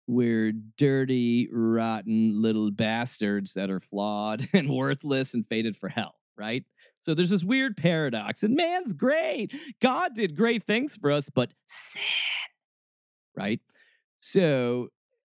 we're 0.08 0.52
dirty, 0.76 1.48
rotten 1.52 2.42
little 2.42 2.72
bastards 2.72 3.54
that 3.54 3.70
are 3.70 3.78
flawed 3.78 4.48
and 4.52 4.68
worthless 4.68 5.34
and 5.34 5.46
fated 5.46 5.76
for 5.76 5.88
hell, 5.88 6.16
right? 6.36 6.64
So 7.06 7.14
there's 7.14 7.30
this 7.30 7.44
weird 7.44 7.76
paradox. 7.76 8.42
And 8.42 8.56
man's 8.56 8.92
great. 8.92 9.54
God 9.80 10.14
did 10.14 10.34
great 10.34 10.64
things 10.64 10.96
for 10.96 11.12
us, 11.12 11.30
but 11.30 11.52
sin, 11.66 12.02
right? 13.36 13.60
So 14.18 14.88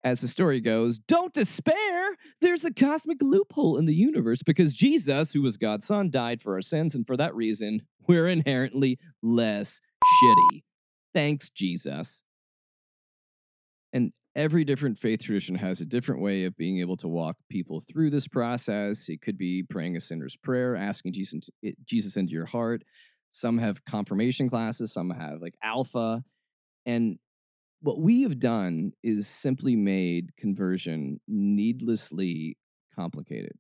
as 0.03 0.21
the 0.21 0.29
story 0.29 0.61
goes, 0.61 0.99
don't 0.99 1.33
despair. 1.33 2.17
There's 2.41 2.65
a 2.65 2.75
cosmic 2.75 3.23
loophole 3.23 3.79
in 3.79 3.87
the 3.87 3.95
universe 3.95 4.43
because 4.43 4.75
Jesus, 4.75 5.33
who 5.33 5.43
was 5.43 5.57
God's 5.57 5.87
son, 5.87 6.11
died 6.11 6.43
for 6.43 6.55
our 6.55 6.63
sins. 6.63 6.97
And 6.97 7.07
for 7.07 7.17
that 7.17 7.35
reason, 7.37 7.83
we're 8.09 8.27
inherently 8.27 8.99
less 9.23 9.81
shitty. 10.25 10.65
Thanks, 11.15 11.49
Jesus. 11.49 12.25
And 13.93 14.13
every 14.35 14.65
different 14.65 14.99
faith 14.99 15.25
tradition 15.25 15.57
has 15.57 15.81
a 15.81 15.85
different 15.85 16.23
way 16.23 16.45
of 16.45 16.57
being 16.57 16.79
able 16.81 16.97
to 16.99 17.09
walk 17.09 17.37
people 17.51 17.81
through 17.81 18.11
this 18.11 18.27
process. 18.27 19.09
It 19.09 19.21
could 19.21 19.37
be 19.37 19.63
praying 19.63 19.97
a 19.97 20.01
sinner's 20.01 20.37
prayer, 20.37 20.77
asking 20.77 21.13
Jesus, 21.13 21.51
eh, 21.65 21.73
Jesus 21.85 22.17
into 22.17 22.33
your 22.33 22.47
heart. 22.47 22.83
Some 23.33 23.59
have 23.59 23.85
confirmation 23.85 24.49
classes, 24.49 24.93
some 24.93 25.11
have 25.11 25.41
like 25.41 25.55
alpha. 25.63 26.23
And 26.87 27.19
what 27.81 28.01
we 28.01 28.23
have 28.23 28.39
done 28.39 28.93
is 29.03 29.27
simply 29.27 29.77
made 29.77 30.37
conversion 30.37 31.21
needlessly 31.27 32.57
complicated. 32.95 33.55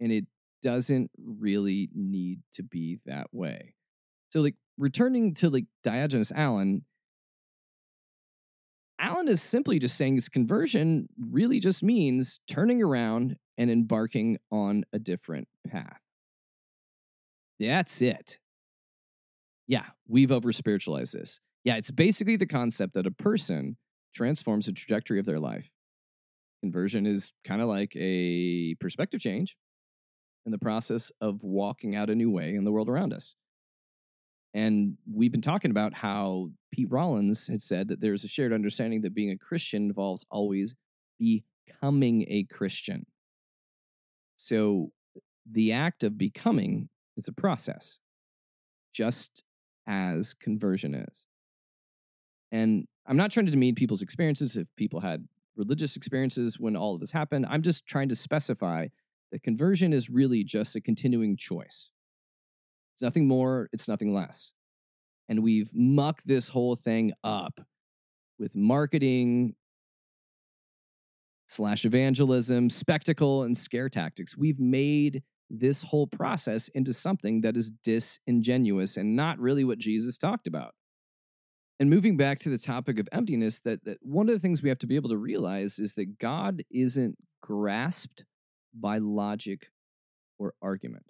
And 0.00 0.10
it 0.10 0.26
doesn't 0.62 1.10
really 1.18 1.88
need 1.94 2.40
to 2.54 2.62
be 2.62 2.98
that 3.06 3.28
way. 3.32 3.74
So, 4.30 4.40
like, 4.40 4.56
returning 4.78 5.34
to 5.34 5.50
like 5.50 5.66
Diogenes 5.84 6.32
Allen, 6.32 6.84
Allen 9.02 9.26
is 9.26 9.42
simply 9.42 9.80
just 9.80 9.96
saying 9.96 10.14
his 10.14 10.28
conversion 10.28 11.08
really 11.18 11.58
just 11.58 11.82
means 11.82 12.38
turning 12.48 12.80
around 12.80 13.36
and 13.58 13.68
embarking 13.68 14.38
on 14.52 14.84
a 14.92 14.98
different 15.00 15.48
path. 15.68 15.98
That's 17.58 18.00
it. 18.00 18.38
Yeah, 19.66 19.86
we've 20.06 20.30
over 20.30 20.52
spiritualized 20.52 21.14
this. 21.14 21.40
Yeah, 21.64 21.76
it's 21.76 21.90
basically 21.90 22.36
the 22.36 22.46
concept 22.46 22.94
that 22.94 23.06
a 23.06 23.10
person 23.10 23.76
transforms 24.14 24.66
the 24.66 24.72
trajectory 24.72 25.18
of 25.18 25.26
their 25.26 25.40
life. 25.40 25.68
Conversion 26.62 27.04
is 27.04 27.32
kind 27.44 27.60
of 27.60 27.68
like 27.68 27.96
a 27.96 28.76
perspective 28.76 29.20
change 29.20 29.56
in 30.46 30.52
the 30.52 30.58
process 30.58 31.10
of 31.20 31.42
walking 31.42 31.96
out 31.96 32.08
a 32.08 32.14
new 32.14 32.30
way 32.30 32.54
in 32.54 32.64
the 32.64 32.70
world 32.70 32.88
around 32.88 33.12
us. 33.12 33.34
And 34.54 34.98
we've 35.10 35.32
been 35.32 35.40
talking 35.40 35.70
about 35.70 35.94
how 35.94 36.50
Pete 36.72 36.90
Rollins 36.90 37.46
had 37.46 37.62
said 37.62 37.88
that 37.88 38.00
there's 38.00 38.24
a 38.24 38.28
shared 38.28 38.52
understanding 38.52 39.02
that 39.02 39.14
being 39.14 39.30
a 39.30 39.38
Christian 39.38 39.84
involves 39.84 40.26
always 40.30 40.74
becoming 41.18 42.26
a 42.28 42.44
Christian. 42.44 43.06
So 44.36 44.90
the 45.50 45.72
act 45.72 46.02
of 46.02 46.18
becoming 46.18 46.88
is 47.16 47.28
a 47.28 47.32
process, 47.32 47.98
just 48.92 49.42
as 49.86 50.34
conversion 50.34 50.94
is. 50.94 51.24
And 52.50 52.86
I'm 53.06 53.16
not 53.16 53.30
trying 53.30 53.46
to 53.46 53.52
demean 53.52 53.74
people's 53.74 54.02
experiences 54.02 54.56
if 54.56 54.66
people 54.76 55.00
had 55.00 55.26
religious 55.56 55.96
experiences 55.96 56.58
when 56.58 56.76
all 56.76 56.94
of 56.94 57.00
this 57.00 57.12
happened. 57.12 57.46
I'm 57.48 57.62
just 57.62 57.86
trying 57.86 58.08
to 58.10 58.16
specify 58.16 58.88
that 59.30 59.42
conversion 59.42 59.92
is 59.92 60.10
really 60.10 60.44
just 60.44 60.76
a 60.76 60.80
continuing 60.80 61.36
choice. 61.36 61.91
It's 62.94 63.02
nothing 63.02 63.26
more, 63.26 63.68
it's 63.72 63.88
nothing 63.88 64.12
less. 64.12 64.52
And 65.28 65.42
we've 65.42 65.70
mucked 65.74 66.26
this 66.26 66.48
whole 66.48 66.76
thing 66.76 67.12
up 67.24 67.60
with 68.38 68.54
marketing 68.54 69.54
slash 71.48 71.84
evangelism, 71.84 72.70
spectacle, 72.70 73.42
and 73.44 73.56
scare 73.56 73.88
tactics. 73.88 74.36
We've 74.36 74.58
made 74.58 75.22
this 75.50 75.82
whole 75.82 76.06
process 76.06 76.68
into 76.68 76.92
something 76.92 77.42
that 77.42 77.56
is 77.56 77.70
disingenuous 77.84 78.96
and 78.96 79.14
not 79.14 79.38
really 79.38 79.64
what 79.64 79.78
Jesus 79.78 80.16
talked 80.16 80.46
about. 80.46 80.74
And 81.78 81.90
moving 81.90 82.16
back 82.16 82.38
to 82.40 82.48
the 82.48 82.58
topic 82.58 82.98
of 82.98 83.08
emptiness, 83.12 83.60
that, 83.60 83.84
that 83.84 83.98
one 84.02 84.28
of 84.28 84.34
the 84.34 84.40
things 84.40 84.62
we 84.62 84.68
have 84.68 84.78
to 84.78 84.86
be 84.86 84.96
able 84.96 85.10
to 85.10 85.16
realize 85.16 85.78
is 85.78 85.94
that 85.94 86.18
God 86.18 86.62
isn't 86.70 87.16
grasped 87.42 88.24
by 88.72 88.98
logic 88.98 89.66
or 90.38 90.54
argument. 90.62 91.04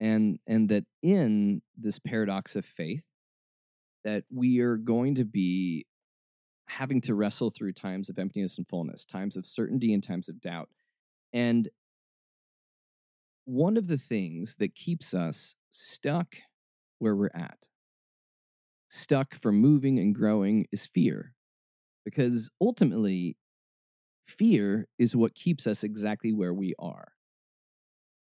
And, 0.00 0.38
and 0.46 0.68
that 0.68 0.84
in 1.02 1.62
this 1.76 1.98
paradox 1.98 2.54
of 2.54 2.64
faith, 2.64 3.04
that 4.04 4.24
we 4.32 4.60
are 4.60 4.76
going 4.76 5.16
to 5.16 5.24
be 5.24 5.86
having 6.68 7.00
to 7.00 7.14
wrestle 7.14 7.50
through 7.50 7.72
times 7.72 8.08
of 8.08 8.18
emptiness 8.18 8.58
and 8.58 8.68
fullness, 8.68 9.04
times 9.04 9.36
of 9.36 9.44
certainty 9.44 9.92
and 9.92 10.02
times 10.02 10.28
of 10.28 10.40
doubt. 10.40 10.68
And 11.32 11.68
one 13.44 13.76
of 13.76 13.88
the 13.88 13.96
things 13.96 14.56
that 14.58 14.74
keeps 14.74 15.14
us 15.14 15.56
stuck 15.70 16.36
where 16.98 17.16
we're 17.16 17.30
at 17.34 17.66
stuck 18.88 19.34
from 19.34 19.56
moving 19.60 19.98
and 19.98 20.14
growing 20.14 20.66
is 20.72 20.86
fear. 20.86 21.34
Because 22.04 22.50
ultimately, 22.60 23.36
fear 24.26 24.88
is 24.98 25.14
what 25.14 25.34
keeps 25.34 25.66
us 25.66 25.84
exactly 25.84 26.32
where 26.32 26.54
we 26.54 26.74
are. 26.78 27.08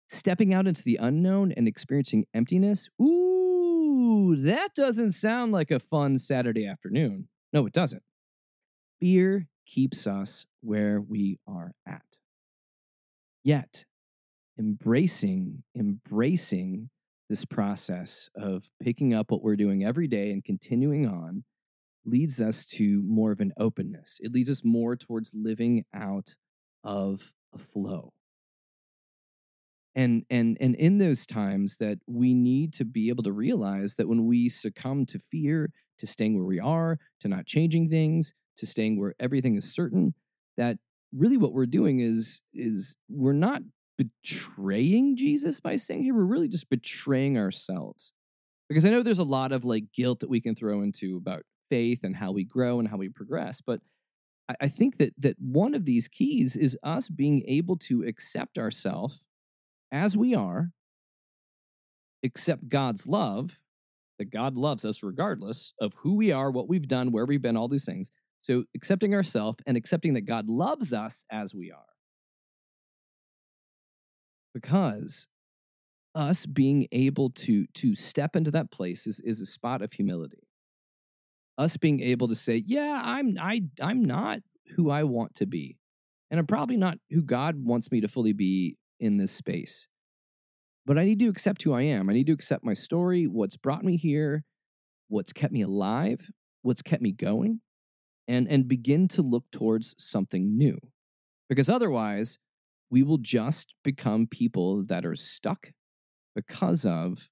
Stepping 0.09 0.53
out 0.53 0.67
into 0.67 0.83
the 0.83 0.97
unknown 0.97 1.51
and 1.51 1.67
experiencing 1.67 2.25
emptiness, 2.33 2.89
ooh, 3.01 4.35
that 4.37 4.69
doesn't 4.73 5.11
sound 5.11 5.51
like 5.51 5.69
a 5.69 5.79
fun 5.79 6.17
Saturday 6.17 6.65
afternoon. 6.65 7.27
No, 7.51 7.65
it 7.65 7.73
doesn't. 7.73 8.03
Fear 9.01 9.47
keeps 9.65 10.07
us 10.07 10.45
where 10.61 11.01
we 11.01 11.39
are 11.45 11.73
at. 11.85 12.01
Yet, 13.43 13.85
embracing, 14.57 15.63
embracing 15.77 16.89
this 17.29 17.45
process 17.45 18.29
of 18.35 18.69
picking 18.81 19.13
up 19.13 19.31
what 19.31 19.43
we're 19.43 19.55
doing 19.55 19.83
every 19.83 20.07
day 20.07 20.31
and 20.31 20.43
continuing 20.43 21.05
on 21.05 21.43
leads 22.05 22.39
us 22.39 22.65
to 22.65 23.03
more 23.03 23.31
of 23.31 23.41
an 23.41 23.53
openness. 23.57 24.17
It 24.21 24.31
leads 24.31 24.49
us 24.49 24.63
more 24.63 24.95
towards 24.95 25.33
living 25.33 25.83
out 25.93 26.35
of 26.83 27.33
a 27.53 27.57
flow. 27.57 28.13
And 29.97 30.25
and 30.29 30.57
and 30.61 30.75
in 30.75 30.99
those 30.99 31.25
times 31.25 31.77
that 31.77 31.97
we 32.05 32.35
need 32.35 32.71
to 32.73 32.85
be 32.85 33.09
able 33.09 33.23
to 33.23 33.31
realize 33.31 33.95
that 33.95 34.07
when 34.07 34.27
we 34.27 34.47
succumb 34.47 35.07
to 35.07 35.17
fear, 35.17 35.71
to 35.97 36.05
staying 36.05 36.35
where 36.35 36.45
we 36.45 36.59
are, 36.59 36.99
to 37.21 37.27
not 37.27 37.47
changing 37.47 37.89
things, 37.89 38.35
to 38.57 38.67
staying 38.67 38.99
where 38.99 39.15
everything 39.19 39.55
is 39.55 39.73
certain, 39.73 40.13
that 40.55 40.77
really 41.11 41.35
what 41.35 41.51
we're 41.51 41.65
doing 41.65 41.99
is 41.99 42.43
is 42.53 42.95
we're 43.09 43.33
not 43.33 43.63
betraying 43.97 45.17
Jesus 45.17 45.59
by 45.59 45.77
saying 45.77 46.03
here, 46.03 46.13
we're 46.13 46.21
really 46.25 46.47
just 46.47 46.69
betraying 46.69 47.35
ourselves. 47.35 48.13
Because 48.69 48.85
I 48.85 48.91
know 48.91 49.01
there's 49.01 49.17
a 49.17 49.23
lot 49.23 49.51
of 49.51 49.65
like 49.65 49.91
guilt 49.93 50.19
that 50.19 50.29
we 50.29 50.41
can 50.41 50.53
throw 50.53 50.83
into 50.83 51.17
about 51.17 51.41
faith 51.71 52.01
and 52.03 52.15
how 52.15 52.31
we 52.31 52.43
grow 52.43 52.77
and 52.77 52.87
how 52.87 52.97
we 52.97 53.09
progress. 53.09 53.61
But 53.65 53.81
I, 54.47 54.53
I 54.61 54.67
think 54.67 54.97
that 54.97 55.13
that 55.17 55.37
one 55.39 55.73
of 55.73 55.85
these 55.85 56.07
keys 56.07 56.55
is 56.55 56.77
us 56.83 57.09
being 57.09 57.43
able 57.47 57.77
to 57.77 58.03
accept 58.03 58.59
ourselves 58.59 59.25
as 59.91 60.17
we 60.17 60.35
are 60.35 60.71
accept 62.23 62.69
God's 62.69 63.07
love, 63.07 63.59
that 64.19 64.31
God 64.31 64.57
loves 64.57 64.85
us 64.85 65.03
regardless 65.03 65.73
of 65.79 65.93
who 65.95 66.15
we 66.15 66.31
are, 66.31 66.51
what 66.51 66.67
we've 66.67 66.87
done, 66.87 67.11
where 67.11 67.25
we've 67.25 67.41
been, 67.41 67.57
all 67.57 67.67
these 67.67 67.85
things. 67.85 68.11
So 68.41 68.63
accepting 68.75 69.13
ourselves 69.13 69.59
and 69.65 69.77
accepting 69.77 70.13
that 70.13 70.21
God 70.21 70.49
loves 70.49 70.93
us 70.93 71.25
as 71.31 71.53
we 71.53 71.71
are. 71.71 71.79
Because 74.53 75.27
us 76.15 76.45
being 76.45 76.87
able 76.91 77.29
to 77.29 77.67
to 77.75 77.93
step 77.93 78.35
into 78.35 78.49
that 78.51 78.71
place 78.71 79.05
is, 79.05 79.19
is 79.19 79.39
a 79.39 79.45
spot 79.45 79.81
of 79.81 79.93
humility. 79.93 80.47
Us 81.59 81.77
being 81.77 81.99
able 82.01 82.27
to 82.27 82.35
say, 82.35 82.63
yeah, 82.65 83.01
I'm 83.03 83.37
I 83.39 83.61
I'm 83.81 84.03
not 84.03 84.39
who 84.75 84.89
I 84.89 85.03
want 85.03 85.35
to 85.35 85.45
be. 85.45 85.77
And 86.31 86.39
I'm 86.39 86.47
probably 86.47 86.77
not 86.77 86.97
who 87.11 87.21
God 87.21 87.55
wants 87.63 87.91
me 87.91 88.01
to 88.01 88.07
fully 88.07 88.33
be 88.33 88.77
in 88.99 89.17
this 89.17 89.31
space. 89.31 89.87
But 90.85 90.97
I 90.97 91.05
need 91.05 91.19
to 91.19 91.27
accept 91.27 91.63
who 91.63 91.73
I 91.73 91.81
am. 91.81 92.09
I 92.09 92.13
need 92.13 92.27
to 92.27 92.33
accept 92.33 92.63
my 92.63 92.73
story, 92.73 93.27
what's 93.27 93.57
brought 93.57 93.83
me 93.83 93.97
here, 93.97 94.43
what's 95.09 95.33
kept 95.33 95.51
me 95.51 95.61
alive, 95.61 96.29
what's 96.61 96.81
kept 96.81 97.01
me 97.01 97.11
going, 97.11 97.61
and, 98.27 98.47
and 98.47 98.67
begin 98.67 99.07
to 99.09 99.21
look 99.21 99.45
towards 99.51 99.95
something 99.97 100.57
new. 100.57 100.77
Because 101.49 101.69
otherwise, 101.69 102.39
we 102.89 103.03
will 103.03 103.17
just 103.17 103.73
become 103.83 104.27
people 104.27 104.83
that 104.85 105.05
are 105.05 105.15
stuck 105.15 105.71
because 106.35 106.85
of 106.85 107.29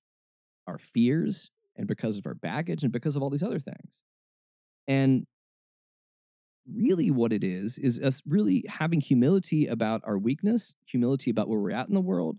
our 0.67 0.77
fears 0.77 1.49
and 1.77 1.87
because 1.87 2.17
of 2.17 2.25
our 2.25 2.33
baggage 2.33 2.83
and 2.83 2.91
because 2.91 3.15
of 3.15 3.21
all 3.21 3.29
these 3.29 3.43
other 3.43 3.59
things. 3.59 4.03
And 4.87 5.25
really 6.71 7.11
what 7.11 7.31
it 7.31 7.43
is 7.43 7.77
is 7.77 7.99
us 7.99 8.21
really 8.25 8.63
having 8.67 9.01
humility 9.01 9.67
about 9.67 10.01
our 10.03 10.17
weakness, 10.17 10.73
humility 10.85 11.29
about 11.29 11.47
where 11.47 11.59
we're 11.59 11.71
at 11.71 11.87
in 11.87 11.93
the 11.93 12.01
world. 12.01 12.37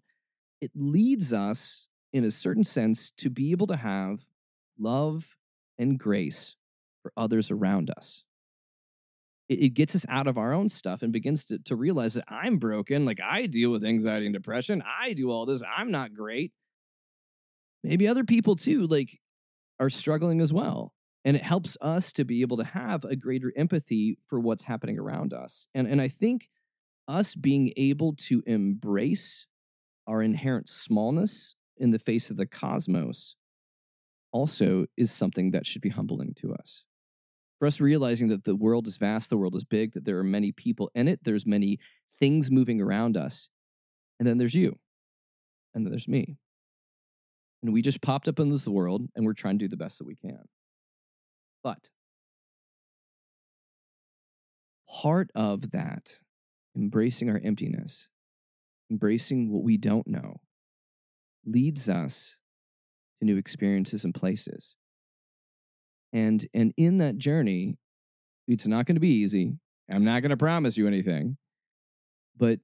It 0.60 0.70
leads 0.74 1.32
us, 1.32 1.88
in 2.12 2.24
a 2.24 2.30
certain 2.30 2.64
sense, 2.64 3.12
to 3.18 3.30
be 3.30 3.50
able 3.52 3.66
to 3.68 3.76
have 3.76 4.26
love 4.78 5.36
and 5.78 5.98
grace 5.98 6.56
for 7.02 7.12
others 7.16 7.50
around 7.50 7.90
us. 7.96 8.24
It, 9.48 9.74
gets 9.74 9.94
us 9.94 10.04
out 10.08 10.26
of 10.26 10.38
our 10.38 10.52
own 10.52 10.68
stuff 10.68 11.02
and 11.02 11.12
begins 11.12 11.44
to, 11.44 11.60
to 11.60 11.76
realize 11.76 12.14
that 12.14 12.24
I'm 12.26 12.58
broken. 12.58 13.04
Like 13.04 13.20
I 13.22 13.46
deal 13.46 13.70
with 13.70 13.84
anxiety 13.84 14.26
and 14.26 14.34
depression. 14.34 14.82
I 14.82 15.12
do 15.12 15.30
all 15.30 15.46
this. 15.46 15.62
I'm 15.64 15.92
not 15.92 16.14
great. 16.14 16.52
Maybe 17.84 18.08
other 18.08 18.24
people 18.24 18.56
too, 18.56 18.88
like, 18.88 19.20
are 19.78 19.90
struggling 19.90 20.40
as 20.40 20.52
well 20.52 20.95
and 21.26 21.36
it 21.36 21.42
helps 21.42 21.76
us 21.82 22.12
to 22.12 22.24
be 22.24 22.40
able 22.40 22.56
to 22.56 22.64
have 22.64 23.04
a 23.04 23.16
greater 23.16 23.52
empathy 23.56 24.16
for 24.28 24.40
what's 24.40 24.62
happening 24.62 24.98
around 24.98 25.34
us 25.34 25.68
and 25.74 25.86
and 25.86 26.00
i 26.00 26.08
think 26.08 26.48
us 27.08 27.34
being 27.34 27.72
able 27.76 28.14
to 28.14 28.42
embrace 28.46 29.46
our 30.06 30.22
inherent 30.22 30.68
smallness 30.68 31.54
in 31.76 31.90
the 31.90 31.98
face 31.98 32.30
of 32.30 32.36
the 32.36 32.46
cosmos 32.46 33.36
also 34.32 34.86
is 34.96 35.10
something 35.10 35.50
that 35.50 35.66
should 35.66 35.82
be 35.82 35.88
humbling 35.88 36.34
to 36.40 36.52
us. 36.52 36.84
For 37.58 37.66
us 37.66 37.80
realizing 37.80 38.28
that 38.28 38.44
the 38.44 38.56
world 38.56 38.86
is 38.86 38.96
vast 38.96 39.30
the 39.30 39.36
world 39.36 39.54
is 39.54 39.64
big 39.64 39.92
that 39.92 40.04
there 40.04 40.18
are 40.18 40.24
many 40.24 40.52
people 40.52 40.90
in 40.94 41.08
it 41.08 41.20
there's 41.22 41.46
many 41.46 41.78
things 42.18 42.50
moving 42.50 42.80
around 42.80 43.16
us 43.16 43.48
and 44.18 44.26
then 44.26 44.38
there's 44.38 44.54
you 44.54 44.78
and 45.74 45.84
then 45.84 45.90
there's 45.90 46.08
me. 46.08 46.38
And 47.62 47.72
we 47.72 47.82
just 47.82 48.02
popped 48.02 48.28
up 48.28 48.38
in 48.38 48.50
this 48.50 48.68
world 48.68 49.02
and 49.14 49.24
we're 49.24 49.32
trying 49.32 49.58
to 49.58 49.64
do 49.64 49.68
the 49.68 49.76
best 49.76 49.98
that 49.98 50.06
we 50.06 50.16
can 50.16 50.44
but 51.62 51.90
part 54.88 55.30
of 55.34 55.72
that, 55.72 56.20
embracing 56.76 57.28
our 57.28 57.40
emptiness, 57.42 58.08
embracing 58.90 59.50
what 59.52 59.62
we 59.62 59.76
don't 59.76 60.06
know, 60.06 60.40
leads 61.44 61.88
us 61.88 62.38
to 63.18 63.26
new 63.26 63.36
experiences 63.36 64.04
and 64.04 64.14
places. 64.14 64.76
And, 66.12 66.46
and 66.54 66.72
in 66.76 66.98
that 66.98 67.18
journey, 67.18 67.78
it's 68.48 68.66
not 68.66 68.86
going 68.86 68.96
to 68.96 69.00
be 69.00 69.08
easy. 69.08 69.58
I'm 69.90 70.04
not 70.04 70.20
going 70.22 70.30
to 70.30 70.36
promise 70.36 70.76
you 70.76 70.86
anything, 70.86 71.36
but 72.36 72.60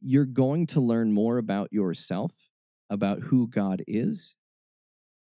you're 0.00 0.24
going 0.24 0.66
to 0.68 0.80
learn 0.80 1.12
more 1.12 1.38
about 1.38 1.72
yourself, 1.72 2.32
about 2.90 3.20
who 3.20 3.48
God 3.48 3.82
is, 3.86 4.34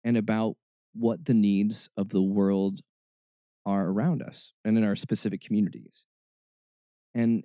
and 0.04 0.16
about 0.16 0.56
what 0.94 1.24
the 1.24 1.34
needs 1.34 1.88
of 1.96 2.10
the 2.10 2.22
world 2.22 2.80
are 3.66 3.86
around 3.86 4.22
us 4.22 4.52
and 4.64 4.76
in 4.78 4.84
our 4.84 4.96
specific 4.96 5.40
communities. 5.40 6.06
And 7.14 7.44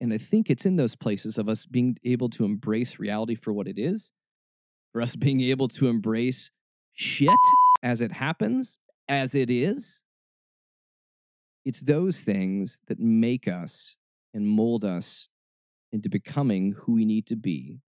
and 0.00 0.12
I 0.12 0.18
think 0.18 0.50
it's 0.50 0.66
in 0.66 0.74
those 0.74 0.96
places 0.96 1.38
of 1.38 1.48
us 1.48 1.64
being 1.64 1.96
able 2.02 2.28
to 2.30 2.44
embrace 2.44 2.98
reality 2.98 3.36
for 3.36 3.52
what 3.52 3.68
it 3.68 3.78
is, 3.78 4.10
for 4.92 5.00
us 5.00 5.14
being 5.14 5.40
able 5.40 5.68
to 5.68 5.86
embrace 5.86 6.50
shit 6.92 7.30
as 7.84 8.00
it 8.02 8.10
happens, 8.10 8.80
as 9.08 9.32
it 9.36 9.48
is. 9.48 10.02
It's 11.64 11.82
those 11.82 12.20
things 12.20 12.80
that 12.88 12.98
make 12.98 13.46
us 13.46 13.96
and 14.34 14.48
mold 14.48 14.84
us 14.84 15.28
into 15.92 16.08
becoming 16.08 16.72
who 16.72 16.94
we 16.94 17.04
need 17.04 17.26
to 17.26 17.36
be 17.36 17.80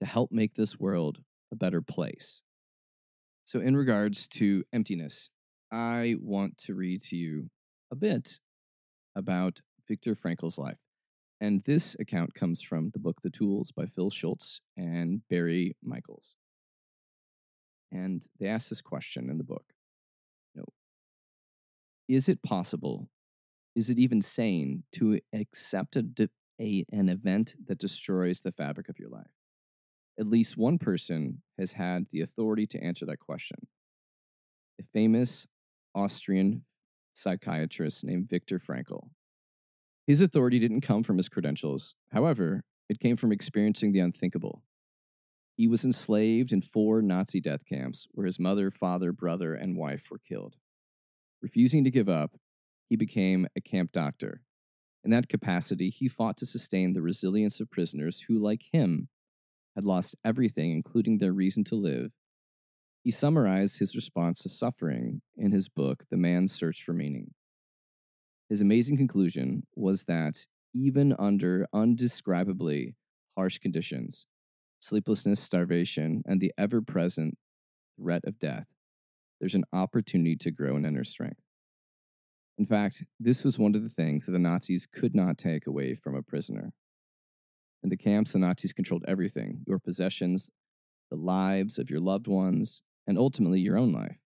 to 0.00 0.06
help 0.06 0.32
make 0.32 0.54
this 0.54 0.80
world 0.80 1.18
a 1.52 1.56
better 1.56 1.80
place. 1.80 2.42
So, 3.44 3.60
in 3.60 3.76
regards 3.76 4.28
to 4.28 4.64
emptiness, 4.72 5.30
I 5.70 6.16
want 6.20 6.58
to 6.58 6.74
read 6.74 7.02
to 7.04 7.16
you 7.16 7.50
a 7.90 7.96
bit 7.96 8.38
about 9.16 9.60
Viktor 9.88 10.14
Frankl's 10.14 10.58
life. 10.58 10.80
And 11.40 11.64
this 11.64 11.96
account 11.98 12.34
comes 12.34 12.62
from 12.62 12.90
the 12.90 13.00
book 13.00 13.22
The 13.22 13.30
Tools 13.30 13.72
by 13.72 13.86
Phil 13.86 14.10
Stutz 14.10 14.60
and 14.76 15.22
Barry 15.28 15.76
Michels. 15.82 16.36
And 17.90 18.22
they 18.38 18.46
ask 18.46 18.68
this 18.68 18.80
question 18.80 19.28
in 19.28 19.38
the 19.38 19.44
book 19.44 19.64
you 20.54 20.60
know, 20.60 20.66
Is 22.08 22.28
it 22.28 22.42
possible, 22.42 23.08
is 23.74 23.90
it 23.90 23.98
even 23.98 24.22
sane 24.22 24.84
to 24.92 25.20
accept 25.34 25.96
a, 25.96 26.06
a, 26.60 26.84
an 26.92 27.08
event 27.08 27.56
that 27.66 27.78
destroys 27.78 28.40
the 28.40 28.52
fabric 28.52 28.88
of 28.88 28.98
your 28.98 29.10
life? 29.10 29.41
At 30.18 30.28
least 30.28 30.56
one 30.56 30.78
person 30.78 31.42
has 31.58 31.72
had 31.72 32.06
the 32.10 32.20
authority 32.20 32.66
to 32.68 32.82
answer 32.82 33.06
that 33.06 33.18
question. 33.18 33.66
A 34.80 34.84
famous 34.92 35.46
Austrian 35.94 36.64
psychiatrist 37.14 38.04
named 38.04 38.28
Viktor 38.28 38.58
Frankl. 38.58 39.08
His 40.06 40.20
authority 40.20 40.58
didn't 40.58 40.80
come 40.80 41.02
from 41.02 41.16
his 41.16 41.28
credentials. 41.28 41.94
However, 42.10 42.64
it 42.88 43.00
came 43.00 43.16
from 43.16 43.32
experiencing 43.32 43.92
the 43.92 44.00
unthinkable. 44.00 44.62
He 45.56 45.68
was 45.68 45.84
enslaved 45.84 46.52
in 46.52 46.62
four 46.62 47.02
Nazi 47.02 47.40
death 47.40 47.64
camps 47.64 48.06
where 48.12 48.26
his 48.26 48.38
mother, 48.38 48.70
father, 48.70 49.12
brother, 49.12 49.54
and 49.54 49.76
wife 49.76 50.10
were 50.10 50.18
killed. 50.18 50.56
Refusing 51.40 51.84
to 51.84 51.90
give 51.90 52.08
up, 52.08 52.36
he 52.88 52.96
became 52.96 53.46
a 53.56 53.60
camp 53.60 53.92
doctor. 53.92 54.42
In 55.04 55.10
that 55.10 55.28
capacity, 55.28 55.90
he 55.90 56.08
fought 56.08 56.36
to 56.38 56.46
sustain 56.46 56.92
the 56.92 57.02
resilience 57.02 57.60
of 57.60 57.70
prisoners 57.70 58.24
who, 58.28 58.38
like 58.38 58.64
him, 58.72 59.08
had 59.74 59.84
lost 59.84 60.16
everything, 60.24 60.70
including 60.70 61.18
their 61.18 61.32
reason 61.32 61.64
to 61.64 61.74
live, 61.74 62.12
he 63.02 63.10
summarized 63.10 63.78
his 63.78 63.96
response 63.96 64.38
to 64.40 64.48
suffering 64.48 65.22
in 65.36 65.50
his 65.50 65.68
book, 65.68 66.04
The 66.10 66.16
Man's 66.16 66.52
Search 66.52 66.82
for 66.82 66.92
Meaning. 66.92 67.32
His 68.48 68.60
amazing 68.60 68.96
conclusion 68.96 69.64
was 69.74 70.04
that 70.04 70.46
even 70.74 71.14
under 71.18 71.66
undescribably 71.74 72.94
harsh 73.36 73.58
conditions, 73.58 74.26
sleeplessness, 74.78 75.40
starvation, 75.40 76.22
and 76.26 76.40
the 76.40 76.52
ever 76.56 76.80
present 76.80 77.38
threat 77.98 78.22
of 78.24 78.38
death, 78.38 78.66
there's 79.40 79.54
an 79.54 79.64
opportunity 79.72 80.36
to 80.36 80.50
grow 80.50 80.76
in 80.76 80.84
inner 80.84 81.04
strength. 81.04 81.40
In 82.58 82.66
fact, 82.66 83.04
this 83.18 83.42
was 83.42 83.58
one 83.58 83.74
of 83.74 83.82
the 83.82 83.88
things 83.88 84.26
that 84.26 84.32
the 84.32 84.38
Nazis 84.38 84.86
could 84.86 85.14
not 85.14 85.38
take 85.38 85.66
away 85.66 85.94
from 85.94 86.14
a 86.14 86.22
prisoner. 86.22 86.72
In 87.82 87.90
the 87.90 87.96
camps, 87.96 88.32
the 88.32 88.38
Nazis 88.38 88.72
controlled 88.72 89.04
everything 89.08 89.64
your 89.66 89.78
possessions, 89.78 90.50
the 91.10 91.16
lives 91.16 91.78
of 91.78 91.90
your 91.90 92.00
loved 92.00 92.26
ones, 92.26 92.82
and 93.06 93.18
ultimately 93.18 93.60
your 93.60 93.76
own 93.76 93.92
life. 93.92 94.18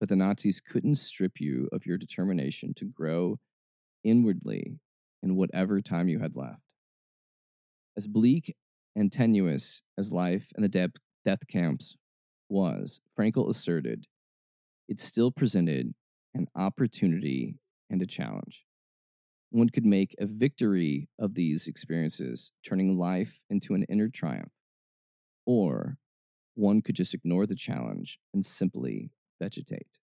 But 0.00 0.08
the 0.08 0.16
Nazis 0.16 0.60
couldn't 0.60 0.96
strip 0.96 1.40
you 1.40 1.68
of 1.72 1.86
your 1.86 1.98
determination 1.98 2.74
to 2.74 2.86
grow 2.86 3.38
inwardly 4.02 4.78
in 5.22 5.36
whatever 5.36 5.80
time 5.80 6.08
you 6.08 6.20
had 6.20 6.36
left. 6.36 6.60
As 7.96 8.06
bleak 8.06 8.54
and 8.96 9.12
tenuous 9.12 9.82
as 9.98 10.10
life 10.12 10.48
in 10.56 10.62
the 10.62 10.68
de- 10.68 10.90
death 11.24 11.46
camps 11.46 11.96
was, 12.48 13.00
Frankl 13.18 13.48
asserted, 13.48 14.06
it 14.88 15.00
still 15.00 15.30
presented 15.30 15.94
an 16.34 16.46
opportunity 16.56 17.56
and 17.88 18.02
a 18.02 18.06
challenge. 18.06 18.64
One 19.54 19.68
could 19.68 19.86
make 19.86 20.16
a 20.18 20.26
victory 20.26 21.08
of 21.16 21.34
these 21.34 21.68
experiences, 21.68 22.50
turning 22.66 22.98
life 22.98 23.44
into 23.48 23.74
an 23.74 23.84
inner 23.84 24.08
triumph, 24.08 24.50
or 25.46 25.96
one 26.54 26.82
could 26.82 26.96
just 26.96 27.14
ignore 27.14 27.46
the 27.46 27.54
challenge 27.54 28.18
and 28.32 28.44
simply 28.44 29.12
vegetate. 29.40 30.00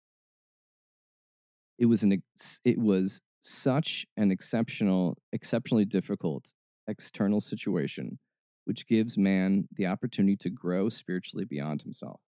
It 1.79 1.85
was 1.85 2.03
an 2.03 2.21
it 2.65 2.77
was 2.77 3.21
such 3.39 4.05
an 4.17 4.31
exceptional, 4.31 5.17
exceptionally 5.31 5.85
difficult 5.85 6.53
external 6.85 7.39
situation, 7.39 8.19
which 8.65 8.85
gives 8.85 9.17
man 9.17 9.69
the 9.71 9.85
opportunity 9.85 10.35
to 10.35 10.49
grow 10.49 10.89
spiritually 10.89 11.45
beyond 11.45 11.83
himself. 11.83 12.19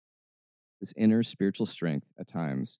this 0.79 0.93
inner 0.95 1.21
spiritual 1.21 1.65
strength 1.65 2.07
at 2.17 2.29
times 2.29 2.79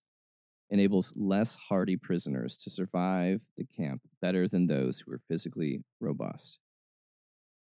enables 0.70 1.14
less 1.16 1.56
hardy 1.56 1.98
prisoners 1.98 2.56
to 2.58 2.70
survive 2.70 3.42
the 3.58 3.66
camp 3.66 4.02
better 4.22 4.48
than 4.48 4.68
those 4.68 5.00
who 5.00 5.12
are 5.12 5.22
physically 5.28 5.84
robust. 6.00 6.60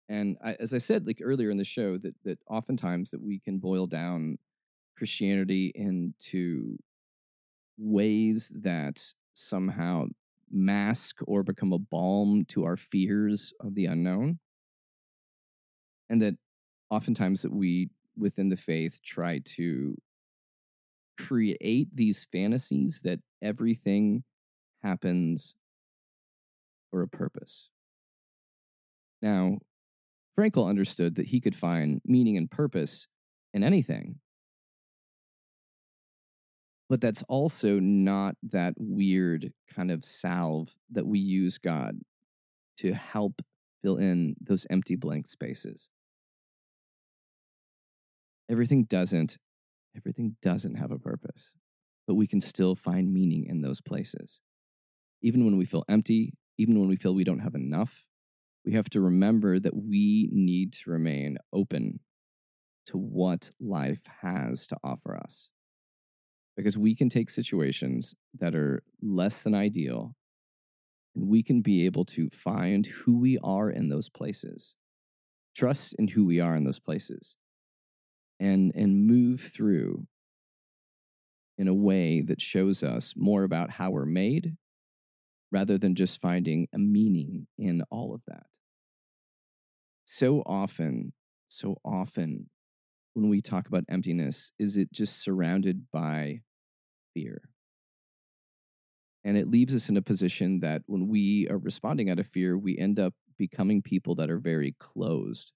And 0.10 0.38
I, 0.44 0.58
as 0.60 0.74
I 0.74 0.80
said, 0.80 1.06
like 1.06 1.22
earlier 1.24 1.52
in 1.52 1.58
the 1.58 1.64
show, 1.64 1.98
that 2.00 2.16
that 2.26 2.40
oftentimes 2.50 3.12
that 3.12 3.22
we 3.22 3.40
can 3.40 3.60
boil 3.60 3.86
down 3.86 4.38
Christianity 4.98 5.72
into 5.76 6.78
ways 7.78 8.52
that 8.56 9.14
somehow 9.34 10.08
mask 10.52 11.18
or 11.26 11.44
become 11.44 11.72
a 11.72 11.78
balm 11.78 12.44
to 12.46 12.66
our 12.66 12.76
fears 12.76 13.54
of 13.60 13.76
the 13.76 13.86
unknown, 13.86 14.40
and 16.10 16.22
that 16.22 16.36
oftentimes 16.90 17.44
that 17.44 17.54
we 17.54 17.90
within 18.18 18.50
the 18.50 18.58
faith 18.58 19.00
try 19.04 19.40
to 19.40 19.96
create 21.28 21.90
these 21.94 22.26
fantasies 22.32 23.02
that 23.04 23.20
everything 23.42 24.24
happens 24.82 25.56
for 26.90 27.02
a 27.02 27.08
purpose. 27.08 27.70
Now, 29.22 29.60
Frankl 30.38 30.70
understood 30.70 31.16
that 31.16 31.28
he 31.28 31.42
could 31.42 31.56
find 31.56 32.02
meaning 32.06 32.38
and 32.38 32.50
purpose 32.50 33.08
in 33.54 33.64
anything. 33.64 34.20
But 36.88 37.02
that's 37.02 37.24
also 37.28 37.80
not 37.80 38.36
that 38.42 38.74
weird 38.78 39.52
kind 39.76 39.92
of 39.92 40.04
salve 40.04 40.74
that 40.90 41.06
we 41.06 41.20
use 41.20 41.58
God 41.58 42.00
to 42.78 42.94
help 42.94 43.42
fill 43.84 43.98
in 43.98 44.36
those 44.42 44.66
empty 44.70 44.96
blank 44.96 45.28
spaces. 45.28 45.90
Everything 48.50 48.86
doesn't 48.86 49.38
everything 50.00 50.36
doesn't 50.42 50.76
have 50.76 50.92
a 50.92 51.00
purpose, 51.00 51.52
but 52.08 52.16
we 52.16 52.28
can 52.28 52.42
still 52.42 52.76
find 52.76 53.14
meaning 53.14 53.46
in 53.46 53.62
those 53.62 53.82
places. 53.82 54.42
Even 55.22 55.44
when 55.46 55.58
we 55.58 55.66
feel 55.66 55.84
empty, 55.90 56.34
even 56.58 56.80
when 56.80 56.88
we 56.88 56.96
feel 56.96 57.14
we 57.14 57.24
don't 57.24 57.40
have 57.40 57.56
enough, 57.56 58.06
we 58.66 58.74
have 58.74 58.90
to 58.90 59.02
remember 59.02 59.60
that 59.60 59.76
we 59.76 60.30
need 60.32 60.74
to 60.74 60.90
remain 60.90 61.38
open 61.54 62.00
to 62.86 62.98
what 62.98 63.52
life 63.60 64.02
has 64.22 64.68
to 64.68 64.78
offer 64.84 65.18
us. 65.18 65.50
Because 66.56 66.78
we 66.78 66.96
can 66.96 67.10
take 67.10 67.30
situations 67.30 68.16
that 68.38 68.56
are 68.56 68.84
less 69.02 69.42
than 69.42 69.56
ideal 69.56 70.16
and 71.16 71.28
we 71.28 71.44
can 71.44 71.62
be 71.62 71.86
able 71.86 72.06
to 72.06 72.30
find 72.30 72.86
who 72.86 73.18
we 73.18 73.38
are 73.44 73.70
in 73.70 73.90
those 73.90 74.10
places, 74.10 74.76
trust 75.56 75.94
in 75.98 76.10
who 76.10 76.26
we 76.26 76.40
are 76.40 76.56
in 76.56 76.64
those 76.64 76.80
places, 76.80 77.38
and, 78.40 78.72
and 78.76 79.06
move 79.06 79.42
through 79.42 80.08
in 81.58 81.68
a 81.68 81.74
way 81.74 82.22
that 82.22 82.40
shows 82.42 82.84
us 82.84 83.14
more 83.18 83.44
about 83.44 83.72
how 83.72 83.92
we're 83.92 84.06
made 84.06 84.56
rather 85.52 85.78
than 85.78 85.96
just 85.96 86.22
finding 86.22 86.68
a 86.74 86.78
meaning 86.78 87.48
in 87.58 87.84
all 87.92 88.14
of 88.14 88.22
that. 88.28 88.46
So 90.06 90.42
often, 90.46 91.14
so 91.50 91.78
often, 91.84 92.50
when 93.14 93.30
we 93.30 93.42
talk 93.42 93.68
about 93.68 93.84
emptiness, 93.90 94.52
is 94.58 94.78
it 94.78 94.92
just 94.92 95.22
surrounded 95.22 95.88
by 95.92 96.42
fear? 97.14 97.50
And 99.24 99.38
it 99.38 99.50
leaves 99.50 99.76
us 99.76 99.90
in 99.90 99.98
a 99.98 100.02
position 100.02 100.62
that 100.62 100.84
when 100.86 101.08
we 101.08 101.48
are 101.50 101.58
responding 101.58 102.10
out 102.10 102.20
of 102.20 102.28
fear, 102.28 102.58
we 102.58 102.78
end 102.78 103.00
up 103.00 103.14
becoming 103.38 103.82
people 103.82 104.16
that 104.16 104.30
are 104.30 104.40
very 104.40 104.76
closed. 104.80 105.52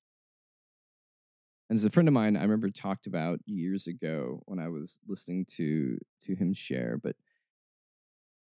And 1.73 1.79
as 1.79 1.85
a 1.85 1.89
friend 1.89 2.07
of 2.07 2.13
mine, 2.13 2.37
I 2.37 2.43
remember 2.43 2.69
talked 2.69 3.07
about 3.07 3.39
years 3.47 3.87
ago 3.87 4.43
when 4.45 4.59
I 4.59 4.67
was 4.67 4.99
listening 5.07 5.43
to 5.55 5.97
to 6.27 6.35
him 6.35 6.53
share, 6.53 6.99
but 7.01 7.15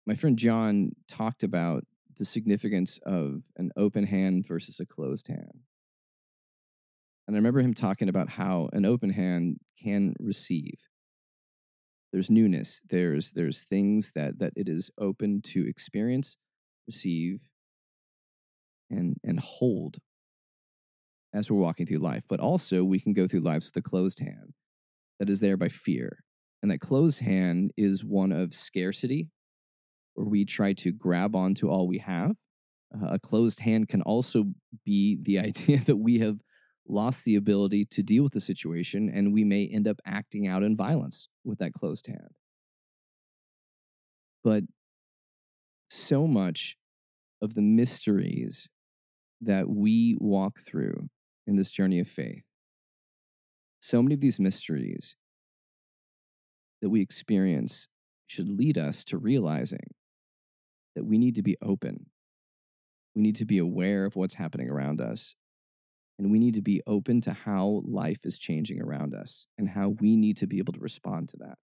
my 0.04 0.14
friend 0.14 0.38
John 0.38 0.90
talked 1.08 1.42
about 1.42 1.86
the 2.18 2.26
significance 2.26 3.00
of 3.06 3.44
an 3.56 3.70
open 3.74 4.04
hand 4.04 4.46
versus 4.46 4.80
a 4.80 4.84
closed 4.84 5.28
hand. 5.28 5.62
And 7.26 7.34
I 7.34 7.38
remember 7.38 7.60
him 7.60 7.72
talking 7.72 8.10
about 8.10 8.28
how 8.28 8.68
an 8.74 8.84
open 8.84 9.08
hand 9.08 9.60
can 9.82 10.14
receive. 10.20 10.76
There's 12.12 12.28
newness. 12.28 12.82
There's 12.90 13.30
there's 13.30 13.62
things 13.62 14.12
that 14.14 14.40
that 14.40 14.52
it 14.56 14.68
is 14.68 14.90
open 14.98 15.40
to 15.54 15.66
experience, 15.66 16.36
receive, 16.86 17.40
and 18.90 19.16
and 19.24 19.40
hold 19.40 20.00
as 21.37 21.51
we're 21.51 21.59
walking 21.59 21.87
through 21.87 21.99
life. 21.99 22.24
But 22.28 22.41
also 22.41 22.82
we 22.82 22.99
can 22.99 23.12
go 23.12 23.28
through 23.28 23.41
lives 23.41 23.66
with 23.66 23.76
a 23.76 23.82
closed 23.82 24.20
hand 24.20 24.55
that 25.20 25.28
is 25.28 25.41
there 25.41 25.57
by 25.57 25.68
fear. 25.68 26.24
And 26.62 26.70
that 26.70 26.80
closed 26.80 27.20
hand 27.20 27.72
is 27.76 28.05
one 28.05 28.32
of 28.32 28.55
scarcity 28.55 29.28
where 30.14 30.26
we 30.26 30.45
try 30.45 30.72
to 30.72 30.91
grab 30.91 31.37
onto 31.37 31.68
all 31.68 31.87
we 31.87 31.99
have. 31.99 32.32
Uh, 32.95 33.09
a 33.09 33.18
closed 33.18 33.61
hand 33.61 33.89
can 33.89 34.01
also 34.03 34.45
be 34.84 35.18
the 35.22 35.39
idea 35.51 35.78
that 35.78 35.97
we 35.97 36.18
have 36.20 36.39
lost 36.89 37.24
the 37.24 37.37
ability 37.37 37.84
to 37.84 38.03
deal 38.03 38.22
with 38.22 38.32
the 38.32 38.41
situation 38.41 39.11
and 39.12 39.32
we 39.32 39.45
may 39.45 39.66
end 39.66 39.87
up 39.87 40.01
acting 40.07 40.47
out 40.47 40.62
in 40.62 40.76
violence 40.76 41.28
with 41.45 41.59
that 41.59 41.72
closed 41.72 42.07
hand. 42.07 42.30
But 44.43 44.62
so 45.91 46.26
much 46.26 46.76
of 47.43 47.55
the 47.55 47.62
mysteries 47.62 48.68
that 49.41 49.68
we 49.68 50.16
walk 50.18 50.61
through 50.61 51.09
in 51.47 51.57
this 51.57 51.70
journey 51.70 52.01
of 52.01 52.09
faith, 52.09 52.44
so 53.78 54.03
many 54.03 54.14
of 54.14 54.20
these 54.20 54.40
mysteries 54.40 55.16
that 56.82 56.90
we 56.90 57.01
experience 57.01 57.88
should 58.26 58.49
lead 58.49 58.76
us 58.76 59.05
to 59.05 59.18
realizing 59.18 59.94
that 60.94 61.05
we 61.05 61.18
need 61.18 61.34
to 61.36 61.42
be 61.42 61.57
open. 61.62 62.07
We 63.14 63.22
need 63.22 63.36
to 63.36 63.44
be 63.44 63.59
aware 63.59 64.05
of 64.05 64.16
what's 64.16 64.34
happening 64.34 64.70
around 64.70 65.01
us. 65.01 65.34
And 66.18 66.30
we 66.30 66.38
need 66.38 66.55
to 66.55 66.62
be 66.62 66.80
open 66.86 67.20
to 67.22 67.32
how 67.32 67.82
life 67.84 68.20
is 68.24 68.38
changing 68.38 68.80
around 68.80 69.14
us 69.14 69.47
and 69.59 69.68
how 69.68 69.90
we 70.01 70.16
need 70.16 70.38
to 70.38 70.47
be 70.47 70.59
able 70.59 70.72
to 70.72 70.80
respond 70.80 71.28
to 71.30 71.36
that. 71.38 71.59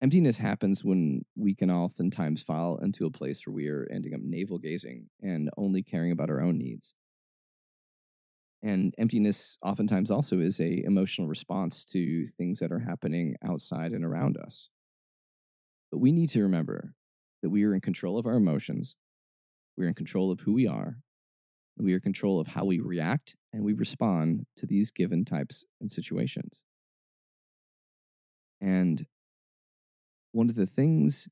Emptiness 0.00 0.38
happens 0.38 0.84
when 0.84 1.24
we 1.34 1.54
can 1.54 1.70
oftentimes 1.70 2.42
fall 2.42 2.78
into 2.78 3.06
a 3.06 3.10
place 3.10 3.44
where 3.44 3.54
we 3.54 3.68
are 3.68 3.88
ending 3.90 4.14
up 4.14 4.20
navel 4.22 4.58
gazing 4.58 5.08
and 5.22 5.50
only 5.56 5.82
caring 5.82 6.12
about 6.12 6.30
our 6.30 6.40
own 6.40 6.58
needs. 6.58 6.94
And 8.62 8.94
emptiness 8.98 9.58
oftentimes 9.62 10.10
also 10.10 10.40
is 10.40 10.60
a 10.60 10.82
emotional 10.84 11.28
response 11.28 11.84
to 11.86 12.26
things 12.38 12.58
that 12.58 12.72
are 12.72 12.80
happening 12.80 13.36
outside 13.44 13.92
and 13.92 14.04
around 14.04 14.36
us. 14.38 14.70
But 15.92 15.98
we 15.98 16.10
need 16.10 16.30
to 16.30 16.42
remember 16.42 16.94
that 17.42 17.50
we 17.50 17.64
are 17.64 17.74
in 17.74 17.80
control 17.80 18.18
of 18.18 18.26
our 18.26 18.36
emotions, 18.36 18.96
we're 19.76 19.88
in 19.88 19.94
control 19.94 20.32
of 20.32 20.40
who 20.40 20.54
we 20.54 20.66
are, 20.66 20.96
we 21.78 21.92
are 21.92 21.96
in 21.96 22.02
control 22.02 22.40
of 22.40 22.48
how 22.48 22.64
we 22.64 22.80
react 22.80 23.36
and 23.52 23.62
we 23.62 23.72
respond 23.72 24.46
to 24.56 24.66
these 24.66 24.90
given 24.90 25.24
types 25.24 25.64
and 25.80 25.90
situations. 25.90 26.62
And 28.60 29.06
one 30.32 30.48
of 30.48 30.54
the 30.54 30.66
things 30.66 31.28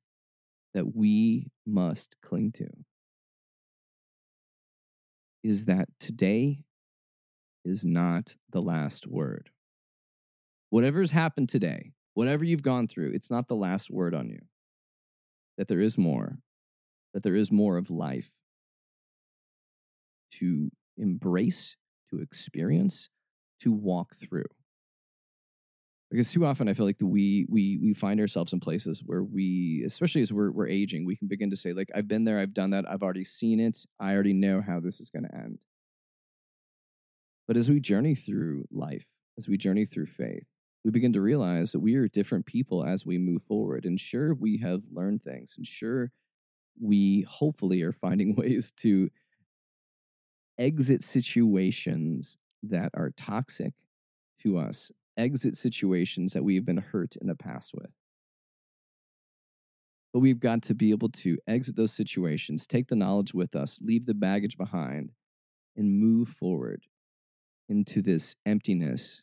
that 0.74 0.94
we 0.94 1.48
must 1.66 2.16
cling 2.22 2.52
to 2.52 2.68
is 5.42 5.64
that 5.64 5.88
today 5.98 6.64
is 7.64 7.84
not 7.84 8.36
the 8.50 8.62
last 8.62 9.06
word. 9.06 9.50
Whatever's 10.70 11.12
happened 11.12 11.48
today, 11.48 11.92
whatever 12.14 12.44
you've 12.44 12.62
gone 12.62 12.88
through, 12.88 13.12
it's 13.14 13.30
not 13.30 13.48
the 13.48 13.56
last 13.56 13.90
word 13.90 14.14
on 14.14 14.28
you 14.28 14.40
that 15.56 15.68
there 15.68 15.80
is 15.80 15.96
more, 15.96 16.38
that 17.12 17.22
there 17.22 17.36
is 17.36 17.50
more 17.50 17.76
of 17.76 17.90
life 17.90 18.30
to 20.32 20.70
embrace, 20.96 21.76
to 22.10 22.20
experience, 22.20 23.08
to 23.60 23.72
walk 23.72 24.14
through. 24.16 24.46
Because 26.10 26.30
too 26.30 26.44
often 26.44 26.68
I 26.68 26.74
feel 26.74 26.86
like 26.86 26.96
we 27.00 27.46
we 27.48 27.78
we 27.82 27.92
find 27.92 28.20
ourselves 28.20 28.52
in 28.52 28.60
places 28.60 29.02
where 29.04 29.22
we, 29.22 29.82
especially 29.84 30.20
as 30.20 30.32
we're 30.32 30.50
we're 30.50 30.68
aging, 30.68 31.04
we 31.04 31.16
can 31.16 31.28
begin 31.28 31.50
to 31.50 31.56
say 31.56 31.72
like, 31.72 31.88
I've 31.94 32.06
been 32.06 32.24
there, 32.24 32.38
I've 32.38 32.54
done 32.54 32.70
that, 32.70 32.84
I've 32.88 33.02
already 33.02 33.24
seen 33.24 33.58
it, 33.58 33.78
I 33.98 34.14
already 34.14 34.32
know 34.32 34.60
how 34.60 34.80
this 34.80 35.00
is 35.00 35.10
going 35.10 35.24
to 35.24 35.34
end. 35.34 35.60
But 37.46 37.56
as 37.56 37.68
we 37.68 37.80
journey 37.80 38.14
through 38.14 38.64
life, 38.70 39.04
as 39.36 39.48
we 39.48 39.56
journey 39.56 39.84
through 39.84 40.06
faith, 40.06 40.44
we 40.84 40.90
begin 40.90 41.12
to 41.14 41.20
realize 41.20 41.72
that 41.72 41.80
we 41.80 41.94
are 41.96 42.08
different 42.08 42.46
people 42.46 42.84
as 42.84 43.06
we 43.06 43.18
move 43.18 43.42
forward. 43.42 43.84
And 43.84 43.98
sure, 43.98 44.34
we 44.34 44.58
have 44.58 44.82
learned 44.92 45.22
things, 45.22 45.54
and 45.56 45.66
sure, 45.66 46.12
we 46.80 47.26
hopefully 47.28 47.82
are 47.82 47.92
finding 47.92 48.34
ways 48.36 48.72
to 48.78 49.10
exit 50.58 51.02
situations 51.02 52.36
that 52.62 52.90
are 52.94 53.10
toxic 53.16 53.74
to 54.42 54.58
us, 54.58 54.92
exit 55.16 55.56
situations 55.56 56.32
that 56.32 56.44
we 56.44 56.54
have 56.54 56.64
been 56.64 56.78
hurt 56.78 57.16
in 57.16 57.26
the 57.26 57.34
past 57.34 57.72
with. 57.74 57.90
But 60.12 60.20
we've 60.20 60.38
got 60.38 60.62
to 60.62 60.74
be 60.74 60.90
able 60.90 61.08
to 61.08 61.38
exit 61.48 61.76
those 61.76 61.92
situations, 61.92 62.66
take 62.66 62.86
the 62.86 62.94
knowledge 62.94 63.34
with 63.34 63.56
us, 63.56 63.78
leave 63.82 64.06
the 64.06 64.14
baggage 64.14 64.56
behind, 64.56 65.10
and 65.76 65.98
move 65.98 66.28
forward 66.28 66.86
into 67.68 68.02
this 68.02 68.36
emptiness 68.44 69.22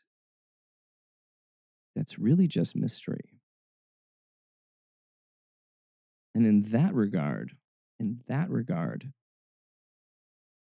that's 1.95 2.17
really 2.17 2.47
just 2.47 2.75
mystery. 2.75 3.39
And 6.33 6.45
in 6.45 6.63
that 6.71 6.93
regard, 6.93 7.53
in 7.99 8.21
that 8.27 8.49
regard, 8.49 9.11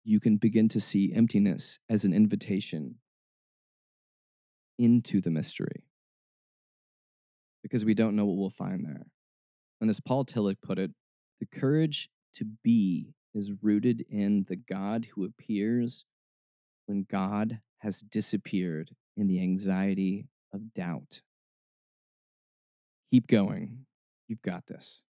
you 0.04 0.20
can 0.20 0.38
begin 0.38 0.70
to 0.70 0.80
see 0.80 1.14
emptiness 1.14 1.80
as 1.90 2.06
an 2.06 2.14
invitation 2.14 2.96
into 4.80 5.20
the 5.20 5.30
mystery 5.30 5.84
because 7.62 7.84
we 7.84 7.94
don't 7.94 8.16
know 8.16 8.26
what 8.26 8.38
we'll 8.38 8.50
find 8.50 8.86
there. 8.86 9.08
And 9.82 9.90
as 9.90 10.00
Paul 10.00 10.24
Tillich 10.24 10.62
put 10.62 10.80
it, 10.80 10.92
the 11.40 11.46
courage 11.46 12.10
to 12.36 12.46
be 12.64 13.14
is 13.34 13.52
rooted 13.62 14.06
in 14.10 14.46
the 14.48 14.56
God 14.56 15.08
who 15.14 15.26
appears 15.26 16.06
when 16.86 17.06
God 17.10 17.60
has 17.80 18.02
disappeared 18.02 18.92
in 19.16 19.28
the 19.28 19.42
anxiety 19.42 20.28
of 20.54 20.74
doubt. 20.74 21.22
Keep 23.12 23.28
going. 23.28 23.86
You've 24.28 24.42
got 24.42 24.68
this. 24.68 25.02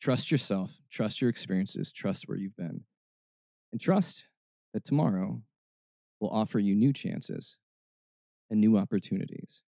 Trust 0.00 0.30
yourself, 0.30 0.80
trust 0.90 1.20
your 1.20 1.30
experiences, 1.30 1.90
trust 1.90 2.28
where 2.28 2.36
you've 2.36 2.56
been, 2.56 2.82
and 3.72 3.80
trust 3.80 4.26
that 4.74 4.84
tomorrow 4.84 5.40
will 6.20 6.30
offer 6.30 6.58
you 6.58 6.74
new 6.74 6.92
chances 6.92 7.56
and 8.50 8.60
new 8.60 8.76
opportunities. 8.76 9.62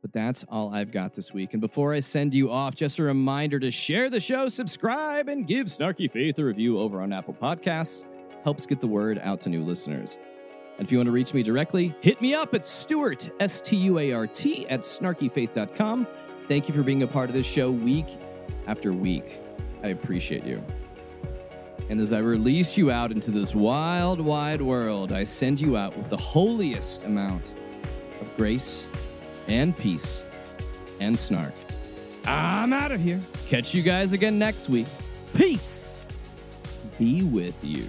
But 0.00 0.12
that's 0.12 0.44
all 0.48 0.74
I've 0.74 0.90
got 0.90 1.14
this 1.14 1.32
week. 1.32 1.54
And 1.54 1.60
before 1.60 1.92
I 1.92 2.00
send 2.00 2.34
you 2.34 2.50
off, 2.50 2.74
just 2.74 2.98
a 2.98 3.04
reminder 3.04 3.60
to 3.60 3.70
share 3.70 4.10
the 4.10 4.20
show, 4.20 4.48
subscribe, 4.48 5.28
and 5.28 5.46
give 5.46 5.66
Snarky 5.66 6.10
Faith 6.10 6.38
a 6.38 6.44
review 6.44 6.78
over 6.78 7.00
on 7.00 7.12
Apple 7.12 7.34
Podcasts. 7.34 8.04
Helps 8.44 8.66
get 8.66 8.80
the 8.80 8.86
word 8.86 9.20
out 9.22 9.40
to 9.42 9.48
new 9.48 9.62
listeners. 9.62 10.18
And 10.78 10.86
if 10.86 10.92
you 10.92 10.98
want 10.98 11.06
to 11.06 11.12
reach 11.12 11.32
me 11.34 11.42
directly, 11.42 11.94
hit 12.00 12.20
me 12.20 12.34
up 12.34 12.54
at 12.54 12.66
Stuart, 12.66 13.30
S 13.40 13.60
T 13.60 13.76
U 13.76 13.98
A 13.98 14.12
R 14.12 14.26
T, 14.26 14.66
at 14.68 14.80
snarkyfaith.com. 14.80 16.06
Thank 16.48 16.68
you 16.68 16.74
for 16.74 16.82
being 16.82 17.02
a 17.02 17.06
part 17.06 17.28
of 17.28 17.34
this 17.34 17.46
show 17.46 17.70
week 17.70 18.06
after 18.66 18.92
week. 18.92 19.40
I 19.82 19.88
appreciate 19.88 20.44
you. 20.44 20.62
And 21.88 22.00
as 22.00 22.12
I 22.12 22.18
release 22.18 22.76
you 22.76 22.90
out 22.90 23.12
into 23.12 23.30
this 23.30 23.54
wild, 23.54 24.20
wide 24.20 24.62
world, 24.62 25.12
I 25.12 25.24
send 25.24 25.60
you 25.60 25.76
out 25.76 25.96
with 25.96 26.08
the 26.08 26.16
holiest 26.16 27.04
amount 27.04 27.52
of 28.20 28.36
grace 28.36 28.86
and 29.46 29.76
peace 29.76 30.22
and 31.00 31.18
snark. 31.18 31.52
I'm 32.24 32.72
out 32.72 32.92
of 32.92 33.00
here. 33.00 33.20
Catch 33.48 33.74
you 33.74 33.82
guys 33.82 34.12
again 34.12 34.38
next 34.38 34.68
week. 34.68 34.86
Peace 35.34 35.82
be 36.98 37.22
with 37.24 37.58
you. 37.64 37.88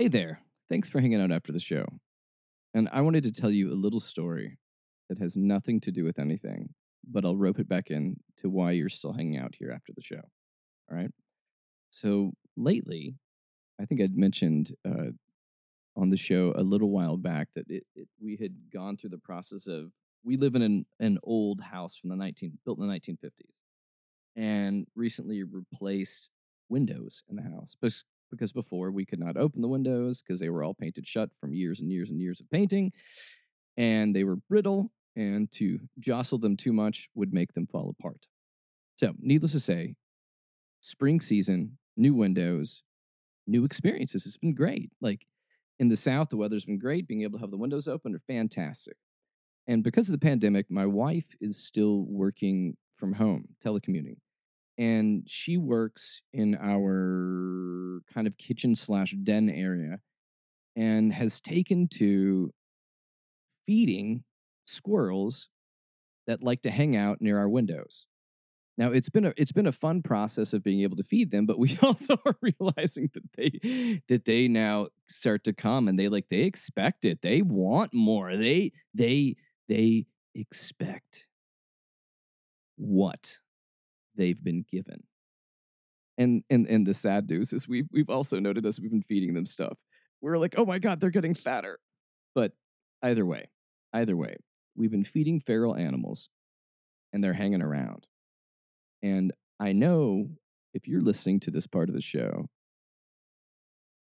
Hey 0.00 0.08
there. 0.08 0.40
Thanks 0.70 0.88
for 0.88 0.98
hanging 0.98 1.20
out 1.20 1.30
after 1.30 1.52
the 1.52 1.60
show. 1.60 1.84
And 2.72 2.88
I 2.90 3.02
wanted 3.02 3.22
to 3.24 3.30
tell 3.30 3.50
you 3.50 3.70
a 3.70 3.76
little 3.76 4.00
story 4.00 4.56
that 5.10 5.18
has 5.18 5.36
nothing 5.36 5.78
to 5.80 5.92
do 5.92 6.04
with 6.04 6.18
anything, 6.18 6.70
but 7.06 7.26
I'll 7.26 7.36
rope 7.36 7.58
it 7.58 7.68
back 7.68 7.90
in 7.90 8.16
to 8.38 8.48
why 8.48 8.70
you're 8.70 8.88
still 8.88 9.12
hanging 9.12 9.36
out 9.36 9.56
here 9.58 9.70
after 9.70 9.92
the 9.94 10.00
show. 10.00 10.22
All 10.90 10.96
right. 10.96 11.10
So 11.90 12.32
lately, 12.56 13.16
I 13.78 13.84
think 13.84 14.00
I'd 14.00 14.16
mentioned 14.16 14.72
uh, 14.88 15.10
on 15.94 16.08
the 16.08 16.16
show 16.16 16.54
a 16.56 16.62
little 16.62 16.88
while 16.88 17.18
back 17.18 17.48
that 17.54 17.66
it, 17.68 17.84
it, 17.94 18.08
we 18.18 18.38
had 18.40 18.54
gone 18.72 18.96
through 18.96 19.10
the 19.10 19.18
process 19.18 19.66
of 19.66 19.92
we 20.24 20.38
live 20.38 20.54
in 20.54 20.62
an, 20.62 20.86
an 20.98 21.18
old 21.22 21.60
house 21.60 21.94
from 21.94 22.08
the 22.08 22.16
19 22.16 22.58
built 22.64 22.78
in 22.78 22.88
the 22.88 22.94
1950s 22.94 23.28
and 24.34 24.86
recently 24.96 25.42
replaced 25.42 26.30
windows 26.70 27.22
in 27.28 27.36
the 27.36 27.42
house 27.42 27.76
because 28.30 28.52
before 28.52 28.90
we 28.90 29.04
could 29.04 29.18
not 29.18 29.36
open 29.36 29.62
the 29.62 29.68
windows 29.68 30.22
because 30.22 30.40
they 30.40 30.50
were 30.50 30.62
all 30.62 30.74
painted 30.74 31.06
shut 31.06 31.30
from 31.40 31.52
years 31.52 31.80
and 31.80 31.90
years 31.90 32.10
and 32.10 32.20
years 32.20 32.40
of 32.40 32.50
painting 32.50 32.92
and 33.76 34.14
they 34.14 34.24
were 34.24 34.36
brittle 34.36 34.90
and 35.16 35.50
to 35.52 35.78
jostle 35.98 36.38
them 36.38 36.56
too 36.56 36.72
much 36.72 37.08
would 37.14 37.32
make 37.32 37.54
them 37.54 37.66
fall 37.66 37.94
apart. 37.98 38.26
So, 38.96 39.14
needless 39.18 39.52
to 39.52 39.60
say, 39.60 39.94
spring 40.80 41.20
season, 41.20 41.78
new 41.96 42.14
windows, 42.14 42.82
new 43.46 43.64
experiences. 43.64 44.26
It's 44.26 44.36
been 44.36 44.54
great. 44.54 44.90
Like 45.00 45.26
in 45.78 45.88
the 45.88 45.96
South, 45.96 46.28
the 46.28 46.36
weather's 46.36 46.64
been 46.64 46.78
great. 46.78 47.08
Being 47.08 47.22
able 47.22 47.38
to 47.38 47.42
have 47.42 47.50
the 47.50 47.56
windows 47.56 47.88
open 47.88 48.14
are 48.14 48.22
fantastic. 48.26 48.96
And 49.66 49.82
because 49.82 50.08
of 50.08 50.12
the 50.12 50.26
pandemic, 50.26 50.66
my 50.70 50.86
wife 50.86 51.34
is 51.40 51.56
still 51.56 52.04
working 52.08 52.76
from 52.96 53.14
home, 53.14 53.48
telecommuting. 53.64 54.16
And 54.80 55.24
she 55.26 55.58
works 55.58 56.22
in 56.32 56.56
our 56.56 58.00
kind 58.14 58.26
of 58.26 58.38
kitchen 58.38 58.74
slash 58.74 59.14
den 59.22 59.50
area 59.50 60.00
and 60.74 61.12
has 61.12 61.38
taken 61.38 61.86
to 61.88 62.50
feeding 63.66 64.24
squirrels 64.66 65.50
that 66.26 66.42
like 66.42 66.62
to 66.62 66.70
hang 66.70 66.96
out 66.96 67.20
near 67.20 67.38
our 67.38 67.48
windows. 67.48 68.06
Now 68.78 68.92
it's 68.92 69.10
been 69.10 69.26
a 69.26 69.34
it's 69.36 69.52
been 69.52 69.66
a 69.66 69.72
fun 69.72 70.00
process 70.00 70.54
of 70.54 70.62
being 70.62 70.80
able 70.80 70.96
to 70.96 71.04
feed 71.04 71.30
them, 71.30 71.44
but 71.44 71.58
we 71.58 71.76
also 71.82 72.16
are 72.24 72.38
realizing 72.40 73.10
that 73.12 73.32
they 73.36 74.00
that 74.08 74.24
they 74.24 74.48
now 74.48 74.88
start 75.06 75.44
to 75.44 75.52
come 75.52 75.88
and 75.88 75.98
they 75.98 76.08
like 76.08 76.30
they 76.30 76.44
expect 76.44 77.04
it. 77.04 77.20
They 77.20 77.42
want 77.42 77.92
more. 77.92 78.34
They 78.34 78.72
they 78.94 79.36
they 79.68 80.06
expect 80.34 81.26
what 82.76 83.40
they've 84.20 84.42
been 84.44 84.64
given. 84.70 85.02
And 86.18 86.44
and 86.50 86.66
and 86.66 86.86
the 86.86 86.92
sad 86.92 87.28
news 87.30 87.52
is 87.52 87.66
we've 87.66 87.88
we've 87.90 88.10
also 88.10 88.38
noted 88.38 88.66
as 88.66 88.78
we've 88.78 88.90
been 88.90 89.02
feeding 89.02 89.32
them 89.32 89.46
stuff. 89.46 89.78
We're 90.20 90.36
like, 90.36 90.54
oh 90.58 90.66
my 90.66 90.78
god, 90.78 91.00
they're 91.00 91.10
getting 91.10 91.34
fatter. 91.34 91.78
But 92.34 92.52
either 93.02 93.24
way, 93.24 93.48
either 93.94 94.16
way, 94.16 94.36
we've 94.76 94.90
been 94.90 95.04
feeding 95.04 95.40
feral 95.40 95.74
animals 95.74 96.28
and 97.12 97.24
they're 97.24 97.32
hanging 97.32 97.62
around. 97.62 98.06
And 99.02 99.32
I 99.58 99.72
know 99.72 100.28
if 100.74 100.86
you're 100.86 101.00
listening 101.00 101.40
to 101.40 101.50
this 101.50 101.66
part 101.66 101.88
of 101.88 101.94
the 101.94 102.02
show, 102.02 102.46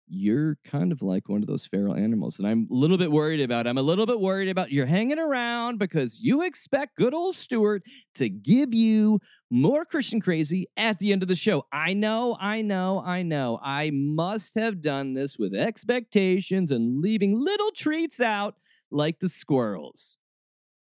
you're 0.07 0.57
kind 0.63 0.91
of 0.91 1.01
like 1.01 1.28
one 1.28 1.41
of 1.41 1.47
those 1.47 1.66
feral 1.66 1.95
animals 1.95 2.38
that 2.38 2.45
I'm 2.45 2.68
a 2.72 2.74
little 2.74 2.97
bit 2.97 3.11
worried 3.11 3.41
about. 3.41 3.68
I'm 3.68 3.78
a 3.78 3.82
little 3.82 4.05
bit 4.05 4.20
worried 4.20 4.49
about 4.49 4.72
you're 4.72 4.86
hanging 4.86 5.20
around 5.20 5.80
because 5.80 6.20
you 6.20 6.43
expect 6.43 6.95
good 6.95 7.13
old 7.13 7.36
Stuart 7.36 7.84
to 8.16 8.30
give 8.30 8.74
you 8.74 9.20
more 9.52 9.86
Christian 9.86 10.20
crazy 10.20 10.68
at 10.76 11.00
the 11.00 11.12
end 11.12 11.22
of 11.22 11.28
the 11.28 11.36
show. 11.36 11.66
I 11.72 11.93
know, 11.93 12.38
I 12.39 12.62
know, 12.62 13.02
I 13.06 13.22
know. 13.22 13.60
I 13.64 13.91
must 13.91 14.56
have 14.56 14.82
done 14.82 15.14
this 15.14 15.38
with 15.38 15.54
expectations 15.54 16.72
and 16.72 17.02
leaving 17.02 17.39
little 17.39 17.72
treats 17.72 18.20
out 18.20 18.56
like 18.91 19.20
the 19.20 19.30
squirrels. 19.30 20.18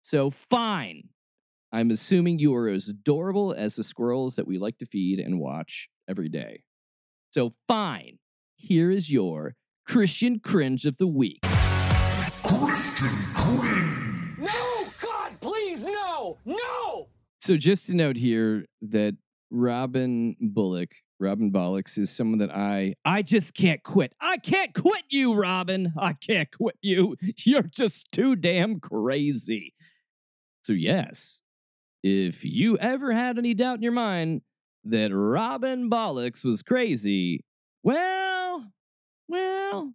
So, 0.01 0.29
fine. 0.29 1.09
I'm 1.71 1.91
assuming 1.91 2.39
you 2.39 2.55
are 2.55 2.67
as 2.67 2.87
adorable 2.87 3.53
as 3.53 3.75
the 3.75 3.83
squirrels 3.83 4.35
that 4.35 4.47
we 4.47 4.57
like 4.57 4.79
to 4.79 4.85
feed 4.87 5.19
and 5.19 5.39
watch 5.39 5.89
every 6.07 6.29
day. 6.29 6.63
So, 7.31 7.51
fine 7.67 8.17
here 8.59 8.91
is 8.91 9.11
your 9.11 9.55
Christian 9.87 10.39
cringe 10.39 10.85
of 10.85 10.97
the 10.97 11.07
week. 11.07 11.39
Christian 12.43 13.15
cringe. 13.33 14.37
No, 14.37 14.85
God, 15.01 15.31
please, 15.39 15.83
no, 15.83 16.37
no. 16.45 16.68
So 17.41 17.55
just 17.55 17.85
to 17.87 17.93
note 17.93 18.17
here 18.17 18.65
that 18.81 19.15
Robin 19.49 20.35
Bullock, 20.41 20.91
Robin 21.19 21.51
Bollocks, 21.51 21.97
is 21.97 22.09
someone 22.09 22.39
that 22.39 22.53
I 22.53 22.95
I 23.05 23.21
just 23.21 23.53
can't 23.53 23.81
quit. 23.81 24.13
I 24.21 24.37
can't 24.37 24.73
quit 24.73 25.03
you, 25.09 25.33
Robin. 25.33 25.93
I 25.97 26.13
can't 26.13 26.51
quit 26.51 26.75
you. 26.81 27.15
You're 27.45 27.63
just 27.63 28.11
too 28.11 28.35
damn 28.35 28.79
crazy. 28.79 29.73
So 30.63 30.73
yes, 30.73 31.41
if 32.03 32.43
you 32.43 32.77
ever 32.77 33.13
had 33.13 33.37
any 33.37 33.53
doubt 33.53 33.77
in 33.77 33.83
your 33.83 33.91
mind 33.93 34.41
that 34.83 35.15
Robin 35.15 35.89
Bollocks 35.89 36.43
was 36.43 36.61
crazy, 36.61 37.45
well, 37.83 38.65
well, 39.27 39.93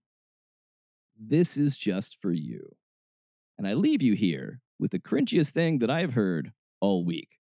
this 1.18 1.56
is 1.56 1.76
just 1.76 2.18
for 2.20 2.32
you. 2.32 2.74
And 3.58 3.68
I 3.68 3.74
leave 3.74 4.02
you 4.02 4.14
here 4.14 4.60
with 4.78 4.90
the 4.90 4.98
cringiest 4.98 5.50
thing 5.50 5.78
that 5.78 5.90
I've 5.90 6.14
heard 6.14 6.52
all 6.84 7.02
week. 7.02 7.40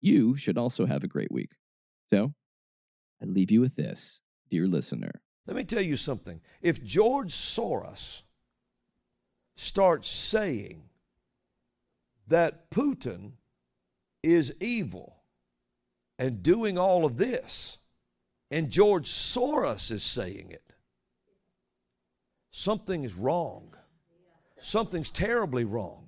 You 0.00 0.34
should 0.34 0.58
also 0.58 0.86
have 0.86 1.04
a 1.04 1.08
great 1.08 1.30
week. 1.30 1.52
So, 2.10 2.34
I 3.22 3.24
leave 3.24 3.52
you 3.52 3.60
with 3.60 3.76
this, 3.76 4.22
dear 4.50 4.66
listener. 4.66 5.22
Let 5.46 5.56
me 5.56 5.62
tell 5.62 5.82
you 5.82 5.96
something. 5.96 6.40
If 6.60 6.82
George 6.82 7.32
Soros 7.32 8.22
starts 9.54 10.08
saying 10.08 10.82
that 12.26 12.68
Putin 12.72 13.34
is 14.24 14.52
evil 14.60 15.18
and 16.18 16.42
doing 16.42 16.76
all 16.76 17.04
of 17.04 17.18
this, 17.18 17.78
and 18.50 18.68
George 18.68 19.08
Soros 19.08 19.92
is 19.92 20.02
saying 20.02 20.50
it, 20.50 20.74
something 22.50 23.04
is 23.04 23.14
wrong. 23.14 23.76
Something's 24.60 25.10
terribly 25.10 25.64
wrong. 25.64 26.05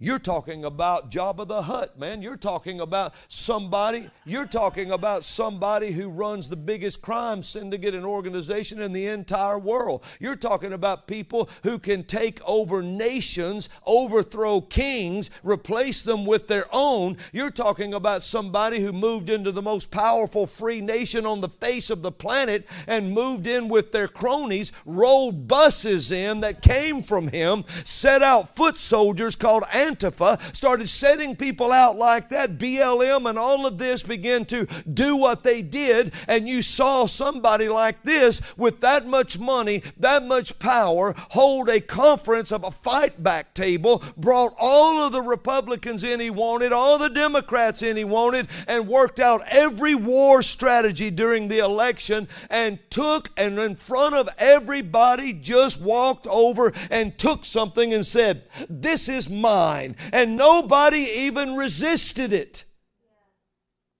You're 0.00 0.20
talking 0.20 0.64
about 0.64 1.10
Jabba 1.10 1.48
the 1.48 1.62
Hutt, 1.62 1.98
man. 1.98 2.22
You're 2.22 2.36
talking 2.36 2.80
about 2.80 3.14
somebody, 3.26 4.08
you're 4.24 4.46
talking 4.46 4.92
about 4.92 5.24
somebody 5.24 5.90
who 5.90 6.08
runs 6.08 6.48
the 6.48 6.54
biggest 6.54 7.02
crime 7.02 7.42
syndicate 7.42 7.96
and 7.96 8.06
organization 8.06 8.80
in 8.80 8.92
the 8.92 9.08
entire 9.08 9.58
world. 9.58 10.04
You're 10.20 10.36
talking 10.36 10.72
about 10.72 11.08
people 11.08 11.50
who 11.64 11.80
can 11.80 12.04
take 12.04 12.40
over 12.46 12.80
nations, 12.80 13.68
overthrow 13.84 14.60
kings, 14.60 15.30
replace 15.42 16.02
them 16.02 16.24
with 16.26 16.46
their 16.46 16.66
own. 16.70 17.16
You're 17.32 17.50
talking 17.50 17.92
about 17.92 18.22
somebody 18.22 18.78
who 18.78 18.92
moved 18.92 19.30
into 19.30 19.50
the 19.50 19.62
most 19.62 19.90
powerful 19.90 20.46
free 20.46 20.80
nation 20.80 21.26
on 21.26 21.40
the 21.40 21.48
face 21.48 21.90
of 21.90 22.02
the 22.02 22.12
planet 22.12 22.68
and 22.86 23.10
moved 23.10 23.48
in 23.48 23.68
with 23.68 23.90
their 23.90 24.06
cronies, 24.06 24.70
rolled 24.86 25.48
buses 25.48 26.12
in 26.12 26.38
that 26.42 26.62
came 26.62 27.02
from 27.02 27.26
him, 27.26 27.64
set 27.84 28.22
out 28.22 28.54
foot 28.54 28.78
soldiers 28.78 29.34
called 29.34 29.64
Antifa, 29.88 30.38
started 30.54 30.88
setting 30.88 31.36
people 31.36 31.72
out 31.72 31.96
like 31.96 32.28
that. 32.28 32.58
BLM 32.58 33.28
and 33.28 33.38
all 33.38 33.66
of 33.66 33.78
this 33.78 34.02
began 34.02 34.44
to 34.46 34.66
do 34.92 35.16
what 35.16 35.42
they 35.42 35.62
did, 35.62 36.12
and 36.26 36.48
you 36.48 36.62
saw 36.62 37.06
somebody 37.06 37.68
like 37.68 38.02
this 38.02 38.40
with 38.56 38.80
that 38.80 39.06
much 39.06 39.38
money, 39.38 39.82
that 39.98 40.24
much 40.24 40.58
power, 40.58 41.14
hold 41.30 41.68
a 41.68 41.80
conference 41.80 42.52
of 42.52 42.64
a 42.64 42.70
fight 42.70 43.22
back 43.22 43.54
table, 43.54 44.02
brought 44.16 44.52
all 44.58 45.04
of 45.04 45.12
the 45.12 45.22
Republicans 45.22 46.04
in 46.04 46.20
he 46.20 46.30
wanted, 46.30 46.72
all 46.72 46.98
the 46.98 47.08
Democrats 47.08 47.82
in 47.82 47.96
he 47.96 48.04
wanted, 48.04 48.48
and 48.66 48.88
worked 48.88 49.20
out 49.20 49.42
every 49.48 49.94
war 49.94 50.42
strategy 50.42 51.10
during 51.10 51.48
the 51.48 51.58
election, 51.58 52.28
and 52.50 52.78
took 52.90 53.30
and 53.36 53.58
in 53.58 53.76
front 53.76 54.14
of 54.14 54.28
everybody 54.38 55.32
just 55.32 55.80
walked 55.80 56.26
over 56.26 56.72
and 56.90 57.16
took 57.18 57.44
something 57.44 57.94
and 57.94 58.06
said, 58.06 58.44
This 58.68 59.08
is 59.08 59.28
mine. 59.30 59.77
And 60.12 60.36
nobody 60.36 60.98
even 60.98 61.56
resisted 61.56 62.32
it. 62.32 62.64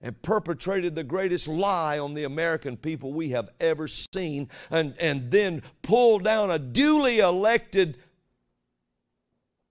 And 0.01 0.21
perpetrated 0.23 0.95
the 0.95 1.05
greatest 1.05 1.49
lie 1.49 1.99
on 1.99 2.15
the 2.15 2.25
American 2.25 2.77
people 2.77 3.13
we 3.13 3.31
have 3.31 3.51
ever 3.59 3.89
seen, 3.89 4.49
and, 4.71 4.95
and 5.01 5.31
then 5.31 5.63
pulled 5.83 6.23
down 6.23 6.53
a 6.53 6.59
duly 6.59 7.19
elected 7.19 7.99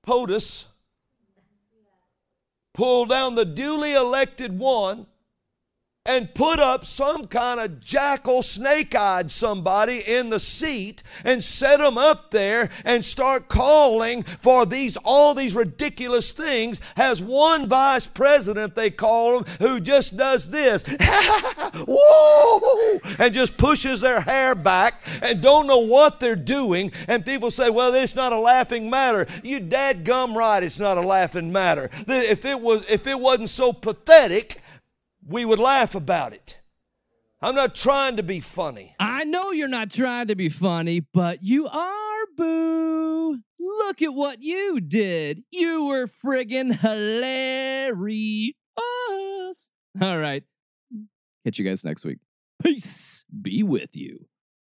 POTUS, 0.06 0.66
pulled 2.74 3.10
down 3.10 3.36
the 3.36 3.46
duly 3.46 3.94
elected 3.94 4.58
one, 4.60 5.08
and 6.08 6.34
put 6.34 6.60
up 6.60 6.86
some 6.86 7.28
kind 7.28 7.60
of 7.60 7.82
jackal 7.82 8.42
snake 8.42 8.96
eyed 8.96 9.30
somebody 9.30 10.00
in 10.08 10.30
the 10.30 10.40
seat 10.40 11.04
and 11.24 11.44
set 11.44 11.78
them 11.80 11.98
up 11.98 12.32
there 12.32 12.70
and 12.86 13.04
start 13.04 13.50
calling 13.50 14.24
for 14.24 14.66
these 14.66 14.98
all 15.04 15.36
these 15.36 15.54
ridiculous 15.54 16.32
things 16.32 16.80
has 16.96 17.22
one 17.22 17.68
vice 17.68 18.08
president 18.08 18.74
they 18.74 18.90
call 18.90 19.40
him 19.40 19.46
who 19.60 19.80
just 19.80 20.16
does 20.16 20.50
this. 20.50 20.84
Whoa! 21.88 23.00
And 23.20 23.34
just 23.34 23.58
pushes 23.58 24.00
their 24.00 24.22
hair 24.22 24.56
back 24.56 24.96
and 25.22 25.42
don't 25.42 25.68
know 25.68 25.80
what 25.80 26.20
they're 26.20 26.36
doing. 26.36 26.92
And 27.08 27.26
people 27.26 27.52
say 27.52 27.70
well 27.70 27.94
it's 27.94 28.16
not 28.16 28.32
a 28.32 28.40
laughing 28.40 28.90
matter. 28.90 29.28
You 29.44 29.60
dad 29.60 30.06
gum 30.06 30.38
right 30.38 30.64
it's 30.64 30.80
not 30.80 30.98
a 30.98 31.02
laughing 31.02 31.52
matter. 31.52 31.90
If 32.08 32.46
it 32.46 32.60
was 32.60 32.86
if 32.88 33.08
it 33.08 33.20
wasn't 33.20 33.50
so 33.50 33.74
pathetic 33.74 34.62
we 35.28 35.46
would 35.46 35.60
laugh 35.60 35.94
about 35.94 36.34
it. 36.34 36.60
I'm 37.42 37.54
not 37.54 37.76
trying 37.76 38.16
to 38.16 38.24
be 38.24 38.40
funny. 38.40 38.96
I 39.00 39.24
know 39.24 39.52
you're 39.52 39.68
not 39.68 39.92
trying 39.92 40.28
to 40.28 40.36
be 40.36 40.50
funny, 40.50 41.02
but 41.02 41.44
you 41.44 41.68
are, 41.68 42.26
boo. 42.36 43.40
Look 43.60 44.02
at 44.02 44.14
what 44.14 44.42
you 44.42 44.80
did. 44.80 45.44
You 45.52 45.86
were 45.86 46.08
friggin' 46.08 46.80
hilarious. 46.80 48.54
All 50.02 50.18
right. 50.18 50.44
Catch 51.46 51.60
you 51.60 51.66
guys 51.66 51.84
next 51.84 52.06
week. 52.06 52.20
Peace 52.64 53.24
be 53.42 53.62
with 53.64 53.96
you. 53.96 54.26